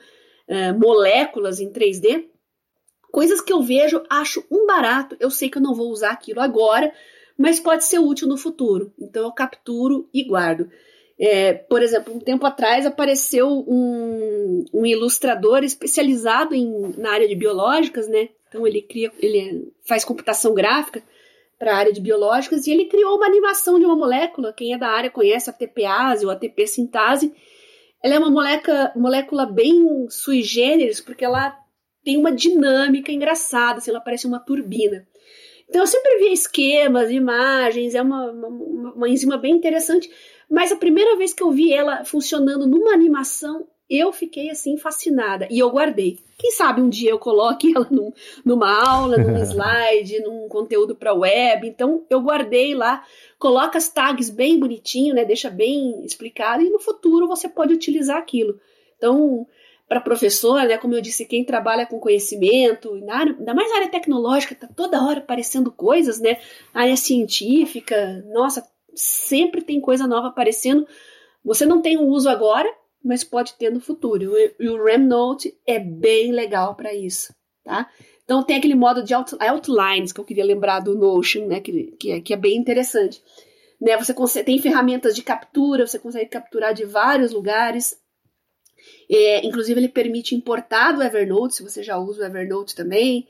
uh, 0.48 0.78
moléculas 0.78 1.60
em 1.60 1.70
3D. 1.70 2.26
Coisas 3.10 3.40
que 3.40 3.52
eu 3.52 3.62
vejo, 3.62 4.02
acho 4.10 4.44
um 4.50 4.66
barato, 4.66 5.16
eu 5.18 5.30
sei 5.30 5.48
que 5.48 5.58
eu 5.58 5.62
não 5.62 5.74
vou 5.74 5.90
usar 5.90 6.10
aquilo 6.10 6.40
agora, 6.40 6.92
mas 7.36 7.60
pode 7.60 7.84
ser 7.84 7.98
útil 7.98 8.28
no 8.28 8.36
futuro. 8.36 8.92
Então 8.98 9.22
eu 9.24 9.32
capturo 9.32 10.08
e 10.12 10.24
guardo. 10.24 10.68
É, 11.18 11.54
por 11.54 11.82
exemplo, 11.82 12.14
um 12.14 12.20
tempo 12.20 12.44
atrás 12.44 12.84
apareceu 12.84 13.48
um, 13.48 14.64
um 14.72 14.84
ilustrador 14.84 15.64
especializado 15.64 16.54
em, 16.54 16.94
na 16.98 17.10
área 17.10 17.26
de 17.26 17.34
biológicas, 17.34 18.06
né? 18.06 18.28
Então 18.48 18.66
ele 18.66 18.82
cria, 18.82 19.10
ele 19.18 19.72
faz 19.86 20.04
computação 20.04 20.52
gráfica 20.52 21.02
para 21.58 21.72
a 21.72 21.76
área 21.76 21.92
de 21.92 22.00
biológicas 22.00 22.66
e 22.66 22.70
ele 22.70 22.86
criou 22.86 23.16
uma 23.16 23.26
animação 23.26 23.78
de 23.78 23.84
uma 23.84 23.96
molécula. 23.96 24.52
Quem 24.52 24.74
é 24.74 24.78
da 24.78 24.88
área 24.88 25.10
conhece 25.10 25.48
a 25.48 25.52
ATPase 25.52 26.24
ou 26.24 26.30
ATP 26.30 26.66
sintase. 26.66 27.32
Ela 28.02 28.14
é 28.14 28.18
uma 28.18 28.30
molécula, 28.30 28.92
molécula 28.94 29.46
bem 29.46 30.06
sui 30.10 30.42
generis 30.42 31.00
porque 31.00 31.24
ela 31.24 31.56
tem 32.04 32.16
uma 32.16 32.30
dinâmica 32.30 33.10
engraçada, 33.10 33.78
assim, 33.78 33.90
ela 33.90 34.00
parece 34.00 34.26
uma 34.26 34.38
turbina. 34.38 35.06
Então 35.68 35.82
eu 35.82 35.86
sempre 35.86 36.18
via 36.18 36.32
esquemas, 36.32 37.10
imagens, 37.10 37.94
é 37.94 38.02
uma, 38.02 38.30
uma, 38.30 38.92
uma 38.94 39.08
enzima 39.08 39.36
bem 39.36 39.56
interessante, 39.56 40.08
mas 40.48 40.70
a 40.70 40.76
primeira 40.76 41.16
vez 41.16 41.34
que 41.34 41.42
eu 41.42 41.50
vi 41.50 41.72
ela 41.72 42.04
funcionando 42.04 42.66
numa 42.66 42.92
animação, 42.92 43.66
eu 43.88 44.12
fiquei 44.12 44.50
assim 44.50 44.76
fascinada 44.76 45.46
e 45.50 45.58
eu 45.58 45.70
guardei. 45.70 46.18
Quem 46.38 46.50
sabe 46.50 46.80
um 46.80 46.88
dia 46.88 47.10
eu 47.10 47.18
coloque 47.18 47.72
ela 47.74 47.86
num, 47.90 48.12
numa 48.44 48.84
aula, 48.84 49.16
num 49.16 49.36
slide, 49.42 50.20
num 50.20 50.48
conteúdo 50.48 50.94
para 50.94 51.14
web. 51.14 51.66
Então 51.66 52.04
eu 52.10 52.20
guardei 52.20 52.74
lá, 52.74 53.04
coloca 53.38 53.78
as 53.78 53.88
tags 53.88 54.30
bem 54.30 54.58
bonitinho, 54.58 55.14
né? 55.14 55.24
Deixa 55.24 55.48
bem 55.50 56.04
explicado 56.04 56.62
e 56.62 56.70
no 56.70 56.78
futuro 56.78 57.28
você 57.28 57.48
pode 57.48 57.72
utilizar 57.72 58.16
aquilo. 58.16 58.58
Então, 58.96 59.46
para 59.88 60.00
professor, 60.00 60.62
né, 60.64 60.78
como 60.78 60.94
eu 60.94 61.00
disse, 61.00 61.24
quem 61.24 61.44
trabalha 61.44 61.86
com 61.86 62.00
conhecimento, 62.00 62.96
na 63.04 63.18
área, 63.18 63.36
ainda 63.38 63.54
mais 63.54 63.70
na 63.70 63.76
área 63.76 63.90
tecnológica, 63.90 64.54
tá 64.54 64.66
toda 64.66 65.04
hora 65.04 65.20
aparecendo 65.20 65.70
coisas, 65.70 66.18
né? 66.18 66.38
área 66.74 66.96
científica, 66.96 68.24
nossa, 68.32 68.66
sempre 68.94 69.62
tem 69.62 69.80
coisa 69.80 70.06
nova 70.06 70.28
aparecendo. 70.28 70.86
Você 71.44 71.64
não 71.64 71.80
tem 71.80 71.96
um 71.96 72.08
uso 72.08 72.28
agora, 72.28 72.68
mas 73.06 73.24
pode 73.24 73.54
ter 73.54 73.70
no 73.70 73.80
futuro. 73.80 74.32
E 74.58 74.68
o 74.68 74.84
Remnote 74.84 75.56
é 75.66 75.78
bem 75.78 76.32
legal 76.32 76.74
para 76.74 76.92
isso, 76.94 77.32
tá? 77.64 77.88
Então 78.24 78.42
tem 78.42 78.56
aquele 78.56 78.74
modo 78.74 79.04
de 79.04 79.14
outlines 79.14 80.12
que 80.12 80.20
eu 80.20 80.24
queria 80.24 80.44
lembrar 80.44 80.80
do 80.80 80.96
Notion, 80.96 81.46
né? 81.46 81.60
Que, 81.60 81.92
que, 81.98 82.10
é, 82.10 82.20
que 82.20 82.34
é 82.34 82.36
bem 82.36 82.56
interessante. 82.56 83.22
Né, 83.80 83.96
você 83.96 84.14
consegue, 84.14 84.46
tem 84.46 84.58
ferramentas 84.58 85.14
de 85.14 85.22
captura, 85.22 85.86
você 85.86 85.98
consegue 85.98 86.30
capturar 86.30 86.72
de 86.72 86.84
vários 86.84 87.30
lugares. 87.30 87.96
É, 89.08 89.46
inclusive, 89.46 89.78
ele 89.78 89.88
permite 89.88 90.34
importar 90.34 90.92
do 90.92 91.02
Evernote, 91.02 91.56
se 91.56 91.62
você 91.62 91.82
já 91.82 91.98
usa 91.98 92.22
o 92.22 92.24
Evernote 92.24 92.74
também. 92.74 93.28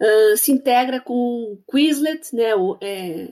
Uh, 0.00 0.36
se 0.36 0.50
integra 0.50 1.00
com 1.00 1.56
Quizlet, 1.70 2.34
né, 2.34 2.56
o, 2.56 2.76
é, 2.82 3.28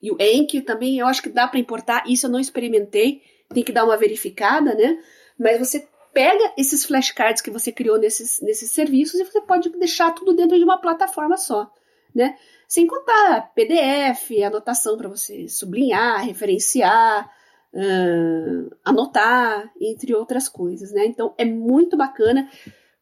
e 0.00 0.12
o 0.12 0.16
Enki 0.20 0.62
também. 0.62 0.98
Eu 0.98 1.06
acho 1.08 1.20
que 1.20 1.28
dá 1.28 1.48
para 1.48 1.58
importar. 1.58 2.04
Isso 2.08 2.26
eu 2.26 2.30
não 2.30 2.38
experimentei, 2.38 3.20
tem 3.52 3.64
que 3.64 3.72
dar 3.72 3.84
uma 3.84 3.96
verificada, 3.96 4.72
né? 4.74 4.98
Mas 5.38 5.58
você 5.58 5.86
pega 6.14 6.52
esses 6.56 6.84
flashcards 6.84 7.42
que 7.42 7.50
você 7.50 7.72
criou 7.72 7.98
nesses, 7.98 8.40
nesses 8.40 8.70
serviços 8.70 9.18
e 9.18 9.24
você 9.24 9.40
pode 9.40 9.68
deixar 9.70 10.12
tudo 10.12 10.32
dentro 10.32 10.56
de 10.56 10.64
uma 10.64 10.78
plataforma 10.78 11.36
só, 11.36 11.70
né? 12.14 12.36
Sem 12.68 12.86
contar 12.86 13.52
PDF, 13.54 14.30
anotação 14.44 14.96
para 14.96 15.08
você 15.08 15.48
sublinhar, 15.48 16.24
referenciar, 16.24 17.30
uh, 17.74 18.76
anotar, 18.84 19.70
entre 19.80 20.14
outras 20.14 20.48
coisas, 20.48 20.92
né? 20.92 21.04
Então 21.04 21.34
é 21.36 21.44
muito 21.44 21.96
bacana. 21.96 22.48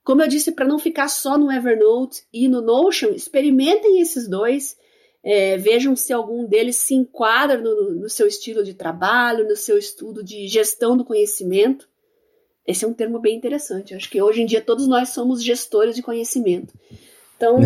Como 0.03 0.23
eu 0.23 0.27
disse, 0.27 0.51
para 0.51 0.67
não 0.67 0.79
ficar 0.79 1.09
só 1.09 1.39
no 1.39 1.53
Evernote 1.53 2.25
e 2.33 2.49
no 2.49 2.61
Notion, 2.61 3.11
experimentem 3.11 4.01
esses 4.01 4.27
dois. 4.27 4.81
É, 5.25 5.57
vejam 5.57 5.95
se 5.95 6.13
algum 6.13 6.45
deles 6.45 6.75
se 6.75 6.95
enquadra 6.95 7.57
no, 7.57 7.95
no 7.95 8.09
seu 8.09 8.27
estilo 8.27 8.65
de 8.65 8.75
trabalho, 8.75 9.47
no 9.47 9.55
seu 9.55 9.79
estudo 9.79 10.25
de 10.25 10.49
gestão 10.49 10.97
do 10.97 11.05
conhecimento. 11.05 11.89
Esse 12.67 12.85
é 12.85 12.89
um 12.89 12.95
termo 12.95 13.19
bem 13.19 13.37
interessante. 13.37 13.95
acho 13.95 14.09
que 14.09 14.23
hoje 14.23 14.43
em 14.43 14.47
dia 14.47 14.61
todos 14.61 14.87
nós 14.87 15.11
somos 15.11 15.43
gestores 15.43 15.95
de 15.95 16.03
conhecimento. 16.03 16.73
Então 17.37 17.59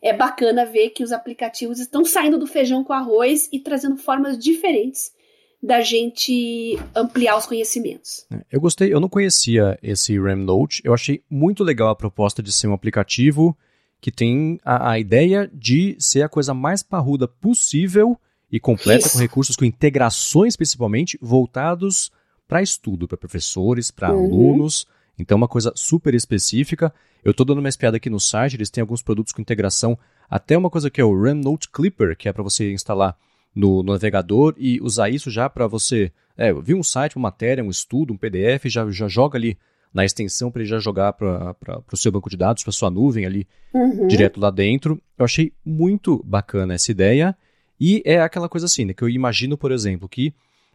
é 0.00 0.12
bacana 0.12 0.64
ver 0.64 0.90
que 0.90 1.02
os 1.02 1.10
aplicativos 1.10 1.80
estão 1.80 2.04
saindo 2.04 2.38
do 2.38 2.46
feijão 2.46 2.84
com 2.84 2.92
arroz 2.92 3.48
e 3.52 3.58
trazendo 3.58 3.96
formas 3.96 4.38
diferentes 4.38 5.12
da 5.60 5.80
gente 5.80 6.78
ampliar 6.94 7.36
os 7.36 7.46
conhecimentos. 7.46 8.26
Eu 8.52 8.60
gostei, 8.60 8.92
eu 8.92 9.00
não 9.00 9.08
conhecia 9.08 9.78
esse 9.82 10.20
Remnote, 10.20 10.82
eu 10.84 10.92
achei 10.92 11.22
muito 11.28 11.64
legal 11.64 11.88
a 11.88 11.96
proposta 11.96 12.42
de 12.42 12.52
ser 12.52 12.68
um 12.68 12.74
aplicativo 12.74 13.56
que 13.98 14.12
tem 14.12 14.60
a, 14.62 14.90
a 14.90 14.98
ideia 14.98 15.50
de 15.52 15.96
ser 15.98 16.22
a 16.22 16.28
coisa 16.28 16.52
mais 16.52 16.82
parruda 16.82 17.26
possível 17.26 18.18
e 18.52 18.60
completa, 18.60 19.06
Isso. 19.06 19.14
com 19.14 19.18
recursos, 19.18 19.56
com 19.56 19.64
integrações 19.64 20.54
principalmente, 20.54 21.18
voltados 21.20 22.12
para 22.46 22.62
estudo, 22.62 23.08
para 23.08 23.16
professores, 23.16 23.90
para 23.90 24.12
uhum. 24.12 24.24
alunos. 24.24 24.86
Então, 25.18 25.36
uma 25.36 25.48
coisa 25.48 25.72
super 25.74 26.14
específica. 26.14 26.92
Eu 27.24 27.30
estou 27.30 27.46
dando 27.46 27.58
uma 27.58 27.68
espiada 27.68 27.96
aqui 27.96 28.10
no 28.10 28.20
site, 28.20 28.56
eles 28.56 28.70
têm 28.70 28.82
alguns 28.82 29.02
produtos 29.02 29.32
com 29.32 29.40
integração, 29.40 29.98
até 30.28 30.56
uma 30.56 30.68
coisa 30.68 30.90
que 30.90 31.00
é 31.00 31.04
o 31.04 31.22
Remnote 31.22 31.70
Clipper, 31.70 32.16
que 32.16 32.28
é 32.28 32.32
para 32.32 32.42
você 32.42 32.72
instalar 32.72 33.16
no, 33.54 33.82
no, 33.82 33.92
navegador 33.92 34.54
e 34.58 34.80
usar 34.82 35.08
isso 35.08 35.30
já 35.30 35.48
para 35.48 35.66
você. 35.66 36.12
É, 36.36 36.52
viu 36.52 36.76
um 36.76 36.82
site, 36.82 37.16
uma 37.16 37.28
matéria, 37.28 37.64
um 37.64 37.70
estudo, 37.70 38.12
um 38.12 38.16
PDF, 38.16 38.64
já, 38.66 38.90
já 38.90 39.08
joga 39.08 39.38
ali 39.38 39.56
na 39.92 40.04
extensão 40.04 40.50
para 40.50 40.62
ele 40.62 40.68
já 40.68 40.80
jogar 40.80 41.12
para 41.12 41.54
o 41.92 41.96
seu 41.96 42.10
banco 42.10 42.28
de 42.28 42.36
dados, 42.36 42.64
para 42.64 42.72
sua 42.72 42.90
nuvem 42.90 43.24
ali, 43.24 43.46
uhum. 43.72 44.08
direto 44.08 44.40
lá 44.40 44.50
dentro. 44.50 45.00
Eu 45.16 45.24
achei 45.24 45.52
muito 45.64 46.20
bacana 46.24 46.74
essa 46.74 46.90
ideia. 46.90 47.36
E 47.80 48.02
é 48.04 48.20
aquela 48.20 48.48
coisa 48.48 48.66
assim, 48.66 48.84
né, 48.84 48.92
que 48.92 49.02
eu 49.02 49.08
imagino, 49.08 49.56
por 49.56 49.70
exemplo, 49.70 50.08
que 50.08 50.34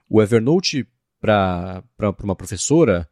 o 0.09 0.22
Evernote 0.22 0.88
para 1.20 1.84
uma 2.24 2.36
professora, 2.36 3.07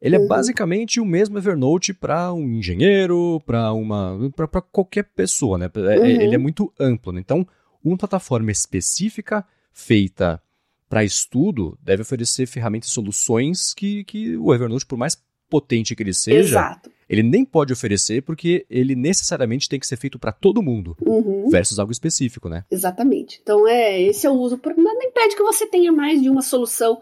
ele 0.00 0.16
é 0.16 0.18
uhum. 0.18 0.24
é 0.24 0.28
basicamente 0.28 1.00
o 1.00 1.04
mesmo 1.04 1.38
Evernote 1.38 1.94
para 1.94 2.32
um 2.32 2.48
engenheiro, 2.48 3.40
para 3.46 3.72
uma 3.72 4.18
para 4.34 4.60
qualquer 4.60 5.04
pessoa, 5.04 5.56
né? 5.56 5.70
É, 5.74 5.78
é, 5.78 5.98
uhum. 5.98 6.06
Ele 6.06 6.34
é 6.34 6.38
muito 6.38 6.72
amplo. 6.78 7.12
Né? 7.12 7.20
Então, 7.20 7.46
uma 7.84 7.96
plataforma 7.96 8.50
específica 8.50 9.46
feita 9.72 10.42
para 10.88 11.04
estudo 11.04 11.78
deve 11.80 12.02
oferecer 12.02 12.46
ferramentas 12.46 12.90
e 12.90 12.92
soluções 12.92 13.72
que, 13.72 14.04
que 14.04 14.36
o 14.36 14.52
Evernote, 14.52 14.84
por 14.84 14.98
mais 14.98 15.16
potente 15.48 15.94
que 15.94 16.02
ele 16.02 16.12
seja, 16.12 16.38
Exato. 16.38 16.90
ele 17.08 17.22
nem 17.22 17.44
pode 17.44 17.72
oferecer 17.72 18.22
porque 18.22 18.66
ele 18.68 18.94
necessariamente 18.96 19.68
tem 19.68 19.78
que 19.78 19.86
ser 19.86 19.96
feito 19.96 20.18
para 20.18 20.32
todo 20.32 20.62
mundo, 20.62 20.96
uhum. 21.00 21.48
versus 21.48 21.78
algo 21.78 21.92
específico, 21.92 22.48
né? 22.48 22.64
Exatamente. 22.70 23.38
Então, 23.42 23.68
é 23.68 24.02
esse 24.02 24.26
é 24.26 24.30
o 24.30 24.34
uso. 24.34 24.60
Não 24.76 25.02
impede 25.02 25.36
que 25.36 25.42
você 25.42 25.66
tenha 25.66 25.92
mais 25.92 26.20
de 26.20 26.28
uma 26.28 26.42
solução 26.42 27.00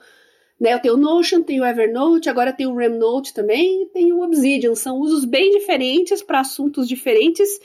né, 0.61 0.75
eu 0.75 0.81
tenho 0.81 0.95
o 0.95 0.99
Notion, 0.99 1.43
tenho 1.43 1.63
o 1.63 1.67
Evernote, 1.67 2.29
agora 2.29 2.53
tenho 2.53 2.71
o 2.71 2.77
Remnote 2.77 3.33
também, 3.33 3.83
e 3.83 3.87
tenho 3.87 4.19
o 4.19 4.23
Obsidian. 4.23 4.75
São 4.75 4.99
usos 4.99 5.25
bem 5.25 5.51
diferentes 5.51 6.23
para 6.23 6.41
assuntos 6.41 6.87
diferentes 6.87 7.61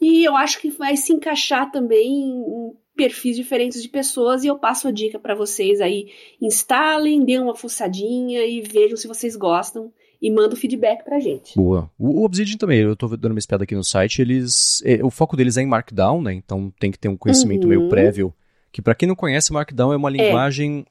e 0.00 0.24
eu 0.24 0.36
acho 0.36 0.60
que 0.60 0.68
vai 0.68 0.96
se 0.96 1.12
encaixar 1.12 1.70
também 1.70 2.10
em 2.10 2.72
perfis 2.96 3.36
diferentes 3.36 3.80
de 3.80 3.88
pessoas 3.88 4.42
e 4.42 4.48
eu 4.48 4.58
passo 4.58 4.88
a 4.88 4.90
dica 4.90 5.18
para 5.18 5.36
vocês 5.36 5.80
aí. 5.80 6.08
Instalem, 6.40 7.24
dêem 7.24 7.40
uma 7.40 7.54
fuçadinha 7.54 8.44
e 8.44 8.60
vejam 8.60 8.96
se 8.96 9.06
vocês 9.06 9.36
gostam 9.36 9.92
e 10.20 10.28
manda 10.28 10.54
o 10.54 10.56
feedback 10.56 11.04
pra 11.04 11.20
gente. 11.20 11.54
Boa. 11.56 11.88
O, 11.96 12.24
Obsidian 12.24 12.56
também, 12.56 12.80
eu 12.80 12.96
tô 12.96 13.08
dando 13.08 13.32
uma 13.32 13.38
espiada 13.38 13.62
aqui 13.62 13.76
no 13.76 13.84
site, 13.84 14.20
eles. 14.20 14.82
É, 14.84 15.04
o 15.04 15.10
foco 15.10 15.36
deles 15.36 15.56
é 15.56 15.62
em 15.62 15.66
Markdown, 15.66 16.20
né? 16.20 16.32
Então 16.32 16.72
tem 16.80 16.90
que 16.90 16.98
ter 16.98 17.08
um 17.08 17.16
conhecimento 17.16 17.62
uhum. 17.62 17.68
meio 17.68 17.88
prévio. 17.88 18.34
Que 18.72 18.82
para 18.82 18.94
quem 18.94 19.06
não 19.06 19.14
conhece, 19.14 19.52
Markdown 19.52 19.92
é 19.92 19.96
uma 19.96 20.08
é. 20.08 20.12
linguagem 20.12 20.84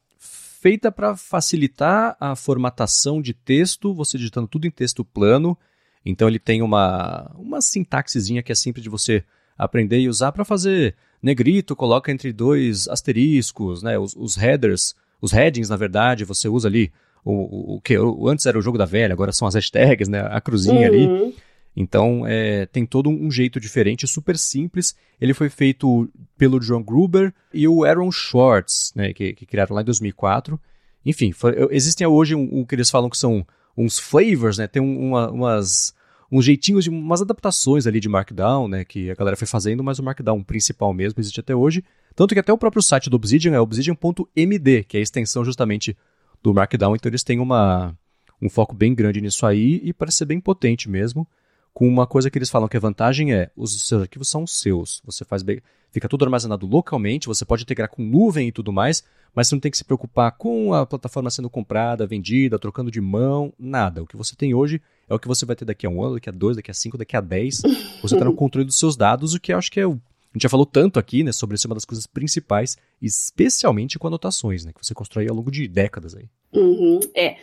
feita 0.62 0.92
para 0.92 1.18
facilitar 1.18 2.16
a 2.20 2.36
formatação 2.36 3.20
de 3.20 3.34
texto, 3.34 3.96
você 3.96 4.16
digitando 4.16 4.48
tudo 4.48 4.68
em 4.68 4.72
texto 4.72 5.04
plano. 5.04 5.58
Então 6.06 6.28
ele 6.28 6.38
tem 6.38 6.62
uma, 6.62 7.32
uma 7.36 7.60
sintaxezinha 7.62 8.44
que 8.44 8.52
é 8.52 8.56
simples 8.56 8.84
de 8.84 8.90
você 8.90 9.24
aprender 9.58 10.00
e 10.00 10.08
usar 10.08 10.32
para 10.32 10.46
fazer 10.46 10.96
negrito, 11.22 11.76
coloca 11.76 12.12
entre 12.12 12.32
dois 12.32 12.88
asteriscos, 12.88 13.82
né? 13.82 13.98
Os, 13.98 14.16
os, 14.16 14.36
headers, 14.36 14.94
os 15.20 15.32
headings, 15.32 15.70
na 15.70 15.76
verdade, 15.76 16.26
você 16.26 16.48
usa 16.48 16.68
ali 16.68 16.92
o, 17.26 17.32
o, 17.32 17.76
o 17.76 17.82
que 17.82 17.96
antes 18.28 18.46
era 18.46 18.58
o 18.58 18.62
jogo 18.62 18.78
da 18.78 18.86
velha, 18.86 19.14
agora 19.14 19.32
são 19.32 19.48
as 19.48 19.56
hashtags, 19.56 20.08
né? 20.08 20.22
A 20.30 20.40
cruzinha 20.40 20.92
uhum. 20.92 20.96
ali. 20.96 21.36
Então, 21.76 22.26
é, 22.28 22.66
tem 22.66 22.86
todo 22.86 23.10
um 23.10 23.32
jeito 23.32 23.60
diferente, 23.60 24.08
super 24.08 24.38
simples. 24.38 24.96
Ele 25.20 25.34
foi 25.34 25.50
feito 25.50 26.10
pelo 26.38 26.60
John 26.60 26.84
Gruber 26.84 27.34
e 27.54 27.68
o 27.68 27.84
Aaron 27.84 28.12
Schwartz, 28.12 28.92
né, 28.96 29.14
que, 29.14 29.34
que 29.34 29.46
criaram 29.46 29.76
lá 29.76 29.82
em 29.82 29.86
2004. 29.86 30.60
Enfim, 31.06 31.32
foi, 31.32 31.56
existem 31.72 32.06
hoje 32.06 32.36
um, 32.36 32.60
um, 32.60 32.66
que 32.66 32.76
eles 32.76 32.90
falam 32.90 33.10
que 33.10 33.18
são 33.18 33.46
uns 33.76 33.98
flavors, 33.98 34.58
né? 34.58 34.68
Tem 34.68 34.82
uma, 34.82 35.32
umas 35.32 35.94
uns 36.32 36.46
jeitinhos 36.46 36.86
de 36.86 36.90
umas 36.90 37.22
adaptações 37.22 37.86
ali 37.86 38.00
de 38.00 38.08
Markdown, 38.08 38.68
né, 38.68 38.86
que 38.86 39.12
a 39.12 39.16
galera 39.16 39.36
foi 39.36 39.48
fazendo, 39.48 39.84
mas 39.84 40.00
o 40.00 40.04
Markdown 40.04 40.42
principal 40.44 40.94
mesmo 40.94 41.20
existe 41.20 41.42
até 41.42 41.54
hoje. 41.54 41.84
Tanto 42.16 42.34
que 42.34 42.40
até 42.40 42.54
o 42.54 42.58
próprio 42.58 42.82
site 42.82 43.10
do 43.10 43.16
Obsidian 43.16 43.54
é 43.54 43.60
obsidian.md, 43.60 44.84
que 44.86 44.96
é 44.96 45.00
a 45.00 45.04
extensão 45.04 45.44
justamente 45.44 45.98
do 46.42 46.54
Markdown, 46.54 46.96
então 46.96 47.10
eles 47.10 47.24
têm 47.24 47.40
uma, 47.40 47.94
um 48.42 48.50
foco 48.50 48.74
bem 48.74 48.96
grande 48.96 49.20
nisso 49.20 49.46
aí 49.46 49.82
e 49.84 49.92
parece 49.92 50.20
ser 50.20 50.26
bem 50.26 50.40
potente 50.40 50.90
mesmo 50.90 51.28
com 51.74 51.88
uma 51.88 52.06
coisa 52.06 52.30
que 52.30 52.38
eles 52.38 52.50
falam 52.50 52.68
que 52.68 52.78
a 52.78 52.80
vantagem 52.80 53.34
é 53.34 53.50
os 53.56 53.88
seus 53.88 54.02
arquivos 54.02 54.30
são 54.30 54.46
seus. 54.46 55.02
Você 55.06 55.24
faz 55.24 55.44
fica 55.92 56.08
tudo 56.08 56.26
armazenado 56.26 56.66
localmente, 56.66 57.28
você 57.28 57.46
pode 57.46 57.64
integrar 57.64 57.90
com 57.90 58.04
nuvem 58.04 58.48
e 58.48 58.52
tudo 58.52 58.72
mais, 58.72 59.04
mas 59.36 59.48
você 59.48 59.56
não 59.56 59.60
tem 59.60 59.72
que 59.72 59.78
se 59.78 59.84
preocupar 59.84 60.32
com 60.34 60.74
a 60.74 60.86
plataforma 60.86 61.30
sendo 61.30 61.50
comprada, 61.50 62.08
vendida, 62.08 62.60
trocando 62.60 62.92
de 62.92 63.02
mão, 63.02 63.54
nada. 63.58 64.04
O 64.04 64.08
que 64.08 64.18
você 64.18 64.36
tem 64.36 64.54
hoje 64.54 64.82
é 65.10 65.14
o 65.14 65.20
que 65.20 65.28
você 65.28 65.46
vai 65.46 65.56
ter 65.56 65.66
daqui 65.66 65.86
a 65.86 65.90
um 65.90 66.04
ano, 66.04 66.16
daqui 66.16 66.30
a 66.30 66.34
dois, 66.34 66.56
daqui 66.56 66.72
a 66.72 66.74
cinco, 66.74 66.98
daqui 66.98 67.16
a 67.16 67.22
dez. 67.22 67.62
Você 68.02 68.16
está 68.16 68.26
no 68.26 68.36
controle 68.36 68.66
dos 68.66 68.78
seus 68.78 68.96
dados, 68.96 69.34
o 69.34 69.40
que 69.40 69.54
eu 69.54 69.58
acho 69.58 69.72
que 69.72 69.80
é 69.80 69.88
o 69.88 70.00
a 70.34 70.38
gente 70.38 70.44
já 70.44 70.50
falou 70.50 70.66
tanto 70.66 70.98
aqui, 70.98 71.24
né, 71.24 71.34
sobre 71.34 71.58
ser 71.58 71.68
uma 71.68 71.76
das 71.76 71.84
coisas 71.84 72.08
principais, 72.08 72.78
especialmente 73.02 74.00
com 74.00 74.08
anotações, 74.08 74.64
né, 74.64 74.72
que 74.72 74.80
você 74.82 74.94
constrói 74.94 75.28
ao 75.28 75.36
longo 75.36 75.52
de 75.52 75.68
décadas 75.68 76.16
aí. 76.16 76.30
Uhum, 76.54 77.02
é. 77.14 77.36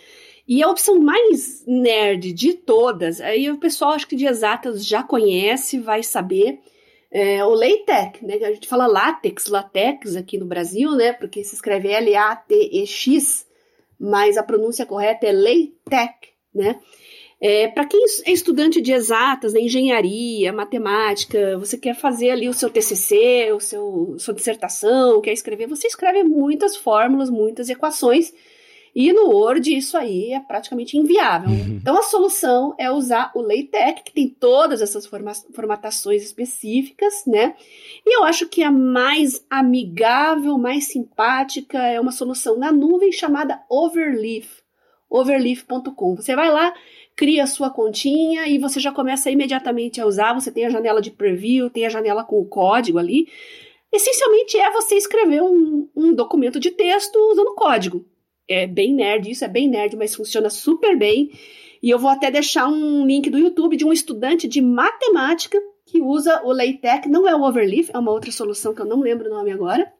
E 0.49 0.63
a 0.63 0.71
opção 0.71 0.99
mais 0.99 1.63
nerd 1.67 2.33
de 2.33 2.55
todas, 2.55 3.21
aí 3.21 3.51
o 3.51 3.59
pessoal 3.59 3.91
acho 3.93 4.09
que 4.09 4.17
de 4.17 4.27
exatas 4.27 4.87
já 4.87 5.03
conhece, 5.03 5.79
vai 5.79 6.03
saber, 6.03 6.59
é 7.11 7.45
o 7.45 7.51
LaTeX, 7.51 8.23
né? 8.23 8.37
A 8.37 8.53
gente 8.53 8.67
fala 8.67 8.87
látex, 8.87 9.47
latex 9.47 10.17
aqui 10.17 10.39
no 10.39 10.47
Brasil, 10.47 10.93
né? 10.93 11.13
Porque 11.13 11.45
se 11.45 11.55
escreve 11.55 11.89
L-A-T-E-X, 11.89 13.47
mas 14.01 14.39
a 14.39 14.43
pronúncia 14.43 14.87
correta 14.87 15.27
é 15.27 15.33
LaTeX, 15.33 16.31
né? 16.55 16.79
É, 17.41 17.69
para 17.69 17.87
quem 17.87 18.03
é 18.27 18.33
estudante 18.33 18.81
de 18.81 18.93
exatas, 18.93 19.53
né, 19.53 19.61
engenharia, 19.61 20.53
matemática, 20.53 21.57
você 21.57 21.79
quer 21.79 21.95
fazer 21.95 22.31
ali 22.31 22.49
o 22.49 22.53
seu 22.53 22.69
TCC, 22.69 23.53
o 23.53 23.61
seu 23.61 24.17
sua 24.19 24.35
dissertação, 24.35 25.21
quer 25.21 25.33
escrever, 25.33 25.69
você 25.69 25.87
escreve 25.87 26.25
muitas 26.25 26.77
fórmulas, 26.77 27.31
muitas 27.31 27.69
equações, 27.69 28.33
e 29.01 29.13
no 29.13 29.31
Word 29.31 29.73
isso 29.73 29.97
aí 29.97 30.33
é 30.33 30.41
praticamente 30.41 30.99
inviável. 30.99 31.51
Uhum. 31.51 31.79
Então 31.81 31.97
a 31.97 32.03
solução 32.03 32.75
é 32.77 32.91
usar 32.91 33.31
o 33.33 33.41
LaTeX, 33.41 34.03
que 34.03 34.13
tem 34.13 34.29
todas 34.29 34.83
essas 34.83 35.07
forma 35.07 35.31
formatações 35.55 36.21
específicas, 36.25 37.23
né? 37.25 37.55
E 38.05 38.17
eu 38.19 38.25
acho 38.25 38.49
que 38.49 38.61
a 38.61 38.73
mais 38.73 39.47
amigável, 39.49 40.59
mais 40.59 40.89
simpática 40.89 41.79
é 41.79 42.01
uma 42.01 42.11
solução 42.11 42.59
na 42.59 42.73
nuvem 42.73 43.13
chamada 43.13 43.63
Overleaf. 43.71 44.49
Overleaf.com. 45.09 46.17
Você 46.17 46.35
vai 46.35 46.51
lá, 46.51 46.75
cria 47.15 47.45
a 47.45 47.47
sua 47.47 47.71
continha 47.71 48.49
e 48.49 48.59
você 48.59 48.81
já 48.81 48.91
começa 48.91 49.31
imediatamente 49.31 50.01
a 50.01 50.07
usar. 50.07 50.35
Você 50.35 50.51
tem 50.51 50.67
a 50.67 50.71
janela 50.71 51.01
de 51.01 51.13
preview, 51.13 51.71
tem 51.71 51.87
a 51.87 51.89
janela 51.89 52.25
com 52.25 52.41
o 52.41 52.47
código 52.47 52.99
ali. 52.99 53.29
Essencialmente 53.93 54.59
é 54.59 54.73
você 54.73 54.97
escrever 54.97 55.41
um, 55.41 55.89
um 55.95 56.13
documento 56.13 56.59
de 56.59 56.73
texto 56.73 57.17
usando 57.31 57.55
código. 57.55 58.05
É 58.49 58.67
bem 58.67 58.95
nerd, 58.95 59.31
isso 59.31 59.45
é 59.45 59.49
bem 59.49 59.69
nerd, 59.69 59.97
mas 59.97 60.15
funciona 60.15 60.49
super 60.49 60.97
bem. 60.97 61.31
E 61.83 61.91
eu 61.91 61.99
vou 61.99 62.11
até 62.11 62.31
deixar 62.31 62.67
um 62.69 63.07
link 63.07 63.29
do 63.31 63.39
YouTube 63.39 63.77
de 63.77 63.85
um 63.85 63.93
estudante 63.93 64.49
de 64.49 64.61
matemática 64.61 65.59
que 65.87 66.01
usa 66.01 66.43
o 66.45 66.53
LaTeX, 66.53 67.09
não 67.09 67.29
é 67.29 67.35
o 67.35 67.43
Overleaf, 67.43 67.91
é 67.93 67.99
uma 67.99 68.11
outra 68.11 68.31
solução 68.33 68.75
que 68.75 68.81
eu 68.81 68.87
não 68.87 69.01
lembro 69.01 69.29
o 69.29 69.35
nome 69.35 69.53
agora 69.53 69.91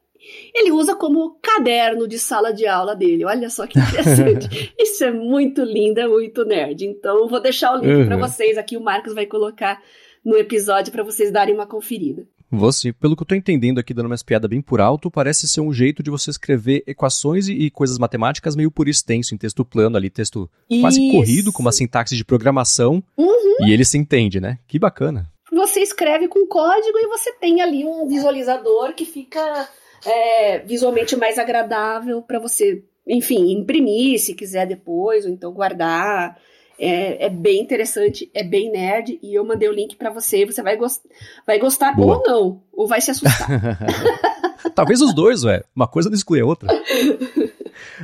ele 0.53 0.71
usa 0.71 0.95
como 0.95 1.37
caderno 1.41 2.07
de 2.07 2.19
sala 2.19 2.53
de 2.53 2.67
aula 2.67 2.95
dele. 2.95 3.25
Olha 3.25 3.49
só 3.49 3.65
que 3.65 3.79
interessante. 3.79 4.73
Isso 4.77 5.03
é 5.03 5.11
muito 5.11 5.63
lindo, 5.63 5.99
é 5.99 6.07
muito 6.07 6.43
nerd. 6.43 6.85
Então, 6.85 7.27
vou 7.27 7.41
deixar 7.41 7.73
o 7.73 7.77
link 7.77 8.01
uhum. 8.01 8.07
para 8.07 8.17
vocês 8.17 8.57
aqui. 8.57 8.75
O 8.75 8.81
Marcos 8.81 9.13
vai 9.13 9.25
colocar 9.25 9.81
no 10.23 10.37
episódio 10.37 10.91
para 10.91 11.03
vocês 11.03 11.31
darem 11.31 11.53
uma 11.53 11.67
conferida. 11.67 12.25
Você, 12.51 12.91
pelo 12.91 13.15
que 13.15 13.21
eu 13.21 13.25
estou 13.25 13.37
entendendo 13.37 13.77
aqui, 13.77 13.93
dando 13.93 14.07
uma 14.07 14.15
espiada 14.15 14.47
bem 14.47 14.59
por 14.59 14.81
alto, 14.81 15.11
parece 15.11 15.47
ser 15.47 15.61
um 15.61 15.71
jeito 15.71 16.01
de 16.01 16.09
você 16.09 16.31
escrever 16.31 16.83
equações 16.87 17.47
e, 17.47 17.53
e 17.53 17.69
coisas 17.69 17.99
matemáticas 17.99 18.55
meio 18.55 18.71
por 18.71 18.87
extenso, 18.87 19.35
em 19.35 19.37
texto 19.37 19.63
plano 19.63 19.95
ali, 19.95 20.09
texto 20.09 20.49
Isso. 20.67 20.81
quase 20.81 21.11
corrido, 21.11 21.53
com 21.53 21.61
uma 21.61 21.71
sintaxe 21.71 22.15
de 22.15 22.25
programação, 22.25 23.03
uhum. 23.15 23.67
e 23.67 23.71
ele 23.71 23.85
se 23.85 23.99
entende, 23.99 24.39
né? 24.39 24.57
Que 24.67 24.79
bacana. 24.79 25.31
Você 25.51 25.81
escreve 25.81 26.27
com 26.27 26.47
código 26.47 26.97
e 26.97 27.07
você 27.07 27.33
tem 27.33 27.61
ali 27.61 27.85
um 27.85 28.07
visualizador 28.07 28.93
que 28.95 29.05
fica 29.05 29.69
é, 30.05 30.59
visualmente 30.59 31.15
mais 31.15 31.37
agradável 31.37 32.21
para 32.21 32.39
você, 32.39 32.83
enfim, 33.07 33.51
imprimir 33.51 34.19
se 34.19 34.33
quiser 34.33 34.65
depois, 34.65 35.25
ou 35.25 35.31
então 35.31 35.53
guardar. 35.53 36.35
É, 36.81 37.25
é, 37.25 37.29
bem 37.29 37.61
interessante, 37.61 38.31
é 38.33 38.41
bem 38.41 38.71
nerd, 38.71 39.19
e 39.21 39.35
eu 39.35 39.45
mandei 39.45 39.67
o 39.67 39.73
link 39.73 39.97
para 39.97 40.09
você, 40.09 40.45
você 40.45 40.63
vai, 40.63 40.77
gost 40.77 41.01
vai 41.45 41.59
gostar 41.59 41.93
Boa. 41.93 42.17
ou 42.17 42.23
não, 42.23 42.63
ou 42.71 42.87
vai 42.87 43.01
se 43.01 43.11
assustar. 43.11 43.77
Talvez 44.73 45.01
os 45.01 45.13
dois, 45.13 45.43
ué. 45.43 45.61
Uma 45.75 45.87
coisa 45.87 46.09
não 46.09 46.15
exclui 46.15 46.39
a 46.39 46.45
outra. 46.45 46.69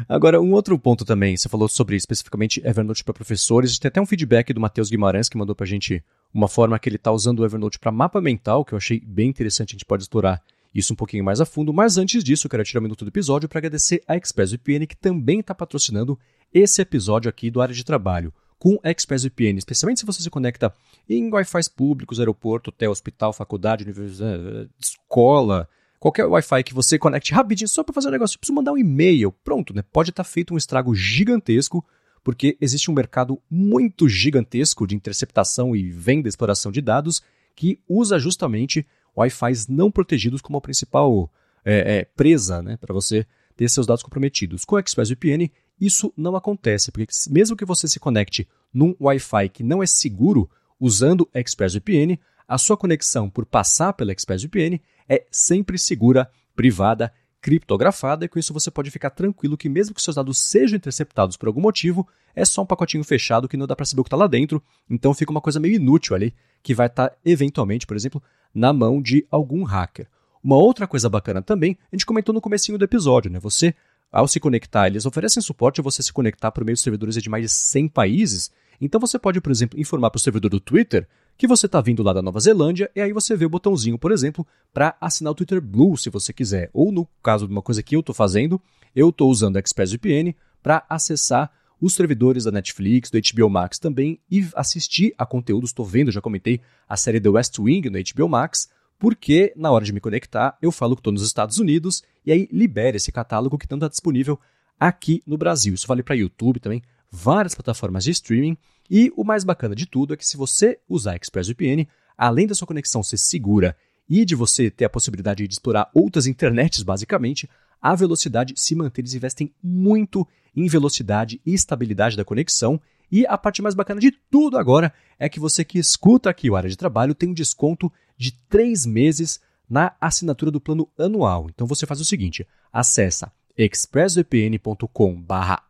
Agora, 0.10 0.42
um 0.42 0.52
outro 0.52 0.78
ponto 0.78 1.06
também, 1.06 1.38
você 1.38 1.48
falou 1.48 1.70
sobre 1.70 1.96
especificamente 1.96 2.62
Evernote 2.66 3.04
para 3.04 3.14
professores. 3.14 3.80
Tem 3.80 3.88
até 3.88 4.02
um 4.02 4.06
feedback 4.06 4.54
do 4.54 4.60
Matheus 4.60 4.90
Guimarães 4.90 5.30
que 5.30 5.38
mandou 5.38 5.56
para 5.56 5.64
a 5.64 5.68
gente 5.68 6.04
uma 6.34 6.50
forma 6.50 6.78
que 6.78 6.90
ele 6.90 6.98
está 6.98 7.12
usando 7.12 7.40
o 7.40 7.46
Evernote 7.46 7.80
para 7.80 7.92
mapa 7.92 8.20
mental, 8.20 8.66
que 8.66 8.74
eu 8.74 8.78
achei 8.78 9.00
bem 9.00 9.30
interessante, 9.30 9.72
a 9.72 9.76
gente 9.76 9.86
pode 9.86 10.04
explorar 10.04 10.42
isso 10.74 10.92
um 10.92 10.96
pouquinho 10.98 11.24
mais 11.24 11.40
a 11.40 11.46
fundo, 11.46 11.74
mas 11.74 11.98
antes 11.98 12.22
disso, 12.22 12.48
eu 12.48 12.52
quero 12.52 12.64
tirar 12.66 12.82
um 12.82 12.84
minuto 12.84 13.06
do 13.06 13.08
episódio 13.10 13.48
para 13.48 13.60
agradecer 13.60 14.04
a 14.06 14.18
ExpressVPN, 14.18 14.86
que 14.86 14.98
também 14.98 15.40
está 15.40 15.56
patrocinando 15.56 16.20
esse 16.54 16.82
episódio 16.82 17.30
aqui 17.30 17.50
do 17.50 17.62
Área 17.62 17.74
de 17.74 17.86
Trabalho. 17.86 18.34
Com 18.58 18.80
ExpressVPN, 18.84 19.58
especialmente 19.58 20.00
se 20.00 20.06
você 20.06 20.22
se 20.22 20.30
conecta 20.30 20.74
em 21.10 21.30
Wi-Fi 21.32 21.70
públicos, 21.76 22.20
aeroporto, 22.20 22.70
hotel, 22.70 22.92
hospital, 22.92 23.34
faculdade, 23.34 23.84
universidade, 23.84 24.70
escola, 24.80 25.68
qualquer 26.00 26.26
Wi-Fi 26.26 26.64
que 26.64 26.74
você 26.74 26.98
conecte 26.98 27.34
rapidinho 27.34 27.68
só 27.68 27.84
para 27.84 27.94
fazer 27.94 28.08
um 28.08 28.12
negócio, 28.12 28.40
precisa 28.40 28.56
mandar 28.56 28.72
um 28.72 28.78
e-mail, 28.78 29.32
pronto, 29.32 29.74
né? 29.74 29.84
Pode 29.92 30.12
estar 30.12 30.24
tá 30.24 30.30
feito 30.30 30.54
um 30.54 30.58
estrago 30.58 30.96
gigantesco, 30.96 31.86
porque 32.24 32.58
existe 32.60 32.90
um 32.90 32.94
mercado 32.94 33.40
muito 33.50 34.08
gigantesco 34.08 34.88
de 34.88 34.96
interceptação 34.96 35.76
e 35.76 35.92
venda 35.92 36.28
e 36.28 36.30
exploração 36.30 36.72
de 36.72 36.82
dados 36.82 37.22
que 37.56 37.80
usa 37.88 38.18
justamente 38.20 38.86
Wi-Fi 39.16 39.54
não 39.70 39.92
protegidos 39.92 40.42
como 40.42 40.58
a 40.58 40.62
principal 40.62 41.32
é, 41.64 41.98
é, 42.00 42.06
presa 42.16 42.62
né, 42.62 42.78
para 42.78 42.94
você 42.94 43.26
ter 43.56 43.70
seus 43.70 43.88
dados 43.88 44.04
comprometidos. 44.04 44.66
Com 44.66 44.76
o 44.76 44.80
ExpressVPN, 44.80 45.52
isso 45.80 46.14
não 46.16 46.36
acontece, 46.36 46.92
porque 46.92 47.08
mesmo 47.30 47.56
que 47.56 47.66
você 47.66 47.88
se 47.88 48.00
conecte 48.00 48.48
num 48.74 48.96
Wi-Fi 49.00 49.50
que 49.50 49.64
não 49.64 49.82
é 49.82 49.86
seguro 49.86 50.50
usando 50.80 51.30
ExpressVPN, 51.34 52.20
a 52.48 52.58
sua 52.58 52.78
conexão 52.78 53.30
por 53.30 53.46
passar 53.46 53.94
pela 53.94 54.12
ExpressVPN 54.12 54.82
é 55.10 55.26
sempre 55.32 55.78
segura, 55.78 56.30
privada, 56.56 57.12
criptografada, 57.42 58.26
e 58.26 58.28
com 58.28 58.40
isso 58.40 58.54
você 58.54 58.72
pode 58.72 58.90
ficar 58.90 59.12
tranquilo 59.12 59.58
que 59.58 59.70
mesmo 59.70 59.94
que 59.94 60.02
seus 60.02 60.16
dados 60.16 60.40
sejam 60.40 60.78
interceptados 60.78 61.38
por 61.38 61.48
algum 61.48 61.62
motivo, 61.62 62.08
é 62.36 62.44
só 62.44 62.64
um 62.64 62.66
pacotinho 62.66 63.04
fechado 63.04 63.48
que 63.48 63.56
não 63.56 63.68
dá 63.68 63.76
para 63.76 63.86
saber 63.86 64.02
o 64.02 64.04
que 64.04 64.08
está 64.08 64.18
lá 64.18 64.28
dentro, 64.28 64.62
então 64.90 65.14
fica 65.14 65.32
uma 65.32 65.42
coisa 65.42 65.60
meio 65.60 65.76
inútil 65.76 66.16
ali, 66.16 66.34
que 66.64 66.74
vai 66.74 66.88
estar 66.88 67.10
tá, 67.10 67.16
eventualmente, 67.24 67.86
por 67.86 67.96
exemplo, 67.96 68.22
na 68.54 68.74
mão 68.74 69.02
de 69.02 69.28
algum 69.30 69.64
hacker. 69.64 70.08
Uma 70.46 70.58
outra 70.58 70.86
coisa 70.86 71.10
bacana 71.10 71.42
também, 71.42 71.76
a 71.92 71.96
gente 71.96 72.06
comentou 72.06 72.32
no 72.32 72.40
comecinho 72.40 72.78
do 72.78 72.86
episódio, 72.86 73.32
né? 73.32 73.40
Você, 73.40 73.74
ao 74.12 74.28
se 74.28 74.40
conectar, 74.40 74.86
eles 74.86 75.04
oferecem 75.04 75.42
suporte 75.42 75.82
a 75.82 75.84
você 75.84 76.04
se 76.04 76.14
conectar 76.14 76.52
por 76.52 76.64
meio 76.64 76.76
de 76.76 76.82
servidores 76.82 77.16
de 77.16 77.28
mais 77.28 77.42
de 77.42 77.50
100 77.50 77.88
países. 77.88 78.52
Então 78.80 79.02
você 79.02 79.18
pode, 79.18 79.42
por 79.42 79.52
exemplo, 79.52 79.80
informar 79.80 80.12
para 80.12 80.20
o 80.20 80.22
servidor 80.22 80.50
do 80.50 80.60
Twitter 80.60 81.08
que 81.36 81.48
você 81.48 81.66
está 81.66 81.82
vindo 81.82 82.04
lá 82.04 82.14
da 82.14 82.22
Nova 82.22 82.40
Zelândia 82.40 82.92
e 82.96 83.02
aí 83.02 83.12
você 83.12 83.36
vê 83.36 83.44
o 83.44 83.50
botãozinho, 83.50 83.98
por 83.98 84.12
exemplo, 84.12 84.46
para 84.72 84.96
assinar 85.02 85.32
o 85.32 85.36
Twitter 85.36 85.60
Blue, 85.60 85.98
se 85.98 86.12
você 86.12 86.32
quiser. 86.32 86.70
Ou 86.72 86.92
no 86.92 87.08
caso 87.24 87.48
de 87.48 87.52
uma 87.52 87.64
coisa 87.64 87.82
que 87.82 87.96
eu 87.96 88.02
estou 88.02 88.14
fazendo, 88.14 88.62
eu 88.96 89.10
estou 89.10 89.32
usando 89.32 89.58
a 89.58 89.60
ExpressVPN 89.60 90.36
para 90.62 90.86
acessar 90.88 91.52
os 91.82 91.96
servidores 91.96 92.44
da 92.44 92.52
Netflix, 92.52 93.10
do 93.10 93.18
HBO 93.20 93.50
Max 93.50 93.80
também 93.80 94.20
e 94.30 94.48
assistir 94.56 95.12
a 95.18 95.26
conteúdos. 95.26 95.72
Estou 95.72 95.86
vendo, 95.88 96.12
já 96.12 96.22
comentei 96.22 96.62
a 96.88 96.96
série 96.96 97.20
The 97.20 97.30
West 97.30 97.58
Wing 97.58 97.90
no 97.90 97.98
HBO 97.98 98.30
Max, 98.30 98.70
porque 98.98 99.54
na 99.56 99.72
hora 99.72 99.86
de 99.86 99.94
me 99.94 100.00
conectar 100.00 100.58
eu 100.62 100.72
falo 100.72 100.96
que 100.96 101.00
estou 101.00 101.14
nos 101.14 101.22
Estados 101.24 101.58
Unidos 101.58 102.04
e 102.26 102.32
aí 102.32 102.48
libera 102.52 102.98
esse 102.98 103.12
catálogo 103.12 103.58
que 103.58 103.68
não 103.70 103.78
está 103.78 103.88
disponível 103.88 104.40
aqui 104.80 105.22
no 105.26 105.38
Brasil. 105.38 105.74
Isso 105.74 105.88
vale 105.88 106.04
para 106.04 106.16
YouTube 106.16 106.60
também, 106.60 106.82
várias 107.12 107.56
plataformas 107.56 108.04
de 108.04 108.12
streaming. 108.12 108.58
E 108.90 109.12
o 109.16 109.24
mais 109.24 109.44
bacana 109.44 109.76
de 109.76 109.86
tudo 109.86 110.14
é 110.14 110.18
que 110.18 110.28
se 110.28 110.38
você 110.38 110.80
usar 110.88 111.16
ExpressVPN, 111.16 111.88
além 112.18 112.48
da 112.48 112.56
sua 112.56 112.68
conexão 112.68 113.02
ser 113.04 113.18
segura 113.18 113.76
e 114.08 114.24
de 114.24 114.36
você 114.36 114.70
ter 114.70 114.86
a 114.86 114.90
possibilidade 114.90 115.48
de 115.48 115.54
explorar 115.54 115.90
outras 115.94 116.28
internets, 116.28 116.84
basicamente, 116.84 117.50
a 117.82 117.96
velocidade 117.96 118.54
se 118.56 118.76
mantém. 118.76 119.02
Eles 119.02 119.14
investem 119.14 119.54
muito 119.62 120.28
em 120.56 120.68
velocidade 120.68 121.42
e 121.46 121.54
estabilidade 121.54 122.16
da 122.16 122.24
conexão. 122.24 122.80
E 123.12 123.26
a 123.28 123.38
parte 123.38 123.62
mais 123.62 123.76
bacana 123.76 124.00
de 124.00 124.12
tudo 124.12 124.58
agora 124.58 124.94
é 125.20 125.30
que 125.30 125.40
você 125.40 125.64
que 125.64 125.80
escuta 125.80 126.30
aqui 126.30 126.50
o 126.50 126.56
Área 126.56 126.70
de 126.70 126.78
Trabalho 126.78 127.16
tem 127.16 127.30
um 127.30 127.34
desconto 127.34 127.92
de 128.18 128.32
três 128.50 128.86
meses 128.86 129.40
na 129.70 129.96
assinatura 130.00 130.52
do 130.52 130.62
plano 130.62 130.90
anual. 130.98 131.48
Então 131.50 131.68
você 131.68 131.86
faz 131.86 132.00
o 132.00 132.06
seguinte, 132.06 132.48
acessa 132.72 133.32
expressvpn.com 133.58 135.24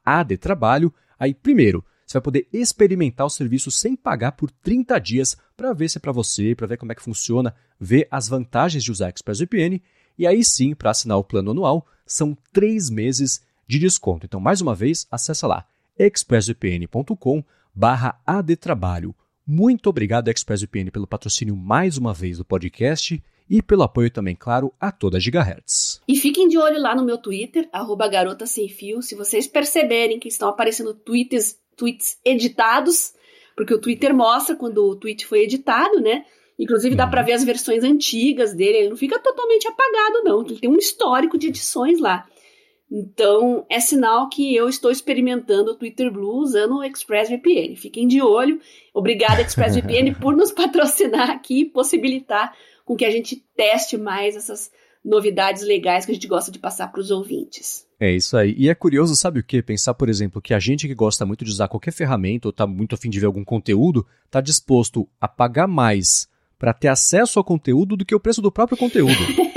adtrabalho, 0.03 0.93
aí 1.19 1.33
primeiro 1.33 1.83
você 2.05 2.13
vai 2.13 2.21
poder 2.21 2.47
experimentar 2.53 3.25
o 3.25 3.31
serviço 3.31 3.71
sem 3.71 3.95
pagar 3.95 4.33
por 4.33 4.51
30 4.51 4.99
dias 4.99 5.35
para 5.57 5.73
ver 5.73 5.89
se 5.89 5.97
é 5.97 6.01
para 6.01 6.11
você, 6.11 6.53
para 6.53 6.67
ver 6.67 6.77
como 6.77 6.91
é 6.91 6.95
que 6.95 7.01
funciona, 7.01 7.55
ver 7.79 8.07
as 8.11 8.27
vantagens 8.27 8.83
de 8.83 8.91
usar 8.91 9.09
ExpressVPN 9.09 9.81
e 10.17 10.25
aí 10.25 10.43
sim, 10.43 10.73
para 10.73 10.91
assinar 10.91 11.17
o 11.17 11.23
plano 11.23 11.51
anual, 11.51 11.85
são 12.05 12.37
três 12.53 12.89
meses 12.89 13.41
de 13.67 13.79
desconto. 13.79 14.25
Então, 14.25 14.39
mais 14.39 14.61
uma 14.61 14.75
vez, 14.75 15.07
acessa 15.11 15.47
lá 15.47 15.65
expressvpn.com 15.97 17.43
adtrabalho. 18.25 19.15
Muito 19.45 19.89
obrigado, 19.89 20.29
ExpressVPN, 20.29 20.89
pelo 20.89 21.05
patrocínio 21.05 21.55
mais 21.55 21.97
uma 21.97 22.13
vez 22.13 22.39
do 22.39 22.45
podcast 22.45 23.21
e 23.47 23.61
pelo 23.61 23.83
apoio 23.83 24.09
também, 24.09 24.35
claro, 24.35 24.73
a 24.79 24.91
toda 24.91 25.17
a 25.17 25.19
Gigahertz. 25.19 26.01
E 26.07 26.15
fiquem 26.15 26.47
de 26.47 26.57
olho 26.57 26.81
lá 26.81 26.95
no 26.95 27.05
meu 27.05 27.17
Twitter, 27.17 27.69
arroba 27.71 28.07
garota 28.07 28.47
sem 28.47 28.67
fio, 28.67 29.03
se 29.03 29.13
vocês 29.13 29.45
perceberem 29.45 30.19
que 30.19 30.27
estão 30.27 30.49
aparecendo 30.49 30.95
tweets, 30.95 31.59
tweets 31.77 32.17
editados, 32.25 33.13
porque 33.55 33.73
o 33.73 33.79
Twitter 33.79 34.15
mostra 34.15 34.55
quando 34.55 34.83
o 34.83 34.95
tweet 34.95 35.27
foi 35.27 35.43
editado, 35.43 36.01
né? 36.01 36.25
Inclusive 36.57 36.95
dá 36.95 37.03
uhum. 37.03 37.11
para 37.11 37.21
ver 37.21 37.33
as 37.33 37.43
versões 37.43 37.83
antigas 37.83 38.53
dele, 38.53 38.77
ele 38.77 38.89
não 38.89 38.97
fica 38.97 39.19
totalmente 39.19 39.67
apagado 39.67 40.23
não, 40.23 40.43
ele 40.43 40.59
tem 40.59 40.69
um 40.69 40.77
histórico 40.77 41.37
de 41.37 41.49
edições 41.49 41.99
lá. 41.99 42.25
Então, 42.91 43.65
é 43.69 43.79
sinal 43.79 44.29
que 44.29 44.55
eu 44.55 44.69
estou 44.69 44.91
experimentando 44.91 45.71
o 45.71 45.75
Twitter 45.75 46.11
Blue 46.11 46.37
usando 46.37 46.77
o 46.77 46.83
ExpressVPN. 46.83 47.75
Fiquem 47.75 48.07
de 48.07 48.21
olho. 48.21 48.59
Obrigada, 48.93 49.41
ExpressVPN, 49.41 50.15
por 50.21 50.35
nos 50.35 50.51
patrocinar 50.51 51.29
aqui 51.31 51.61
e 51.61 51.69
possibilitar 51.69 52.55
com 52.85 52.95
que 52.95 53.05
a 53.05 53.11
gente 53.11 53.43
teste 53.55 53.97
mais 53.97 54.35
essas 54.35 54.71
novidades 55.03 55.63
legais 55.63 56.05
que 56.05 56.11
a 56.11 56.15
gente 56.15 56.27
gosta 56.27 56.51
de 56.51 56.59
passar 56.59 56.91
para 56.91 57.01
os 57.01 57.11
ouvintes. 57.11 57.85
É 57.99 58.11
isso 58.11 58.35
aí. 58.35 58.53
E 58.57 58.69
é 58.69 58.75
curioso, 58.75 59.15
sabe 59.15 59.39
o 59.39 59.43
que? 59.43 59.61
Pensar, 59.61 59.93
por 59.93 60.09
exemplo, 60.09 60.41
que 60.41 60.53
a 60.53 60.59
gente 60.59 60.87
que 60.87 60.95
gosta 60.95 61.25
muito 61.25 61.45
de 61.45 61.51
usar 61.51 61.67
qualquer 61.67 61.91
ferramenta 61.91 62.47
ou 62.47 62.51
está 62.51 62.67
muito 62.67 62.95
afim 62.95 63.09
de 63.09 63.19
ver 63.19 63.25
algum 63.25 63.43
conteúdo, 63.43 64.05
está 64.25 64.41
disposto 64.41 65.07
a 65.19 65.27
pagar 65.27 65.67
mais 65.67 66.27
para 66.57 66.73
ter 66.73 66.87
acesso 66.87 67.39
ao 67.39 67.45
conteúdo 67.45 67.95
do 67.95 68.05
que 68.05 68.15
o 68.15 68.19
preço 68.19 68.41
do 68.41 68.51
próprio 68.51 68.77
conteúdo. 68.77 69.13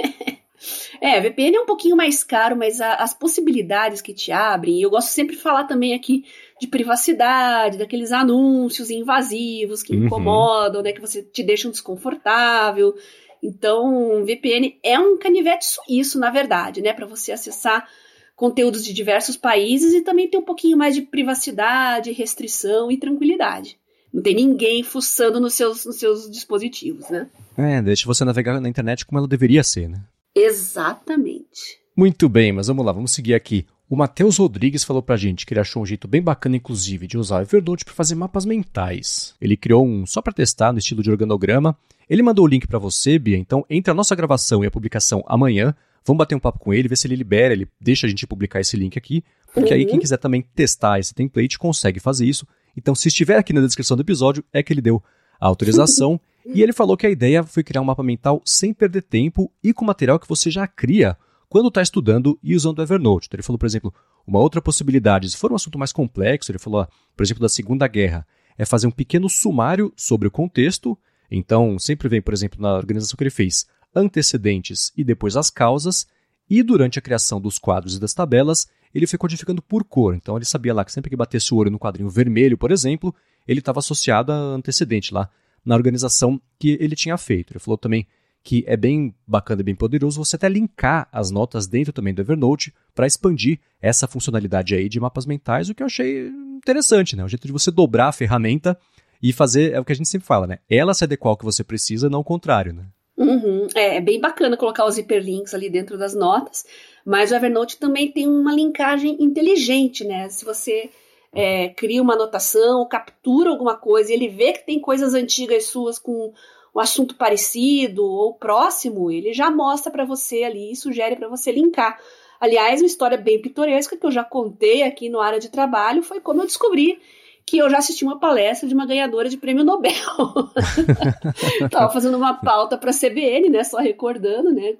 É, 1.00 1.20
VPN 1.20 1.56
é 1.56 1.60
um 1.60 1.66
pouquinho 1.66 1.96
mais 1.96 2.24
caro, 2.24 2.56
mas 2.56 2.80
a, 2.80 2.94
as 2.94 3.14
possibilidades 3.14 4.00
que 4.00 4.12
te 4.12 4.32
abrem, 4.32 4.80
eu 4.80 4.90
gosto 4.90 5.08
sempre 5.08 5.36
de 5.36 5.42
falar 5.42 5.64
também 5.64 5.94
aqui 5.94 6.24
de 6.60 6.66
privacidade, 6.66 7.78
daqueles 7.78 8.12
anúncios 8.12 8.90
invasivos 8.90 9.82
que 9.82 9.94
uhum. 9.94 10.06
incomodam, 10.06 10.82
né, 10.82 10.92
que 10.92 11.00
você 11.00 11.22
te 11.22 11.42
deixam 11.42 11.70
desconfortável. 11.70 12.94
Então, 13.42 14.24
VPN 14.24 14.76
é 14.82 14.98
um 14.98 15.16
canivete 15.16 15.66
suíço, 15.66 16.18
na 16.18 16.30
verdade, 16.30 16.82
né, 16.82 16.92
para 16.92 17.06
você 17.06 17.32
acessar 17.32 17.88
conteúdos 18.34 18.84
de 18.84 18.92
diversos 18.92 19.36
países 19.36 19.94
e 19.94 20.00
também 20.02 20.28
ter 20.28 20.38
um 20.38 20.44
pouquinho 20.44 20.76
mais 20.76 20.94
de 20.94 21.02
privacidade, 21.02 22.12
restrição 22.12 22.90
e 22.90 22.96
tranquilidade. 22.96 23.76
Não 24.12 24.22
tem 24.22 24.34
ninguém 24.34 24.82
fuçando 24.82 25.38
nos 25.38 25.54
seus, 25.54 25.84
nos 25.84 25.96
seus 25.96 26.30
dispositivos, 26.30 27.10
né? 27.10 27.28
É, 27.56 27.82
deixa 27.82 28.06
você 28.06 28.24
navegar 28.24 28.60
na 28.60 28.68
internet 28.68 29.04
como 29.04 29.18
ela 29.18 29.28
deveria 29.28 29.62
ser, 29.62 29.88
né? 29.88 30.00
Exatamente. 30.38 31.78
Muito 31.96 32.28
bem, 32.28 32.52
mas 32.52 32.68
vamos 32.68 32.84
lá, 32.86 32.92
vamos 32.92 33.10
seguir 33.10 33.34
aqui. 33.34 33.66
O 33.90 33.96
Matheus 33.96 34.36
Rodrigues 34.36 34.84
falou 34.84 35.02
pra 35.02 35.16
gente 35.16 35.46
que 35.46 35.52
ele 35.52 35.60
achou 35.60 35.82
um 35.82 35.86
jeito 35.86 36.06
bem 36.06 36.20
bacana, 36.20 36.56
inclusive, 36.56 37.06
de 37.06 37.16
usar 37.16 37.38
o 37.38 37.42
Evernote 37.42 37.84
para 37.84 37.94
fazer 37.94 38.14
mapas 38.14 38.44
mentais. 38.44 39.34
Ele 39.40 39.56
criou 39.56 39.86
um 39.86 40.04
só 40.04 40.20
para 40.20 40.32
testar 40.32 40.72
no 40.72 40.78
estilo 40.78 41.02
de 41.02 41.10
organograma. 41.10 41.76
Ele 42.08 42.22
mandou 42.22 42.44
o 42.44 42.48
link 42.48 42.66
para 42.66 42.78
você, 42.78 43.18
Bia, 43.18 43.36
então 43.36 43.64
entre 43.68 43.90
a 43.90 43.94
nossa 43.94 44.14
gravação 44.14 44.62
e 44.62 44.66
a 44.66 44.70
publicação 44.70 45.24
amanhã, 45.26 45.74
vamos 46.06 46.18
bater 46.18 46.34
um 46.34 46.40
papo 46.40 46.58
com 46.58 46.72
ele, 46.72 46.88
ver 46.88 46.96
se 46.96 47.06
ele 47.06 47.16
libera, 47.16 47.52
ele 47.52 47.66
deixa 47.80 48.06
a 48.06 48.10
gente 48.10 48.26
publicar 48.26 48.60
esse 48.60 48.76
link 48.76 48.96
aqui, 48.96 49.24
porque 49.52 49.70
uhum. 49.72 49.80
aí 49.80 49.86
quem 49.86 49.98
quiser 49.98 50.18
também 50.18 50.42
testar 50.54 51.00
esse 51.00 51.14
template 51.14 51.58
consegue 51.58 51.98
fazer 51.98 52.26
isso. 52.26 52.46
Então, 52.76 52.94
se 52.94 53.08
estiver 53.08 53.36
aqui 53.36 53.52
na 53.52 53.60
descrição 53.60 53.96
do 53.96 54.02
episódio, 54.02 54.44
é 54.52 54.62
que 54.62 54.72
ele 54.72 54.80
deu 54.80 55.02
a 55.40 55.46
autorização. 55.46 56.20
e 56.46 56.62
ele 56.62 56.72
falou 56.72 56.96
que 56.96 57.06
a 57.06 57.10
ideia 57.10 57.42
foi 57.42 57.62
criar 57.62 57.80
um 57.80 57.84
mapa 57.84 58.02
mental 58.02 58.42
sem 58.44 58.72
perder 58.72 59.02
tempo 59.02 59.52
e 59.62 59.72
com 59.72 59.84
material 59.84 60.18
que 60.18 60.28
você 60.28 60.50
já 60.50 60.66
cria 60.66 61.16
quando 61.48 61.68
está 61.68 61.80
estudando 61.80 62.38
e 62.42 62.54
usando 62.54 62.78
o 62.78 62.82
Evernote. 62.82 63.26
Então, 63.26 63.36
ele 63.36 63.42
falou, 63.42 63.58
por 63.58 63.66
exemplo, 63.66 63.92
uma 64.26 64.38
outra 64.38 64.60
possibilidade, 64.60 65.30
se 65.30 65.36
for 65.36 65.50
um 65.50 65.56
assunto 65.56 65.78
mais 65.78 65.92
complexo, 65.92 66.52
ele 66.52 66.58
falou, 66.58 66.86
por 67.16 67.22
exemplo, 67.22 67.40
da 67.40 67.48
Segunda 67.48 67.88
Guerra, 67.88 68.26
é 68.56 68.66
fazer 68.66 68.86
um 68.86 68.90
pequeno 68.90 69.28
sumário 69.28 69.92
sobre 69.96 70.28
o 70.28 70.30
contexto. 70.30 70.98
Então, 71.30 71.78
sempre 71.78 72.08
vem, 72.08 72.20
por 72.20 72.34
exemplo, 72.34 72.60
na 72.60 72.74
organização 72.74 73.16
que 73.16 73.22
ele 73.22 73.30
fez, 73.30 73.66
antecedentes 73.94 74.92
e 74.96 75.02
depois 75.02 75.36
as 75.36 75.48
causas. 75.48 76.06
E 76.50 76.62
durante 76.62 76.98
a 76.98 77.02
criação 77.02 77.40
dos 77.40 77.58
quadros 77.58 77.96
e 77.96 78.00
das 78.00 78.12
tabelas, 78.12 78.68
ele 78.94 79.06
foi 79.06 79.18
codificando 79.18 79.62
por 79.62 79.84
cor. 79.84 80.14
Então, 80.14 80.36
ele 80.36 80.44
sabia 80.44 80.74
lá 80.74 80.84
que 80.84 80.92
sempre 80.92 81.10
que 81.10 81.16
batesse 81.16 81.52
o 81.52 81.56
olho 81.56 81.70
no 81.70 81.78
quadrinho 81.78 82.08
vermelho, 82.08 82.58
por 82.58 82.70
exemplo, 82.70 83.14
ele 83.46 83.60
estava 83.60 83.78
associado 83.78 84.32
a 84.32 84.36
antecedente 84.36 85.12
lá 85.12 85.28
na 85.64 85.74
organização 85.74 86.40
que 86.58 86.76
ele 86.80 86.96
tinha 86.96 87.16
feito. 87.16 87.52
Ele 87.52 87.60
falou 87.60 87.76
também 87.78 88.06
que 88.42 88.64
é 88.66 88.76
bem 88.76 89.14
bacana 89.26 89.60
e 89.60 89.64
bem 89.64 89.74
poderoso 89.74 90.24
você 90.24 90.36
até 90.36 90.48
linkar 90.48 91.08
as 91.12 91.30
notas 91.30 91.66
dentro 91.66 91.92
também 91.92 92.14
do 92.14 92.22
Evernote 92.22 92.72
para 92.94 93.06
expandir 93.06 93.58
essa 93.80 94.06
funcionalidade 94.06 94.74
aí 94.74 94.88
de 94.88 94.98
mapas 94.98 95.26
mentais, 95.26 95.68
o 95.68 95.74
que 95.74 95.82
eu 95.82 95.86
achei 95.86 96.28
interessante, 96.28 97.14
né? 97.14 97.24
O 97.24 97.28
jeito 97.28 97.46
de 97.46 97.52
você 97.52 97.70
dobrar 97.70 98.08
a 98.08 98.12
ferramenta 98.12 98.78
e 99.22 99.32
fazer, 99.32 99.72
é 99.72 99.80
o 99.80 99.84
que 99.84 99.92
a 99.92 99.94
gente 99.94 100.08
sempre 100.08 100.26
fala, 100.26 100.46
né? 100.46 100.58
Ela 100.68 100.94
se 100.94 101.04
adequar 101.04 101.30
ao 101.30 101.36
que 101.36 101.44
você 101.44 101.62
precisa, 101.64 102.08
não 102.08 102.20
o 102.20 102.24
contrário, 102.24 102.72
né? 102.72 102.84
Uhum. 103.16 103.66
É, 103.74 103.96
é 103.96 104.00
bem 104.00 104.20
bacana 104.20 104.56
colocar 104.56 104.86
os 104.86 104.96
hiperlinks 104.96 105.52
ali 105.52 105.68
dentro 105.68 105.98
das 105.98 106.14
notas, 106.14 106.64
mas 107.08 107.32
o 107.32 107.34
Evernote 107.34 107.78
também 107.78 108.12
tem 108.12 108.28
uma 108.28 108.52
linkagem 108.52 109.16
inteligente, 109.18 110.04
né? 110.04 110.28
Se 110.28 110.44
você 110.44 110.90
é, 111.32 111.70
cria 111.70 112.02
uma 112.02 112.12
anotação, 112.12 112.86
captura 112.86 113.48
alguma 113.48 113.74
coisa 113.74 114.12
e 114.12 114.14
ele 114.14 114.28
vê 114.28 114.52
que 114.52 114.66
tem 114.66 114.78
coisas 114.78 115.14
antigas 115.14 115.64
suas 115.64 115.98
com 115.98 116.34
um 116.74 116.78
assunto 116.78 117.14
parecido 117.14 118.04
ou 118.04 118.34
próximo, 118.34 119.10
ele 119.10 119.32
já 119.32 119.50
mostra 119.50 119.90
para 119.90 120.04
você 120.04 120.44
ali 120.44 120.72
e 120.72 120.76
sugere 120.76 121.16
para 121.16 121.28
você 121.28 121.50
linkar. 121.50 121.98
Aliás, 122.38 122.82
uma 122.82 122.86
história 122.86 123.16
bem 123.16 123.40
pitoresca 123.40 123.96
que 123.96 124.04
eu 124.04 124.10
já 124.10 124.22
contei 124.22 124.82
aqui 124.82 125.08
no 125.08 125.18
área 125.18 125.40
de 125.40 125.48
trabalho 125.48 126.02
foi 126.02 126.20
como 126.20 126.42
eu 126.42 126.46
descobri 126.46 127.00
que 127.48 127.58
eu 127.58 127.70
já 127.70 127.78
assisti 127.78 128.04
uma 128.04 128.18
palestra 128.18 128.68
de 128.68 128.74
uma 128.74 128.86
ganhadora 128.86 129.28
de 129.28 129.36
prêmio 129.36 129.64
Nobel. 129.64 129.92
Tava 131.70 131.92
fazendo 131.92 132.16
uma 132.16 132.34
pauta 132.34 132.76
para 132.76 132.90
a 132.90 132.94
CBN, 132.94 133.48
né, 133.48 133.64
só 133.64 133.78
recordando, 133.78 134.52
né, 134.52 134.74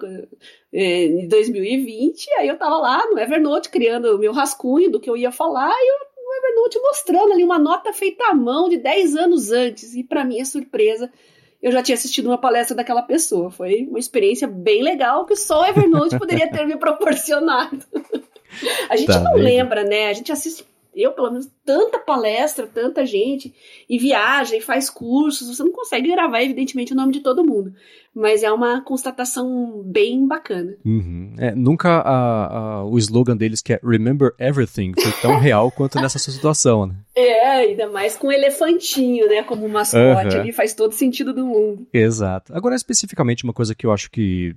é, 0.71 1.05
em 1.05 1.27
2020, 1.27 2.29
aí 2.37 2.47
eu 2.47 2.57
tava 2.57 2.77
lá 2.77 3.05
no 3.09 3.19
Evernote 3.19 3.69
criando 3.69 4.15
o 4.15 4.19
meu 4.19 4.31
rascunho 4.31 4.91
do 4.91 4.99
que 4.99 5.09
eu 5.09 5.17
ia 5.17 5.31
falar 5.31 5.71
e 5.71 5.89
eu 5.89 6.09
no 6.29 6.35
Evernote 6.35 6.79
mostrando 6.79 7.33
ali 7.33 7.43
uma 7.43 7.57
nota 7.57 7.91
feita 7.91 8.25
à 8.25 8.35
mão 8.35 8.69
de 8.69 8.77
10 8.77 9.15
anos 9.15 9.51
antes. 9.51 9.95
E 9.95 10.03
para 10.03 10.23
minha 10.23 10.45
surpresa, 10.45 11.11
eu 11.61 11.71
já 11.71 11.81
tinha 11.81 11.95
assistido 11.95 12.27
uma 12.27 12.37
palestra 12.37 12.75
daquela 12.75 13.01
pessoa. 13.01 13.49
Foi 13.49 13.87
uma 13.89 13.99
experiência 13.99 14.47
bem 14.47 14.83
legal 14.83 15.25
que 15.25 15.35
só 15.35 15.61
o 15.61 15.65
Evernote 15.65 16.19
poderia 16.19 16.49
ter 16.49 16.65
me 16.65 16.77
proporcionado. 16.77 17.83
A 18.89 18.95
gente 18.95 19.07
tá 19.07 19.19
não 19.19 19.35
bem. 19.35 19.43
lembra, 19.43 19.83
né? 19.83 20.07
A 20.07 20.13
gente 20.13 20.31
assiste, 20.31 20.65
eu 21.01 21.11
pelo 21.11 21.31
menos, 21.31 21.49
tanta 21.65 21.99
palestra, 21.99 22.67
tanta 22.67 23.05
gente, 23.05 23.53
e 23.89 23.97
viaja, 23.97 24.55
e 24.55 24.61
faz 24.61 24.89
cursos. 24.89 25.47
Você 25.47 25.63
não 25.63 25.71
consegue 25.71 26.11
gravar, 26.11 26.41
evidentemente, 26.43 26.93
o 26.93 26.95
nome 26.95 27.13
de 27.13 27.21
todo 27.21 27.45
mundo. 27.45 27.73
Mas 28.13 28.43
é 28.43 28.51
uma 28.51 28.81
constatação 28.81 29.83
bem 29.85 30.27
bacana. 30.27 30.75
Uhum. 30.83 31.33
É, 31.37 31.53
nunca 31.53 31.99
a, 31.99 32.57
a, 32.57 32.85
o 32.85 32.97
slogan 32.97 33.37
deles, 33.37 33.61
que 33.61 33.73
é 33.73 33.79
Remember 33.83 34.33
Everything, 34.39 34.93
foi 34.99 35.11
tão 35.21 35.37
real 35.39 35.71
quanto 35.71 35.99
nessa 35.99 36.17
situação, 36.17 36.87
né? 36.87 36.95
É, 37.15 37.49
ainda 37.49 37.87
mais 37.89 38.15
com 38.15 38.27
um 38.27 38.31
elefantinho, 38.31 39.27
né? 39.27 39.43
Como 39.43 39.67
mascote 39.69 40.35
uhum. 40.35 40.41
ali, 40.41 40.51
faz 40.51 40.73
todo 40.73 40.93
sentido 40.93 41.33
do 41.33 41.45
mundo. 41.45 41.87
Exato. 41.93 42.55
Agora, 42.55 42.75
especificamente, 42.75 43.43
uma 43.43 43.53
coisa 43.53 43.75
que 43.75 43.85
eu 43.85 43.91
acho 43.91 44.09
que, 44.09 44.55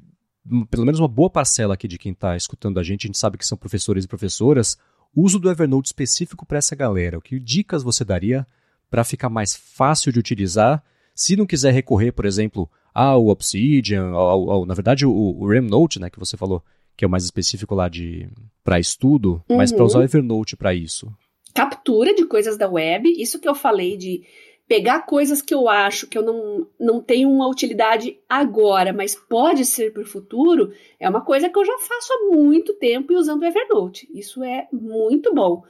pelo 0.70 0.84
menos 0.84 1.00
uma 1.00 1.08
boa 1.08 1.30
parcela 1.30 1.74
aqui 1.74 1.86
de 1.86 1.98
quem 1.98 2.12
está 2.12 2.36
escutando 2.36 2.78
a 2.78 2.82
gente, 2.82 3.06
a 3.06 3.08
gente 3.08 3.18
sabe 3.18 3.36
que 3.36 3.46
são 3.46 3.58
professores 3.58 4.04
e 4.04 4.08
professoras, 4.08 4.78
uso 5.14 5.38
do 5.38 5.50
Evernote 5.50 5.88
específico 5.88 6.46
para 6.46 6.58
essa 6.58 6.74
galera. 6.74 7.18
O 7.18 7.22
que 7.22 7.38
dicas 7.38 7.82
você 7.82 8.04
daria 8.04 8.46
para 8.90 9.04
ficar 9.04 9.28
mais 9.28 9.54
fácil 9.54 10.12
de 10.12 10.18
utilizar? 10.18 10.82
Se 11.14 11.36
não 11.36 11.46
quiser 11.46 11.72
recorrer, 11.72 12.12
por 12.12 12.24
exemplo, 12.24 12.70
ao 12.94 13.28
Obsidian, 13.28 14.10
ao, 14.10 14.50
ao, 14.50 14.66
na 14.66 14.74
verdade, 14.74 15.06
o, 15.06 15.12
o 15.12 15.48
Remnote, 15.48 16.00
né, 16.00 16.10
que 16.10 16.18
você 16.18 16.36
falou, 16.36 16.62
que 16.96 17.04
é 17.04 17.08
o 17.08 17.10
mais 17.10 17.24
específico 17.24 17.74
lá 17.74 17.88
de 17.88 18.28
para 18.64 18.80
estudo, 18.80 19.42
uhum. 19.48 19.56
mas 19.56 19.72
para 19.72 19.84
usar 19.84 19.98
o 19.98 20.02
Evernote 20.02 20.56
para 20.56 20.74
isso 20.74 21.12
captura 21.52 22.14
de 22.14 22.24
coisas 22.24 22.56
da 22.56 22.68
web, 22.68 23.08
isso 23.10 23.38
que 23.38 23.48
eu 23.48 23.54
falei 23.54 23.96
de 23.96 24.22
pegar 24.72 25.00
coisas 25.00 25.42
que 25.42 25.52
eu 25.52 25.68
acho 25.68 26.06
que 26.06 26.16
eu 26.16 26.22
não, 26.22 26.66
não 26.80 26.98
tenho 26.98 27.30
uma 27.30 27.46
utilidade 27.46 28.18
agora, 28.26 28.90
mas 28.90 29.14
pode 29.14 29.66
ser 29.66 29.92
para 29.92 30.00
o 30.00 30.06
futuro, 30.06 30.72
é 30.98 31.06
uma 31.06 31.20
coisa 31.20 31.50
que 31.50 31.58
eu 31.58 31.64
já 31.66 31.76
faço 31.76 32.10
há 32.10 32.34
muito 32.34 32.72
tempo 32.72 33.12
e 33.12 33.16
usando 33.16 33.42
o 33.42 33.44
Evernote. 33.44 34.08
Isso 34.14 34.42
é 34.42 34.68
muito 34.72 35.34
bom. 35.34 35.62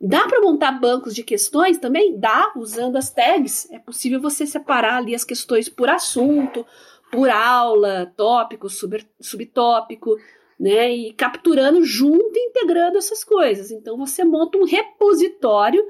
Dá 0.00 0.26
para 0.26 0.40
montar 0.40 0.72
bancos 0.72 1.14
de 1.14 1.22
questões 1.22 1.78
também? 1.78 2.18
Dá, 2.18 2.52
usando 2.56 2.96
as 2.96 3.12
tags. 3.12 3.70
É 3.70 3.78
possível 3.78 4.20
você 4.20 4.44
separar 4.44 4.96
ali 4.96 5.14
as 5.14 5.22
questões 5.22 5.68
por 5.68 5.88
assunto, 5.88 6.66
por 7.12 7.30
aula, 7.30 8.12
tópico, 8.16 8.68
sub, 8.68 9.06
subtópico 9.20 10.16
né? 10.58 10.92
E 10.92 11.12
capturando 11.12 11.84
junto 11.84 12.36
e 12.36 12.46
integrando 12.48 12.98
essas 12.98 13.22
coisas. 13.22 13.70
Então 13.70 13.96
você 13.96 14.24
monta 14.24 14.58
um 14.58 14.64
repositório 14.64 15.84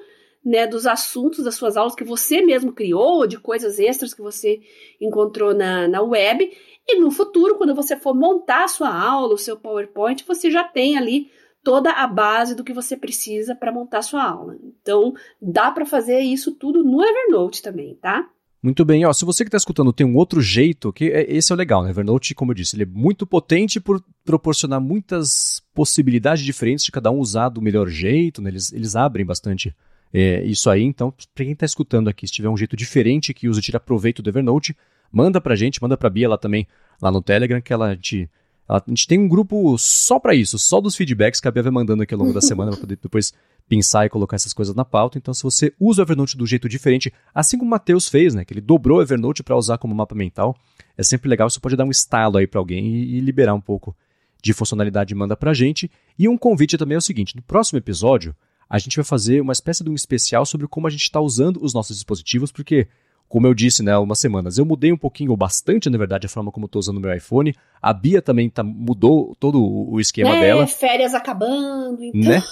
né, 0.48 0.66
dos 0.66 0.86
assuntos 0.86 1.44
das 1.44 1.56
suas 1.56 1.76
aulas 1.76 1.94
que 1.94 2.02
você 2.02 2.40
mesmo 2.40 2.72
criou, 2.72 3.26
de 3.26 3.38
coisas 3.38 3.78
extras 3.78 4.14
que 4.14 4.22
você 4.22 4.60
encontrou 4.98 5.52
na, 5.52 5.86
na 5.86 6.00
web. 6.00 6.50
E 6.86 6.98
no 6.98 7.10
futuro, 7.10 7.56
quando 7.56 7.74
você 7.74 7.94
for 7.96 8.14
montar 8.14 8.64
a 8.64 8.68
sua 8.68 8.88
aula, 8.88 9.34
o 9.34 9.38
seu 9.38 9.58
PowerPoint, 9.58 10.24
você 10.26 10.50
já 10.50 10.64
tem 10.64 10.96
ali 10.96 11.30
toda 11.62 11.92
a 11.92 12.06
base 12.06 12.54
do 12.54 12.64
que 12.64 12.72
você 12.72 12.96
precisa 12.96 13.54
para 13.54 13.70
montar 13.70 13.98
a 13.98 14.02
sua 14.02 14.24
aula. 14.24 14.56
Então, 14.62 15.12
dá 15.40 15.70
para 15.70 15.84
fazer 15.84 16.20
isso 16.20 16.52
tudo 16.52 16.82
no 16.82 17.04
Evernote 17.04 17.60
também, 17.60 17.94
tá? 17.96 18.26
Muito 18.62 18.86
bem, 18.86 19.04
ó, 19.04 19.12
se 19.12 19.26
você 19.26 19.44
que 19.44 19.48
está 19.48 19.58
escutando 19.58 19.92
tem 19.92 20.06
um 20.06 20.16
outro 20.16 20.40
jeito, 20.40 20.90
que 20.94 21.12
é, 21.12 21.30
esse 21.30 21.52
é 21.52 21.54
o 21.54 21.58
legal, 21.58 21.84
né? 21.84 21.90
Evernote, 21.90 22.34
como 22.34 22.52
eu 22.52 22.54
disse, 22.54 22.74
ele 22.74 22.84
é 22.84 22.86
muito 22.86 23.26
potente 23.26 23.78
por 23.78 24.02
proporcionar 24.24 24.80
muitas 24.80 25.62
possibilidades 25.74 26.42
diferentes 26.42 26.86
de 26.86 26.90
cada 26.90 27.10
um 27.10 27.18
usar 27.18 27.50
do 27.50 27.60
melhor 27.60 27.86
jeito, 27.86 28.40
né? 28.40 28.48
eles, 28.48 28.72
eles 28.72 28.96
abrem 28.96 29.26
bastante 29.26 29.76
é, 30.12 30.42
isso 30.44 30.70
aí, 30.70 30.82
então, 30.82 31.12
para 31.34 31.44
quem 31.44 31.52
está 31.52 31.66
escutando 31.66 32.08
aqui, 32.08 32.26
se 32.26 32.32
tiver 32.32 32.48
um 32.48 32.56
jeito 32.56 32.76
diferente 32.76 33.34
que 33.34 33.48
use 33.48 33.60
tira 33.60 33.78
proveito 33.78 34.22
do 34.22 34.30
Evernote, 34.30 34.76
manda 35.12 35.40
para 35.40 35.54
a 35.54 35.56
gente, 35.56 35.80
manda 35.82 35.96
para 35.96 36.08
a 36.08 36.10
Bia 36.10 36.28
lá 36.28 36.38
também, 36.38 36.66
lá 37.00 37.10
no 37.10 37.22
Telegram, 37.22 37.60
que 37.60 37.72
ela, 37.72 37.88
a 37.88 37.94
gente 37.94 38.28
A 38.68 38.82
gente 38.86 39.06
tem 39.06 39.18
um 39.18 39.28
grupo 39.28 39.76
só 39.78 40.18
para 40.18 40.34
isso, 40.34 40.58
só 40.58 40.80
dos 40.80 40.96
feedbacks 40.96 41.40
que 41.40 41.48
a 41.48 41.50
Bia 41.50 41.62
vai 41.62 41.72
mandando 41.72 42.02
aqui 42.02 42.14
ao 42.14 42.20
longo 42.20 42.32
da 42.32 42.40
semana 42.42 42.70
para 42.70 42.80
poder 42.80 42.98
depois 43.02 43.32
pensar 43.68 44.06
e 44.06 44.08
colocar 44.08 44.36
essas 44.36 44.54
coisas 44.54 44.74
na 44.74 44.84
pauta. 44.84 45.18
Então, 45.18 45.34
se 45.34 45.42
você 45.42 45.72
usa 45.78 46.00
o 46.00 46.04
Evernote 46.04 46.36
do 46.36 46.46
jeito 46.46 46.68
diferente, 46.68 47.12
assim 47.34 47.58
como 47.58 47.68
o 47.68 47.70
Matheus 47.70 48.08
fez, 48.08 48.34
né, 48.34 48.44
que 48.44 48.54
ele 48.54 48.60
dobrou 48.60 48.98
o 48.98 49.02
Evernote 49.02 49.42
para 49.42 49.56
usar 49.56 49.76
como 49.78 49.94
mapa 49.94 50.14
mental, 50.14 50.56
é 50.96 51.02
sempre 51.02 51.28
legal, 51.28 51.48
você 51.48 51.60
pode 51.60 51.76
dar 51.76 51.84
um 51.84 51.90
estalo 51.90 52.38
aí 52.38 52.46
para 52.46 52.58
alguém 52.58 52.86
e, 52.86 53.16
e, 53.16 53.20
liberar 53.20 53.54
um 53.54 53.60
pouco 53.60 53.94
de 54.42 54.52
funcionalidade 54.52 55.14
manda 55.14 55.36
pra 55.36 55.52
gente. 55.52 55.90
E 56.18 56.28
um 56.28 56.38
convite 56.38 56.78
também 56.78 56.94
é 56.94 56.98
o 56.98 57.02
seguinte, 57.02 57.36
no 57.36 57.42
próximo 57.42 57.78
episódio, 57.78 58.34
a 58.68 58.78
gente 58.78 58.96
vai 58.96 59.04
fazer 59.04 59.40
uma 59.40 59.52
espécie 59.52 59.82
de 59.82 59.90
um 59.90 59.94
especial 59.94 60.44
sobre 60.44 60.66
como 60.68 60.86
a 60.86 60.90
gente 60.90 61.02
está 61.02 61.20
usando 61.20 61.62
os 61.62 61.72
nossos 61.72 61.96
dispositivos, 61.96 62.52
porque 62.52 62.88
como 63.28 63.46
eu 63.46 63.52
disse, 63.52 63.82
né, 63.82 63.96
umas 63.98 64.18
semanas, 64.18 64.56
eu 64.56 64.64
mudei 64.64 64.90
um 64.90 64.96
pouquinho, 64.96 65.32
ou 65.32 65.36
bastante, 65.36 65.90
na 65.90 65.98
verdade, 65.98 66.26
a 66.26 66.30
forma 66.30 66.50
como 66.50 66.64
eu 66.64 66.70
tô 66.70 66.78
usando 66.78 66.96
o 66.96 67.00
meu 67.00 67.14
iPhone. 67.14 67.54
A 67.80 67.92
Bia 67.92 68.22
também 68.22 68.48
tá, 68.48 68.62
mudou 68.62 69.36
todo 69.38 69.62
o 69.62 70.00
esquema 70.00 70.34
é, 70.34 70.40
dela. 70.40 70.66
férias 70.66 71.12
acabando, 71.12 72.02
então. 72.02 72.30
Né? 72.30 72.42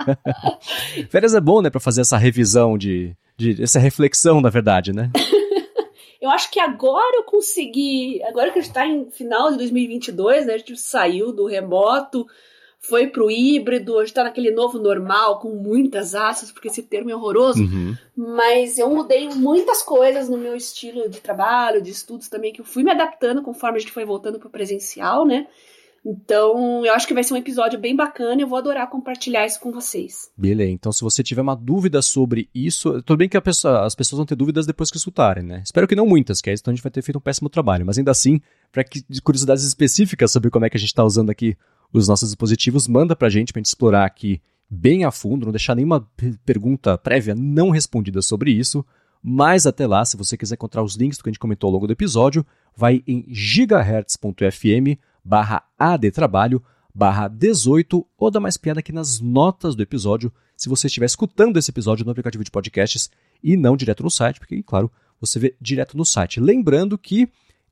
férias 1.10 1.34
é 1.34 1.40
bom, 1.40 1.60
né, 1.60 1.68
para 1.68 1.78
fazer 1.78 2.00
essa 2.00 2.16
revisão 2.16 2.78
de, 2.78 3.14
de, 3.36 3.62
essa 3.62 3.78
reflexão, 3.78 4.40
na 4.40 4.48
verdade, 4.48 4.94
né? 4.94 5.10
eu 6.22 6.30
acho 6.30 6.50
que 6.50 6.58
agora 6.58 7.18
eu 7.18 7.24
consegui, 7.24 8.22
agora 8.22 8.50
que 8.50 8.58
a 8.58 8.62
gente 8.62 8.72
tá 8.72 8.86
em 8.86 9.10
final 9.10 9.50
de 9.50 9.58
2022, 9.58 10.46
né, 10.46 10.54
a 10.54 10.58
gente 10.58 10.76
saiu 10.78 11.34
do 11.34 11.46
remoto, 11.46 12.26
foi 12.80 13.08
pro 13.08 13.30
híbrido, 13.30 13.94
hoje 13.94 14.12
tá 14.12 14.22
naquele 14.22 14.50
novo 14.50 14.78
normal, 14.78 15.40
com 15.40 15.50
muitas 15.50 16.14
asas, 16.14 16.52
porque 16.52 16.68
esse 16.68 16.82
termo 16.82 17.10
é 17.10 17.16
horroroso. 17.16 17.62
Uhum. 17.62 17.96
Mas 18.16 18.78
eu 18.78 18.88
mudei 18.88 19.28
muitas 19.30 19.82
coisas 19.82 20.28
no 20.28 20.38
meu 20.38 20.54
estilo 20.54 21.08
de 21.08 21.20
trabalho, 21.20 21.82
de 21.82 21.90
estudos 21.90 22.28
também, 22.28 22.52
que 22.52 22.60
eu 22.60 22.64
fui 22.64 22.82
me 22.82 22.90
adaptando 22.90 23.42
conforme 23.42 23.78
a 23.78 23.80
gente 23.80 23.92
foi 23.92 24.04
voltando 24.04 24.38
pro 24.38 24.50
presencial, 24.50 25.26
né? 25.26 25.46
Então, 26.08 26.86
eu 26.86 26.94
acho 26.94 27.04
que 27.04 27.12
vai 27.12 27.24
ser 27.24 27.34
um 27.34 27.36
episódio 27.36 27.80
bem 27.80 27.96
bacana 27.96 28.40
e 28.40 28.44
eu 28.44 28.46
vou 28.46 28.56
adorar 28.56 28.88
compartilhar 28.88 29.44
isso 29.44 29.58
com 29.58 29.72
vocês. 29.72 30.30
Beleza, 30.36 30.70
então 30.70 30.92
se 30.92 31.02
você 31.02 31.20
tiver 31.20 31.42
uma 31.42 31.56
dúvida 31.56 32.00
sobre 32.00 32.48
isso, 32.54 33.02
tudo 33.02 33.16
bem 33.16 33.28
que 33.28 33.40
pessoa, 33.40 33.84
as 33.84 33.96
pessoas 33.96 34.18
vão 34.18 34.26
ter 34.26 34.36
dúvidas 34.36 34.66
depois 34.66 34.88
que 34.88 34.96
escutarem, 34.96 35.42
né? 35.42 35.62
Espero 35.64 35.88
que 35.88 35.96
não 35.96 36.06
muitas, 36.06 36.40
que 36.40 36.48
aí 36.48 36.54
então 36.56 36.70
a 36.70 36.74
gente 36.76 36.82
vai 36.84 36.92
ter 36.92 37.02
feito 37.02 37.16
um 37.16 37.20
péssimo 37.20 37.48
trabalho, 37.48 37.84
mas 37.84 37.98
ainda 37.98 38.12
assim, 38.12 38.40
para 38.70 38.84
curiosidades 39.24 39.64
específicas 39.64 40.30
sobre 40.30 40.48
como 40.48 40.64
é 40.64 40.70
que 40.70 40.76
a 40.76 40.80
gente 40.80 40.90
está 40.90 41.02
usando 41.02 41.30
aqui 41.30 41.56
os 41.92 42.08
nossos 42.08 42.28
dispositivos, 42.28 42.88
manda 42.88 43.16
pra 43.16 43.28
gente 43.28 43.52
pra 43.52 43.60
gente 43.60 43.66
explorar 43.66 44.04
aqui 44.04 44.40
bem 44.68 45.04
a 45.04 45.10
fundo, 45.10 45.46
não 45.46 45.52
deixar 45.52 45.74
nenhuma 45.74 46.08
pergunta 46.44 46.98
prévia 46.98 47.34
não 47.34 47.70
respondida 47.70 48.20
sobre 48.20 48.50
isso. 48.50 48.84
Mas 49.22 49.66
até 49.66 49.86
lá, 49.86 50.04
se 50.04 50.16
você 50.16 50.36
quiser 50.36 50.54
encontrar 50.54 50.82
os 50.82 50.94
links 50.94 51.18
do 51.18 51.24
que 51.24 51.30
a 51.30 51.32
gente 51.32 51.40
comentou 51.40 51.68
ao 51.68 51.72
longo 51.72 51.86
do 51.86 51.92
episódio, 51.92 52.44
vai 52.76 53.02
em 53.06 53.24
gigahertz.fm 53.28 54.98
barra 55.24 55.64
adtrabalho 55.78 56.62
barra 56.94 57.28
18 57.28 58.06
ou 58.16 58.30
dá 58.30 58.40
mais 58.40 58.56
piada 58.56 58.80
aqui 58.80 58.92
nas 58.92 59.20
notas 59.20 59.74
do 59.74 59.82
episódio 59.82 60.32
se 60.56 60.68
você 60.68 60.86
estiver 60.86 61.04
escutando 61.04 61.58
esse 61.58 61.70
episódio 61.70 62.04
no 62.04 62.10
aplicativo 62.10 62.42
de 62.42 62.50
podcasts 62.50 63.10
e 63.42 63.56
não 63.56 63.76
direto 63.76 64.02
no 64.02 64.10
site, 64.10 64.40
porque, 64.40 64.62
claro, 64.62 64.90
você 65.20 65.38
vê 65.38 65.54
direto 65.60 65.96
no 65.96 66.04
site. 66.04 66.40
Lembrando 66.40 66.96
que, 66.96 67.28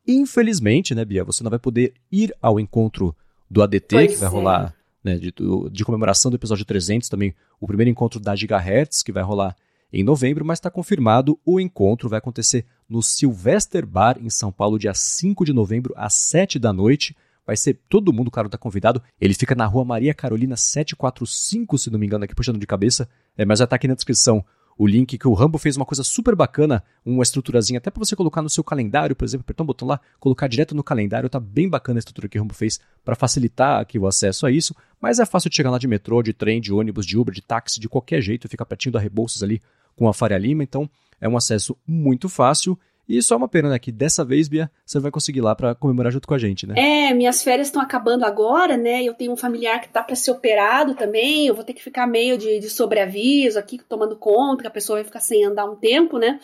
infelizmente, 0.06 0.94
né, 0.94 1.04
Bia, 1.04 1.24
você 1.24 1.42
não 1.42 1.50
vai 1.50 1.58
poder 1.58 1.94
ir 2.12 2.34
ao 2.42 2.60
encontro 2.60 3.16
do 3.54 3.62
ADT, 3.62 3.86
pois 3.88 4.12
que 4.12 4.16
vai 4.18 4.28
é. 4.28 4.32
rolar, 4.32 4.74
né, 5.02 5.16
de, 5.16 5.32
de, 5.70 5.84
comemoração 5.84 6.28
do 6.28 6.36
episódio 6.36 6.64
300, 6.64 7.08
também 7.08 7.32
o 7.60 7.68
primeiro 7.68 7.88
encontro 7.88 8.18
da 8.18 8.34
Gigahertz, 8.34 9.02
que 9.02 9.12
vai 9.12 9.22
rolar 9.22 9.54
em 9.92 10.02
novembro, 10.02 10.44
mas 10.44 10.58
está 10.58 10.68
confirmado 10.68 11.38
o 11.46 11.60
encontro 11.60 12.08
vai 12.08 12.18
acontecer 12.18 12.66
no 12.88 13.00
Sylvester 13.00 13.86
Bar, 13.86 14.18
em 14.20 14.28
São 14.28 14.50
Paulo, 14.50 14.76
dia 14.76 14.92
5 14.92 15.44
de 15.44 15.52
novembro, 15.52 15.94
às 15.96 16.14
7 16.14 16.58
da 16.58 16.72
noite. 16.72 17.16
Vai 17.46 17.56
ser 17.56 17.78
todo 17.88 18.12
mundo, 18.12 18.28
claro, 18.28 18.48
está 18.48 18.58
convidado. 18.58 19.00
Ele 19.20 19.34
fica 19.34 19.54
na 19.54 19.66
rua 19.66 19.84
Maria 19.84 20.12
Carolina 20.12 20.56
745, 20.56 21.78
se 21.78 21.90
não 21.90 21.98
me 21.98 22.06
engano, 22.06 22.24
aqui 22.24 22.34
puxando 22.34 22.58
de 22.58 22.66
cabeça, 22.66 23.08
é, 23.36 23.44
mas 23.44 23.60
já 23.60 23.66
está 23.66 23.76
aqui 23.76 23.86
na 23.86 23.94
descrição 23.94 24.44
o 24.76 24.86
link 24.86 25.16
que 25.16 25.28
o 25.28 25.34
Rambo 25.34 25.58
fez 25.58 25.76
uma 25.76 25.84
coisa 25.84 26.02
super 26.02 26.34
bacana, 26.34 26.82
uma 27.04 27.22
estruturazinha 27.22 27.78
até 27.78 27.90
para 27.90 28.04
você 28.04 28.16
colocar 28.16 28.42
no 28.42 28.50
seu 28.50 28.64
calendário, 28.64 29.14
por 29.14 29.24
exemplo, 29.24 29.44
apertar 29.44 29.62
um 29.62 29.66
botão 29.66 29.86
lá, 29.86 30.00
colocar 30.18 30.48
direto 30.48 30.74
no 30.74 30.82
calendário, 30.82 31.28
tá 31.28 31.38
bem 31.40 31.68
bacana 31.68 31.98
a 31.98 32.00
estrutura 32.00 32.28
que 32.28 32.38
o 32.38 32.42
Rambo 32.42 32.54
fez 32.54 32.80
para 33.04 33.14
facilitar 33.14 33.80
aqui 33.80 33.98
o 33.98 34.06
acesso 34.06 34.46
a 34.46 34.50
isso, 34.50 34.74
mas 35.00 35.18
é 35.18 35.26
fácil 35.26 35.50
de 35.50 35.56
chegar 35.56 35.70
lá 35.70 35.78
de 35.78 35.86
metrô, 35.86 36.22
de 36.22 36.32
trem, 36.32 36.60
de 36.60 36.72
ônibus, 36.72 37.06
de 37.06 37.16
Uber, 37.16 37.34
de 37.34 37.42
táxi, 37.42 37.80
de 37.80 37.88
qualquer 37.88 38.20
jeito, 38.20 38.48
fica 38.48 38.64
pertinho 38.66 38.92
da 38.92 39.00
Rebouças 39.00 39.42
ali 39.42 39.60
com 39.96 40.08
a 40.08 40.14
Faria 40.14 40.38
Lima, 40.38 40.62
então 40.62 40.90
é 41.20 41.28
um 41.28 41.36
acesso 41.36 41.76
muito 41.86 42.28
fácil 42.28 42.78
e 43.08 43.20
só 43.22 43.36
uma 43.36 43.48
pena, 43.48 43.68
né? 43.68 43.78
Que 43.78 43.92
dessa 43.92 44.24
vez, 44.24 44.48
Bia, 44.48 44.70
você 44.84 44.98
vai 44.98 45.10
conseguir 45.10 45.40
ir 45.40 45.42
lá 45.42 45.54
para 45.54 45.74
comemorar 45.74 46.10
junto 46.10 46.26
com 46.26 46.34
a 46.34 46.38
gente, 46.38 46.66
né? 46.66 46.74
É, 46.76 47.12
minhas 47.14 47.42
férias 47.42 47.68
estão 47.68 47.82
acabando 47.82 48.24
agora, 48.24 48.76
né? 48.76 49.02
Eu 49.02 49.14
tenho 49.14 49.32
um 49.32 49.36
familiar 49.36 49.80
que 49.80 49.88
tá 49.88 50.02
para 50.02 50.16
ser 50.16 50.30
operado 50.30 50.94
também. 50.94 51.46
Eu 51.46 51.54
vou 51.54 51.64
ter 51.64 51.74
que 51.74 51.82
ficar 51.82 52.06
meio 52.06 52.38
de, 52.38 52.58
de 52.58 52.70
sobreaviso 52.70 53.58
aqui, 53.58 53.78
tomando 53.88 54.16
conta, 54.16 54.62
que 54.62 54.68
a 54.68 54.70
pessoa 54.70 54.96
vai 54.96 55.04
ficar 55.04 55.20
sem 55.20 55.44
andar 55.44 55.66
um 55.66 55.76
tempo, 55.76 56.18
né? 56.18 56.40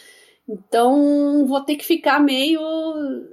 Então, 0.48 1.46
vou 1.46 1.60
ter 1.60 1.76
que 1.76 1.84
ficar 1.84 2.20
meio 2.20 2.60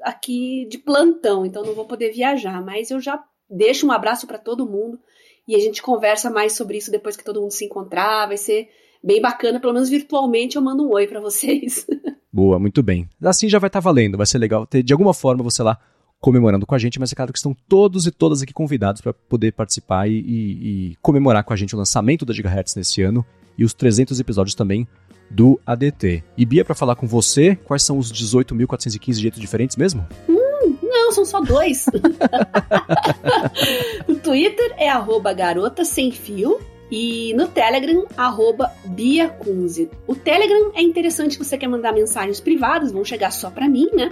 aqui 0.03 0.67
de 0.69 0.77
plantão, 0.77 1.45
então 1.45 1.63
não 1.63 1.73
vou 1.73 1.85
poder 1.85 2.11
viajar. 2.11 2.63
Mas 2.63 2.91
eu 2.91 2.99
já 2.99 3.21
deixo 3.49 3.87
um 3.87 3.91
abraço 3.91 4.27
para 4.27 4.37
todo 4.37 4.69
mundo 4.69 4.99
e 5.47 5.55
a 5.55 5.59
gente 5.59 5.81
conversa 5.81 6.29
mais 6.29 6.53
sobre 6.53 6.77
isso 6.77 6.91
depois 6.91 7.17
que 7.17 7.23
todo 7.23 7.41
mundo 7.41 7.51
se 7.51 7.65
encontrar. 7.65 8.27
Vai 8.27 8.37
ser 8.37 8.69
bem 9.03 9.19
bacana, 9.19 9.59
pelo 9.59 9.73
menos 9.73 9.89
virtualmente 9.89 10.55
eu 10.55 10.61
mando 10.61 10.87
um 10.87 10.93
oi 10.93 11.07
para 11.07 11.19
vocês. 11.19 11.85
Boa, 12.37 12.59
muito 12.59 12.83
bem. 12.83 13.09
Assim 13.19 13.49
já 13.49 13.57
vai 13.57 13.67
estar 13.67 13.81
tá 13.81 13.83
valendo, 13.83 14.15
vai 14.15 14.27
ser 14.27 14.37
legal 14.37 14.67
ter 14.67 14.83
de 14.83 14.93
alguma 14.93 15.11
forma 15.11 15.43
você 15.43 15.63
lá 15.63 15.75
comemorando 16.21 16.67
com 16.67 16.75
a 16.75 16.77
gente, 16.77 16.99
mas 16.99 17.11
é 17.11 17.15
claro 17.15 17.33
que 17.33 17.39
estão 17.39 17.57
todos 17.67 18.05
e 18.05 18.11
todas 18.11 18.43
aqui 18.43 18.53
convidados 18.53 19.01
para 19.01 19.11
poder 19.11 19.53
participar 19.53 20.07
e, 20.07 20.19
e, 20.19 20.91
e, 20.91 20.95
comemorar 21.01 21.43
com 21.43 21.51
a 21.51 21.55
gente 21.55 21.73
o 21.73 21.77
lançamento 21.79 22.25
da 22.25 22.35
Gigahertz 22.35 22.75
nesse 22.75 23.01
ano 23.01 23.25
e 23.57 23.65
os 23.65 23.73
300 23.73 24.19
episódios 24.19 24.53
também 24.53 24.87
do 25.31 25.59
ADT. 25.65 26.23
E 26.37 26.45
Bia, 26.45 26.63
para 26.63 26.75
falar 26.75 26.95
com 26.95 27.07
você, 27.07 27.55
quais 27.55 27.81
são 27.81 27.97
os 27.97 28.13
18.415 28.13 29.15
jeitos 29.15 29.41
diferentes 29.41 29.75
mesmo? 29.75 30.05
Hum, 30.29 30.77
não, 30.83 31.11
são 31.11 31.25
só 31.25 31.41
dois. 31.41 31.87
o 34.07 34.13
Twitter 34.13 34.75
é 34.77 34.89
arroba 34.89 35.33
garota 35.33 35.83
sem 35.83 36.11
fio 36.11 36.59
e 36.91 37.33
no 37.33 37.47
Telegram, 37.47 38.05
arroba 38.15 38.71
Bia 38.85 39.27
Kunze. 39.27 39.89
O 40.05 40.15
Telegram 40.15 40.71
é 40.73 40.81
interessante 40.81 41.33
se 41.33 41.39
você 41.39 41.57
quer 41.57 41.67
mandar 41.67 41.93
mensagens 41.93 42.39
privadas, 42.39 42.91
vão 42.91 43.03
chegar 43.03 43.31
só 43.31 43.49
para 43.49 43.67
mim, 43.67 43.89
né? 43.93 44.11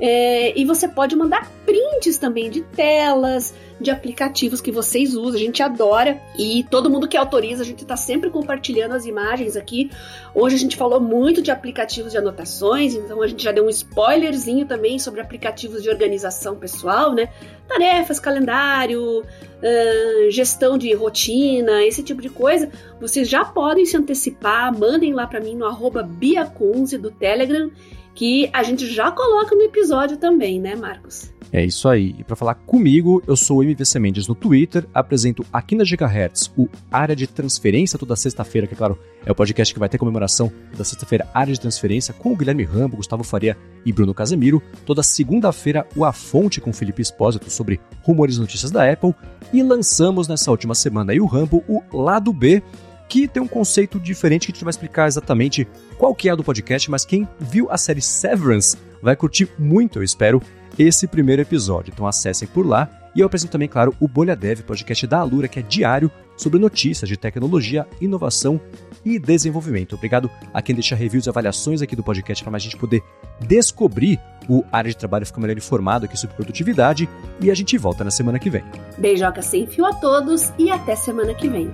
É, 0.00 0.58
e 0.58 0.64
você 0.64 0.86
pode 0.86 1.16
mandar 1.16 1.50
prints 1.66 2.18
também 2.18 2.48
de 2.48 2.62
telas, 2.62 3.52
de 3.80 3.90
aplicativos 3.90 4.60
que 4.60 4.70
vocês 4.70 5.14
usam, 5.14 5.34
a 5.34 5.38
gente 5.38 5.62
adora. 5.62 6.20
E 6.38 6.64
todo 6.70 6.88
mundo 6.88 7.08
que 7.08 7.16
autoriza, 7.16 7.62
a 7.62 7.66
gente 7.66 7.82
está 7.82 7.96
sempre 7.96 8.30
compartilhando 8.30 8.94
as 8.94 9.06
imagens 9.06 9.56
aqui. 9.56 9.90
Hoje 10.34 10.56
a 10.56 10.58
gente 10.58 10.76
falou 10.76 11.00
muito 11.00 11.42
de 11.42 11.50
aplicativos 11.50 12.12
de 12.12 12.18
anotações, 12.18 12.94
então 12.94 13.22
a 13.22 13.26
gente 13.26 13.42
já 13.42 13.50
deu 13.50 13.66
um 13.66 13.70
spoilerzinho 13.70 14.66
também 14.66 14.98
sobre 14.98 15.20
aplicativos 15.20 15.82
de 15.82 15.90
organização 15.90 16.56
pessoal, 16.56 17.12
né? 17.12 17.28
Tarefas, 17.66 18.18
calendário, 18.18 19.20
uh, 19.20 20.30
gestão 20.30 20.78
de 20.78 20.92
rotina, 20.94 21.84
esse 21.84 22.02
tipo 22.02 22.22
de 22.22 22.28
coisa. 22.30 22.70
Vocês 23.00 23.28
já 23.28 23.44
podem 23.44 23.84
se 23.84 23.96
antecipar, 23.96 24.76
mandem 24.76 25.12
lá 25.12 25.26
para 25.26 25.40
mim 25.40 25.54
no 25.54 25.66
arroba 25.66 26.02
Biacunze 26.02 26.96
do 26.96 27.10
Telegram 27.10 27.70
que 28.18 28.50
a 28.52 28.64
gente 28.64 28.92
já 28.92 29.12
coloca 29.12 29.54
no 29.54 29.62
episódio 29.62 30.16
também, 30.16 30.60
né, 30.60 30.74
Marcos? 30.74 31.32
É 31.52 31.64
isso 31.64 31.88
aí. 31.88 32.16
E 32.18 32.24
para 32.24 32.34
falar 32.34 32.56
comigo, 32.56 33.22
eu 33.28 33.36
sou 33.36 33.58
o 33.58 33.62
MVC 33.62 33.96
Mendes 34.00 34.26
no 34.26 34.34
Twitter, 34.34 34.84
apresento 34.92 35.46
aqui 35.52 35.76
na 35.76 35.84
Gigahertz 35.84 36.50
o 36.58 36.68
Área 36.90 37.14
de 37.14 37.28
Transferência 37.28 37.96
toda 37.96 38.16
sexta-feira, 38.16 38.66
que 38.66 38.74
claro, 38.74 38.98
é 39.24 39.30
o 39.30 39.34
podcast 39.36 39.72
que 39.72 39.78
vai 39.78 39.88
ter 39.88 39.98
comemoração 39.98 40.52
da 40.76 40.82
sexta-feira 40.82 41.28
Área 41.32 41.54
de 41.54 41.60
Transferência 41.60 42.12
com 42.12 42.32
o 42.32 42.36
Guilherme 42.36 42.64
Rambo, 42.64 42.96
Gustavo 42.96 43.22
Faria 43.22 43.56
e 43.86 43.92
Bruno 43.92 44.12
Casemiro. 44.12 44.60
Toda 44.84 45.00
segunda-feira 45.00 45.86
o 45.94 46.04
A 46.04 46.12
Fonte 46.12 46.60
com 46.60 46.72
Felipe 46.72 47.00
Espósito 47.00 47.48
sobre 47.48 47.80
rumores 48.02 48.34
e 48.34 48.40
notícias 48.40 48.72
da 48.72 48.90
Apple. 48.90 49.14
E 49.52 49.62
lançamos 49.62 50.26
nessa 50.26 50.50
última 50.50 50.74
semana 50.74 51.12
aí 51.12 51.20
o 51.20 51.26
Rambo, 51.26 51.62
o 51.68 51.82
Lado 51.96 52.32
B, 52.32 52.64
que 53.08 53.26
tem 53.26 53.42
um 53.42 53.48
conceito 53.48 53.98
diferente 53.98 54.46
que 54.46 54.52
a 54.52 54.54
gente 54.54 54.64
vai 54.64 54.70
explicar 54.70 55.06
exatamente 55.06 55.66
qual 55.96 56.14
que 56.14 56.28
é 56.28 56.36
do 56.36 56.44
podcast, 56.44 56.90
mas 56.90 57.04
quem 57.04 57.26
viu 57.40 57.68
a 57.70 57.78
série 57.78 58.02
Severance 58.02 58.76
vai 59.02 59.16
curtir 59.16 59.48
muito, 59.58 59.98
eu 59.98 60.02
espero, 60.02 60.42
esse 60.78 61.06
primeiro 61.06 61.42
episódio. 61.42 61.92
Então 61.92 62.06
acessem 62.06 62.46
por 62.46 62.66
lá. 62.66 62.88
E 63.14 63.20
eu 63.20 63.26
apresento 63.26 63.52
também, 63.52 63.68
claro, 63.68 63.94
o 63.98 64.06
Bolha 64.06 64.36
Dev, 64.36 64.60
podcast 64.60 65.06
da 65.06 65.18
Alura, 65.18 65.48
que 65.48 65.58
é 65.58 65.62
diário 65.62 66.10
sobre 66.36 66.60
notícias 66.60 67.08
de 67.08 67.16
tecnologia, 67.16 67.86
inovação 68.00 68.60
e 69.04 69.18
desenvolvimento. 69.18 69.96
Obrigado 69.96 70.30
a 70.54 70.62
quem 70.62 70.74
deixa 70.74 70.94
reviews 70.94 71.26
e 71.26 71.28
avaliações 71.28 71.82
aqui 71.82 71.96
do 71.96 72.02
podcast 72.02 72.44
para 72.44 72.50
mais 72.50 72.62
gente 72.62 72.76
poder 72.76 73.02
descobrir 73.40 74.20
o 74.48 74.64
área 74.70 74.90
de 74.90 74.96
trabalho 74.96 75.26
ficar 75.26 75.40
melhor 75.40 75.56
informado 75.56 76.04
aqui 76.04 76.16
sobre 76.16 76.36
produtividade. 76.36 77.08
E 77.40 77.50
a 77.50 77.54
gente 77.54 77.76
volta 77.76 78.04
na 78.04 78.10
semana 78.10 78.38
que 78.38 78.50
vem. 78.50 78.62
Beijoca 78.96 79.42
sem 79.42 79.66
fio 79.66 79.84
a 79.84 79.94
todos 79.94 80.52
e 80.58 80.70
até 80.70 80.94
semana 80.94 81.34
que 81.34 81.48
vem. 81.48 81.72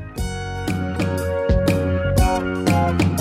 Thank 2.35 3.03
you. 3.03 3.14